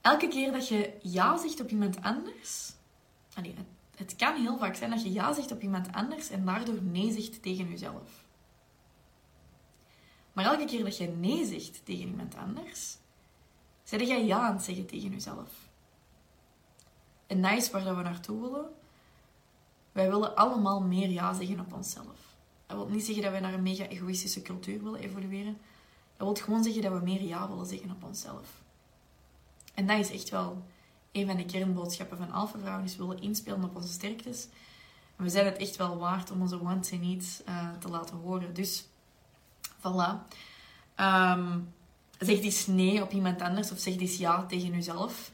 Elke 0.00 0.28
keer 0.28 0.52
dat 0.52 0.68
je 0.68 0.98
ja 1.02 1.38
zegt 1.38 1.60
op 1.60 1.70
iemand 1.70 2.02
anders... 2.02 2.72
Allee, 3.34 3.54
het 4.02 4.16
kan 4.16 4.40
heel 4.40 4.58
vaak 4.58 4.74
zijn 4.74 4.90
dat 4.90 5.02
je 5.02 5.12
ja 5.12 5.32
zegt 5.32 5.52
op 5.52 5.62
iemand 5.62 5.92
anders 5.92 6.30
en 6.30 6.44
daardoor 6.44 6.82
nee 6.82 7.12
zegt 7.12 7.42
tegen 7.42 7.68
jezelf. 7.68 8.24
Maar 10.32 10.44
elke 10.44 10.64
keer 10.64 10.84
dat 10.84 10.96
je 10.96 11.08
nee 11.08 11.46
zegt 11.46 11.84
tegen 11.84 12.08
iemand 12.08 12.36
anders, 12.36 12.96
zeg 13.82 14.02
jij 14.02 14.24
ja 14.24 14.46
aan 14.46 14.54
het 14.54 14.64
zeggen 14.64 14.86
tegen 14.86 15.10
jezelf. 15.10 15.50
En 17.26 17.42
dat 17.42 17.52
is 17.52 17.70
waar 17.70 17.96
we 17.96 18.02
naartoe 18.02 18.40
willen. 18.40 18.70
Wij 19.92 20.10
willen 20.10 20.36
allemaal 20.36 20.80
meer 20.80 21.08
ja 21.08 21.34
zeggen 21.34 21.60
op 21.60 21.72
onszelf. 21.72 22.36
Dat 22.66 22.76
wil 22.76 22.88
niet 22.88 23.04
zeggen 23.04 23.22
dat 23.22 23.32
wij 23.32 23.40
naar 23.40 23.54
een 23.54 23.62
mega 23.62 23.86
egoïstische 23.86 24.42
cultuur 24.42 24.82
willen 24.82 25.00
evolueren. 25.00 25.58
Dat 26.16 26.26
wil 26.26 26.44
gewoon 26.44 26.62
zeggen 26.62 26.82
dat 26.82 26.92
we 26.92 26.98
meer 26.98 27.22
ja 27.22 27.48
willen 27.48 27.66
zeggen 27.66 27.90
op 27.90 28.04
onszelf. 28.04 28.62
En 29.74 29.86
dat 29.86 29.98
is 29.98 30.10
echt 30.10 30.28
wel 30.28 30.62
een 31.12 31.26
van 31.26 31.36
de 31.36 31.44
kernboodschappen 31.44 32.18
van 32.18 32.32
Alpha 32.32 32.58
Vrouwen. 32.58 32.84
Is 32.84 32.96
willen 32.96 33.20
inspelen 33.20 33.64
op 33.64 33.76
onze 33.76 33.92
sterktes. 33.92 34.48
We 35.16 35.28
zijn 35.28 35.46
het 35.46 35.56
echt 35.56 35.76
wel 35.76 35.98
waard 35.98 36.30
om 36.30 36.40
onze 36.40 36.62
wants 36.62 36.90
en 36.90 37.00
needs 37.00 37.42
uh, 37.48 37.70
te 37.78 37.88
laten 37.88 38.16
horen. 38.16 38.54
Dus, 38.54 38.84
voilà. 39.78 40.26
Um, 40.96 41.74
zeg 42.18 42.40
eens 42.40 42.66
nee 42.66 43.02
op 43.02 43.12
iemand 43.12 43.40
anders 43.40 43.72
of 43.72 43.78
zeg 43.78 43.96
eens 43.96 44.16
ja 44.16 44.46
tegen 44.46 44.72
jezelf. 44.72 45.30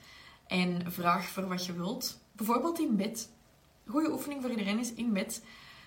En 0.47 0.93
vraag 0.93 1.25
voor 1.25 1.49
wat 1.49 1.67
je 1.67 1.73
wilt. 1.73 2.21
Bijvoorbeeld 2.33 2.79
in 2.79 2.97
bed. 2.97 3.31
Goede 3.87 4.13
oefening 4.13 4.43
voor 4.43 4.51
iedereen 4.51 4.79
is 4.79 4.93
in 4.93 5.13
bed. 5.13 5.43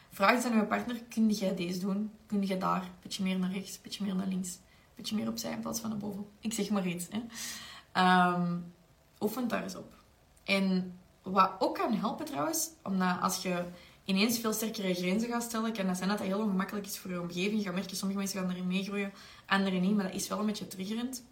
Vraag 0.09 0.35
eens 0.35 0.45
aan 0.45 0.55
je 0.55 0.65
partner, 0.65 1.03
kun 1.09 1.29
jij 1.29 1.55
deze 1.55 1.79
doen? 1.79 2.11
Kun 2.25 2.47
je 2.47 2.57
daar? 2.57 2.89
Beetje 3.01 3.23
meer 3.23 3.39
naar 3.39 3.51
rechts, 3.51 3.75
een 3.75 3.79
beetje 3.83 4.05
meer 4.05 4.15
naar 4.15 4.27
links. 4.27 4.49
Een 4.49 4.95
beetje 4.95 5.15
meer 5.15 5.27
opzij 5.27 5.51
in 5.51 5.59
plaats 5.59 5.79
van 5.79 5.89
naar 5.89 5.99
boven. 5.99 6.25
Ik 6.39 6.53
zeg 6.53 6.69
maar 6.69 6.87
iets. 6.87 7.07
Hè. 7.09 7.19
Um, 8.33 8.73
oefen 9.21 9.47
daar 9.47 9.63
eens 9.63 9.75
op. 9.75 9.93
En 10.43 10.99
wat 11.21 11.51
ook 11.59 11.75
kan 11.75 11.93
helpen 11.93 12.25
trouwens, 12.25 12.69
omdat 12.83 13.21
als 13.21 13.41
je 13.41 13.63
ineens 14.05 14.39
veel 14.39 14.53
sterkere 14.53 14.93
grenzen 14.93 15.29
gaat 15.29 15.43
stellen, 15.43 15.73
kan 15.73 15.85
dat 15.85 15.97
zijn 15.97 16.09
dat 16.09 16.17
dat 16.17 16.27
heel 16.27 16.39
ongemakkelijk 16.39 16.85
is 16.85 16.97
voor 16.97 17.11
je 17.11 17.21
omgeving. 17.21 17.57
Je 17.57 17.63
gaat 17.63 17.73
merken, 17.73 17.95
sommige 17.95 18.19
mensen 18.19 18.39
gaan 18.39 18.49
erin 18.49 18.67
meegroeien, 18.67 19.13
anderen 19.45 19.81
niet, 19.81 19.95
maar 19.95 20.05
dat 20.05 20.13
is 20.13 20.27
wel 20.27 20.39
een 20.39 20.45
beetje 20.45 20.67
triggerend. 20.67 21.23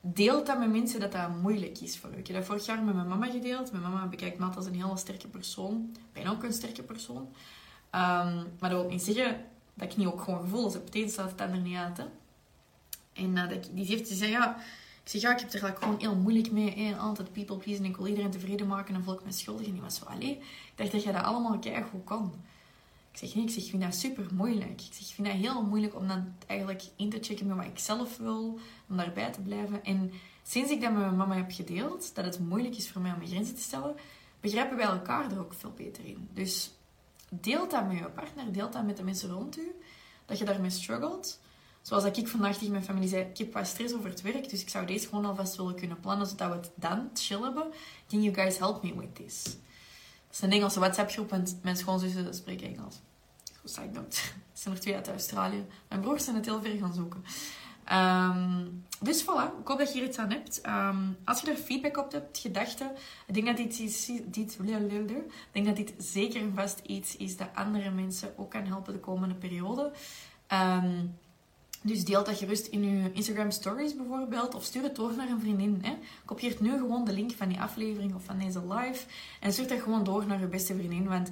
Deel 0.00 0.44
dat 0.44 0.58
met 0.58 0.70
mensen 0.70 1.00
dat 1.00 1.12
dat 1.12 1.36
moeilijk 1.40 1.80
is 1.80 1.98
voor 1.98 2.10
je. 2.10 2.16
Ik 2.16 2.26
heb 2.26 2.36
dat 2.36 2.44
vorig 2.44 2.66
jaar 2.66 2.82
met 2.82 2.94
mijn 2.94 3.08
mama 3.08 3.26
gedeeld. 3.26 3.70
Mijn 3.70 3.82
mama 3.82 4.06
bekijkt 4.06 4.38
me 4.38 4.46
als 4.46 4.66
een 4.66 4.82
hele 4.82 4.96
sterke 4.96 5.28
persoon. 5.28 5.90
Ik 6.12 6.22
ben 6.22 6.32
ook 6.32 6.42
een 6.42 6.52
sterke 6.52 6.82
persoon. 6.82 7.16
Um, 7.16 8.46
maar 8.58 8.70
dat 8.70 8.70
wil 8.70 8.88
niet 8.88 9.02
zeggen 9.02 9.44
dat 9.74 9.92
ik 9.92 9.96
niet 9.96 10.06
ook 10.06 10.20
gewoon 10.20 10.40
gevoelens 10.40 10.74
heb. 10.74 10.84
Het 10.84 10.94
een 10.94 11.10
staat 11.10 11.30
het 11.30 11.40
ander 11.40 11.60
niet 11.60 11.76
uit. 11.76 11.96
Hè. 11.96 12.04
En 13.12 13.36
uh, 13.36 13.48
dat 13.48 13.70
die 13.72 13.84
heeft 13.84 14.08
gezegd, 14.08 14.32
ja, 14.32 14.56
ik 14.56 14.62
zeg, 15.08 15.20
ja, 15.20 15.32
ik 15.32 15.40
heb 15.40 15.52
er 15.52 15.76
gewoon 15.78 15.98
heel 15.98 16.14
moeilijk 16.14 16.50
mee. 16.50 16.96
Altijd 16.96 17.32
people 17.32 17.56
pleasen 17.56 17.84
en 17.84 17.90
ik 17.90 17.96
wil 17.96 18.06
iedereen 18.06 18.30
tevreden 18.30 18.66
maken 18.66 18.94
en 18.94 19.04
voel 19.04 19.14
ik 19.14 19.24
me 19.24 19.32
schuldig. 19.32 19.66
En 19.66 19.72
die 19.72 19.80
was 19.80 19.94
zo, 19.94 20.04
allee, 20.04 20.30
ik 20.30 20.72
dacht 20.74 20.92
dat 20.92 21.02
je 21.02 21.12
dat 21.12 21.22
allemaal 21.22 21.60
goed 21.90 22.04
kan. 22.04 22.32
Ik 23.12 23.18
zeg, 23.18 23.34
nee, 23.34 23.44
ik 23.44 23.50
zeg, 23.50 23.64
ik 23.64 23.70
vind 23.70 23.82
dat 23.82 23.94
super 23.94 24.26
moeilijk. 24.32 24.80
Ik 24.80 24.92
zeg, 24.92 25.08
ik 25.08 25.14
vind 25.14 25.26
dat 25.26 25.36
heel 25.36 25.62
moeilijk 25.62 25.94
om 25.94 26.08
dan 26.08 26.34
eigenlijk 26.46 26.82
in 26.96 27.10
te 27.10 27.18
checken 27.20 27.46
met 27.46 27.56
wat 27.56 27.66
ik 27.66 27.78
zelf 27.78 28.16
wil, 28.16 28.58
om 28.88 28.96
daarbij 28.96 29.32
te 29.32 29.40
blijven. 29.40 29.84
En 29.84 30.12
sinds 30.42 30.70
ik 30.70 30.80
dat 30.80 30.92
met 30.92 31.00
mijn 31.00 31.16
mama 31.16 31.34
heb 31.34 31.50
gedeeld, 31.50 32.14
dat 32.14 32.24
het 32.24 32.38
moeilijk 32.38 32.76
is 32.76 32.90
voor 32.90 33.00
mij 33.00 33.12
om 33.12 33.18
mijn 33.18 33.30
grenzen 33.30 33.54
te 33.54 33.60
stellen, 33.60 33.94
begrijpen 34.40 34.76
wij 34.76 34.86
elkaar 34.86 35.32
er 35.32 35.38
ook 35.38 35.54
veel 35.54 35.72
beter 35.76 36.04
in. 36.04 36.28
Dus 36.32 36.70
deel 37.30 37.68
dat 37.68 37.86
met 37.88 37.98
je 37.98 38.04
partner, 38.04 38.52
deel 38.52 38.70
dat 38.70 38.84
met 38.84 38.96
de 38.96 39.02
mensen 39.02 39.30
rond 39.30 39.58
u, 39.58 39.74
dat 40.26 40.38
je 40.38 40.44
daarmee 40.44 40.70
struggelt. 40.70 41.40
Zoals 41.88 42.04
ik 42.04 42.28
vandaag 42.28 42.56
tegen 42.56 42.70
mijn 42.70 42.84
familie 42.84 43.08
zei, 43.08 43.22
ik 43.22 43.38
heb 43.38 43.52
wat 43.52 43.66
stress 43.66 43.94
over 43.94 44.10
het 44.10 44.20
werk, 44.20 44.50
dus 44.50 44.60
ik 44.60 44.68
zou 44.68 44.86
deze 44.86 45.08
gewoon 45.08 45.24
alvast 45.24 45.56
willen 45.56 45.74
kunnen 45.74 46.00
plannen, 46.00 46.26
zodat 46.26 46.48
we 46.50 46.56
het 46.56 46.70
dan 46.74 47.10
chill 47.14 47.40
hebben. 47.40 47.72
Can 48.08 48.22
you 48.22 48.34
guys 48.34 48.58
help 48.58 48.82
me 48.82 48.96
with 48.96 49.14
this? 49.14 49.42
Dat 49.42 49.52
is 50.32 50.40
een 50.40 50.52
Engelse 50.52 50.78
WhatsApp-groep 50.78 51.32
en 51.32 51.46
mijn 51.62 51.76
schoonzussen 51.76 52.34
spreken 52.34 52.66
Engels. 52.66 53.00
Goed 53.60 53.70
side 53.70 53.90
note. 53.92 54.16
Er 54.52 54.64
zijn 54.64 54.74
er 54.74 54.80
twee 54.80 54.94
uit 54.94 55.08
Australië. 55.08 55.64
Mijn 55.88 56.00
broers 56.00 56.24
zijn 56.24 56.36
het 56.36 56.44
heel 56.44 56.62
ver 56.62 56.78
gaan 56.78 56.94
zoeken. 56.94 57.24
Um, 57.92 58.84
dus 59.00 59.22
voilà, 59.22 59.60
ik 59.60 59.68
hoop 59.68 59.78
dat 59.78 59.92
je 59.92 59.98
hier 59.98 60.08
iets 60.08 60.18
aan 60.18 60.30
hebt. 60.30 60.66
Um, 60.66 61.16
als 61.24 61.40
je 61.40 61.50
er 61.50 61.56
feedback 61.56 61.96
op 61.96 62.12
hebt, 62.12 62.38
gedachten, 62.38 62.90
ik 63.26 63.34
denk 63.34 63.46
dat 63.46 63.56
dit, 63.56 63.76
dit, 63.76 64.34
dit, 64.34 64.58
ik 64.60 65.52
denk 65.52 65.66
dat 65.66 65.76
dit 65.76 65.94
zeker 65.98 66.40
en 66.40 66.52
vast 66.54 66.80
iets 66.86 67.16
is 67.16 67.36
dat 67.36 67.48
andere 67.54 67.90
mensen 67.90 68.38
ook 68.38 68.50
kan 68.50 68.66
helpen 68.66 68.92
de 68.92 69.00
komende 69.00 69.34
periode. 69.34 69.92
Um, 70.52 71.14
dus 71.82 72.04
deel 72.04 72.24
dat 72.24 72.36
gerust 72.36 72.66
in 72.66 72.84
je 72.84 73.12
Instagram 73.12 73.50
stories 73.50 73.96
bijvoorbeeld. 73.96 74.54
Of 74.54 74.64
stuur 74.64 74.82
het 74.82 74.96
door 74.96 75.14
naar 75.16 75.28
een 75.28 75.40
vriendin. 75.40 75.78
Hè. 75.82 75.96
Kopieer 76.24 76.56
nu 76.60 76.70
gewoon 76.70 77.04
de 77.04 77.12
link 77.12 77.32
van 77.32 77.48
die 77.48 77.60
aflevering 77.60 78.14
of 78.14 78.24
van 78.24 78.38
deze 78.38 78.74
live. 78.74 79.06
En 79.40 79.52
stuur 79.52 79.68
dat 79.68 79.80
gewoon 79.80 80.04
door 80.04 80.26
naar 80.26 80.40
je 80.40 80.46
beste 80.46 80.74
vriendin. 80.74 81.08
Want 81.08 81.30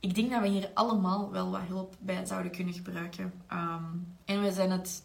ik 0.00 0.14
denk 0.14 0.30
dat 0.30 0.40
we 0.40 0.48
hier 0.48 0.70
allemaal 0.74 1.30
wel 1.30 1.50
wat 1.50 1.60
hulp 1.66 1.96
bij 2.00 2.26
zouden 2.26 2.52
kunnen 2.52 2.74
gebruiken. 2.74 3.32
Um, 3.52 4.16
en 4.24 4.42
we 4.42 4.52
zijn 4.52 4.70
het 4.70 5.02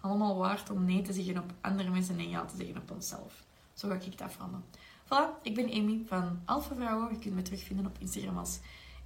allemaal 0.00 0.36
waard 0.36 0.70
om 0.70 0.84
nee 0.84 1.02
te 1.02 1.12
zeggen 1.12 1.38
op 1.38 1.52
andere 1.60 1.90
mensen 1.90 2.18
en 2.18 2.28
ja 2.28 2.44
te 2.44 2.56
zeggen 2.56 2.76
op 2.76 2.90
onszelf. 2.90 3.44
Zo 3.74 3.88
ga 3.88 3.94
ik 3.94 4.04
het 4.04 4.20
afronden. 4.20 4.64
Voilà, 5.04 5.42
ik 5.42 5.54
ben 5.54 5.72
Amy 5.72 6.02
van 6.06 6.40
Alpha 6.44 6.74
Vrouwen. 6.74 7.12
Je 7.12 7.18
kunt 7.18 7.34
me 7.34 7.42
terugvinden 7.42 7.86
op 7.86 7.96
Instagram 7.98 8.38
als 8.38 8.58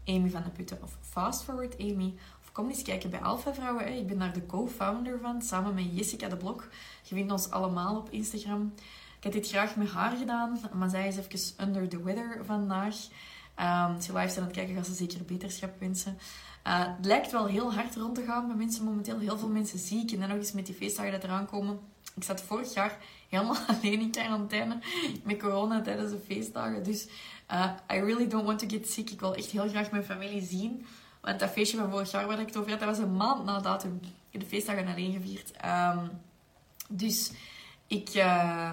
Amy 0.07 0.31
van 0.31 0.43
de 0.43 0.51
Putten 0.51 0.83
of 0.83 0.99
Fast 1.01 1.43
Forward 1.43 1.79
Amy 1.79 2.15
kom 2.53 2.69
eens 2.69 2.83
kijken 2.83 3.11
bij 3.11 3.21
Alpha 3.21 3.55
Vrouwen. 3.55 3.97
Ik 3.97 4.07
ben 4.07 4.19
daar 4.19 4.33
de 4.33 4.47
co-founder 4.47 5.19
van, 5.19 5.43
samen 5.43 5.75
met 5.75 5.97
Jessica 5.97 6.29
de 6.29 6.37
Blok. 6.37 6.69
Je 7.03 7.15
vindt 7.15 7.33
ons 7.33 7.51
allemaal 7.51 7.97
op 7.97 8.11
Instagram. 8.11 8.73
Ik 9.17 9.25
had 9.25 9.33
dit 9.33 9.49
graag 9.49 9.77
met 9.77 9.91
haar 9.91 10.17
gedaan, 10.17 10.61
maar 10.73 10.89
zij 10.89 11.09
is 11.09 11.17
even 11.17 11.67
under 11.67 11.89
the 11.89 12.03
weather 12.03 12.45
vandaag. 12.45 12.95
Um, 13.61 13.95
als 13.95 14.07
je 14.07 14.13
live 14.13 14.39
aan 14.39 14.47
het 14.47 14.53
kijken, 14.53 14.75
gaat 14.75 14.87
ze 14.87 14.95
zeker 14.95 15.25
beterschap 15.25 15.81
wensen. 15.81 16.19
Uh, 16.67 16.87
het 16.97 17.07
lijkt 17.07 17.33
wel 17.33 17.47
heel 17.47 17.75
hard 17.75 17.97
rond 17.97 18.15
te 18.15 18.23
gaan 18.23 18.47
bij 18.47 18.57
mensen 18.57 18.85
momenteel. 18.85 19.19
Heel 19.19 19.39
veel 19.39 19.49
mensen 19.49 19.79
ziek. 19.79 20.13
En 20.13 20.19
nog 20.19 20.31
eens 20.31 20.53
met 20.53 20.67
die 20.67 20.75
feestdagen 20.75 21.13
dat 21.13 21.25
eraan 21.25 21.47
komen. 21.47 21.79
Ik 22.17 22.25
zat 22.25 22.43
vorig 22.43 22.75
jaar 22.75 22.99
helemaal 23.29 23.57
alleen 23.73 24.01
in 24.01 24.11
quarantaine 24.11 24.79
met 25.25 25.39
corona 25.39 25.81
tijdens 25.83 26.11
de 26.11 26.19
feestdagen. 26.27 26.83
Dus 26.83 27.09
uh, 27.51 27.73
I 27.93 28.01
really 28.01 28.29
don't 28.29 28.47
want 28.47 28.59
to 28.59 28.69
get 28.69 28.91
sick. 28.91 29.11
Ik 29.11 29.21
wil 29.21 29.35
echt 29.35 29.51
heel 29.51 29.69
graag 29.69 29.91
mijn 29.91 30.05
familie 30.05 30.43
zien. 30.43 30.87
Want 31.21 31.41
dat 31.41 31.51
feestje 31.51 31.77
van 31.77 31.91
vorig 31.91 32.11
jaar 32.11 32.27
waar 32.27 32.41
ik 32.41 32.47
het 32.47 32.57
over 32.57 32.71
had, 32.71 32.81
dat 32.81 32.89
was 32.89 32.99
een 32.99 33.17
maand 33.17 33.45
na 33.45 33.61
datum. 33.61 33.99
Ik 34.03 34.09
heb 34.31 34.41
de 34.41 34.47
feestdagen 34.47 34.87
alleen 34.87 35.13
gevierd. 35.13 35.53
Um, 35.65 36.11
dus 36.89 37.33
ik, 37.87 38.09
uh, 38.09 38.73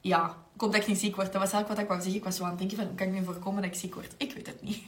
ja, 0.00 0.36
ik 0.54 0.60
hoop 0.60 0.72
dat 0.72 0.80
ik 0.80 0.86
niet 0.86 0.98
ziek 0.98 1.16
word. 1.16 1.32
Dat 1.32 1.40
was 1.42 1.52
eigenlijk 1.52 1.68
wat 1.68 1.78
ik 1.78 1.88
wou 1.88 2.00
zeggen. 2.00 2.18
Ik 2.18 2.24
was 2.24 2.36
zo 2.36 2.44
aan 2.44 2.50
het 2.50 2.58
denken 2.58 2.76
van, 2.76 2.94
kan 2.94 3.06
ik 3.06 3.12
nu 3.12 3.24
voorkomen 3.24 3.62
dat 3.62 3.70
ik 3.70 3.78
ziek 3.78 3.94
word? 3.94 4.14
Ik 4.16 4.32
weet 4.32 4.46
het 4.46 4.62
niet. 4.62 4.82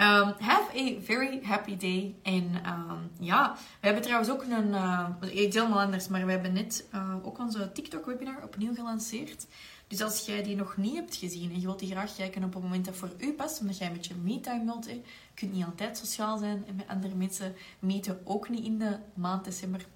Um, 0.00 0.34
have 0.50 0.78
a 0.78 1.00
very 1.00 1.40
happy 1.42 1.76
day. 1.76 2.14
En 2.22 2.54
um, 2.66 3.10
ja, 3.18 3.56
we 3.80 3.86
hebben 3.86 4.02
trouwens 4.02 4.30
ook 4.30 4.42
een... 4.42 4.68
Uh, 4.68 5.06
iets 5.32 5.56
helemaal 5.56 5.80
anders, 5.80 6.08
maar 6.08 6.26
we 6.26 6.32
hebben 6.32 6.52
net 6.52 6.84
uh, 6.94 7.14
ook 7.22 7.38
onze 7.38 7.72
TikTok-webinar 7.72 8.42
opnieuw 8.42 8.74
gelanceerd. 8.74 9.46
Dus 9.90 10.02
als 10.02 10.26
jij 10.26 10.42
die 10.42 10.56
nog 10.56 10.76
niet 10.76 10.94
hebt 10.94 11.16
gezien 11.16 11.50
en 11.50 11.60
je 11.60 11.66
wilt 11.66 11.78
die 11.78 11.90
graag 11.90 12.16
kijken 12.16 12.44
op 12.44 12.54
het 12.54 12.62
moment 12.62 12.84
dat 12.84 12.96
voor 12.96 13.10
u 13.18 13.32
past, 13.32 13.60
omdat 13.60 13.78
jij 13.78 13.86
een 13.86 13.92
beetje 13.92 14.14
me-time 14.14 14.64
wilt, 14.64 14.84
je 14.84 15.00
kunt 15.34 15.52
niet 15.52 15.64
altijd 15.64 15.98
sociaal 15.98 16.38
zijn 16.38 16.64
en 16.66 16.74
met 16.74 16.88
andere 16.88 17.14
mensen 17.14 17.54
meten, 17.78 18.20
ook 18.24 18.48
niet 18.48 18.64
in 18.64 18.78
de 18.78 18.98
maand 19.14 19.44
december. 19.44 19.86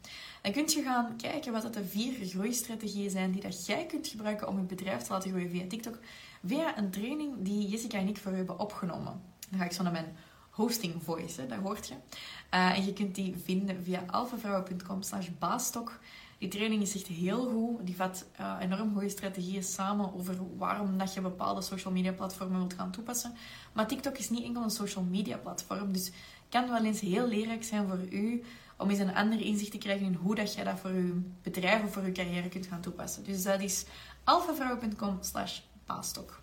Dan 0.43 0.53
kun 0.53 0.65
je 0.67 0.83
gaan 0.83 1.17
kijken 1.17 1.53
wat 1.53 1.75
de 1.75 1.85
vier 1.85 2.27
groeistrategieën 2.27 3.11
zijn 3.11 3.33
die 3.33 3.43
dat 3.43 3.67
jij 3.67 3.87
kunt 3.87 4.07
gebruiken 4.07 4.49
om 4.49 4.57
je 4.57 4.63
bedrijf 4.63 5.03
te 5.03 5.13
laten 5.13 5.31
groeien 5.31 5.51
via 5.51 5.67
TikTok, 5.67 5.99
via 6.45 6.79
een 6.79 6.91
training 6.91 7.35
die 7.39 7.69
Jessica 7.69 7.99
en 7.99 8.09
ik 8.09 8.17
voor 8.17 8.33
u 8.33 8.37
hebben 8.37 8.59
opgenomen. 8.59 9.21
Dan 9.51 9.59
ga 9.59 9.65
ik 9.65 9.73
zo 9.73 9.83
naar 9.83 9.93
mijn 9.93 10.17
hosting 10.51 11.03
voice, 11.03 11.47
dat 11.47 11.59
hoort 11.59 11.89
je. 11.89 11.95
Uh, 11.95 12.79
en 12.79 12.85
je 12.85 12.93
kunt 12.93 13.15
die 13.15 13.37
vinden 13.45 13.85
via 13.85 14.05
alfavrouwen.com 14.07 15.03
slash 15.03 15.29
baastok. 15.39 15.99
Die 16.45 16.53
training 16.53 16.83
is 16.83 16.95
echt 16.95 17.07
heel 17.07 17.47
goed. 17.47 17.87
Die 17.87 17.97
vat 17.97 18.27
uh, 18.41 18.57
enorm 18.61 18.93
goede 18.93 19.09
strategieën 19.09 19.63
samen 19.63 20.15
over 20.15 20.37
waarom 20.57 20.99
dat 20.99 21.15
je 21.15 21.21
bepaalde 21.21 21.63
social 21.63 21.93
media 21.93 22.13
platformen 22.13 22.59
wilt 22.59 22.75
gaan 22.75 22.91
toepassen. 22.91 23.35
Maar 23.73 23.87
TikTok 23.87 24.19
is 24.19 24.31
niet 24.31 24.45
enkel 24.45 24.63
een 24.63 24.71
social 24.71 25.05
media 25.05 25.37
platform. 25.37 25.93
Dus 25.93 26.07
het 26.07 26.15
kan 26.49 26.69
wel 26.69 26.85
eens 26.85 27.01
heel 27.01 27.27
leerrijk 27.27 27.65
zijn 27.65 27.89
voor 27.89 28.01
u 28.11 28.43
om 28.77 28.91
eens 28.91 28.99
een 28.99 29.15
ander 29.15 29.41
inzicht 29.41 29.71
te 29.71 29.79
krijgen 29.79 30.07
in 30.07 30.15
hoe 30.15 30.35
dat 30.35 30.55
je 30.55 30.65
dat 30.65 30.79
voor 30.81 30.93
je 30.93 31.21
bedrijf 31.43 31.85
of 31.85 31.93
voor 31.93 32.07
je 32.07 32.13
carrière 32.13 32.49
kunt 32.49 32.67
gaan 32.67 32.81
toepassen. 32.81 33.25
Dus 33.25 33.43
dat 33.43 33.61
is 33.61 33.85
alfavrouwen.com 34.25 35.19
slash 35.21 35.61
baastok. 35.87 36.41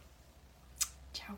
Ciao. 1.12 1.38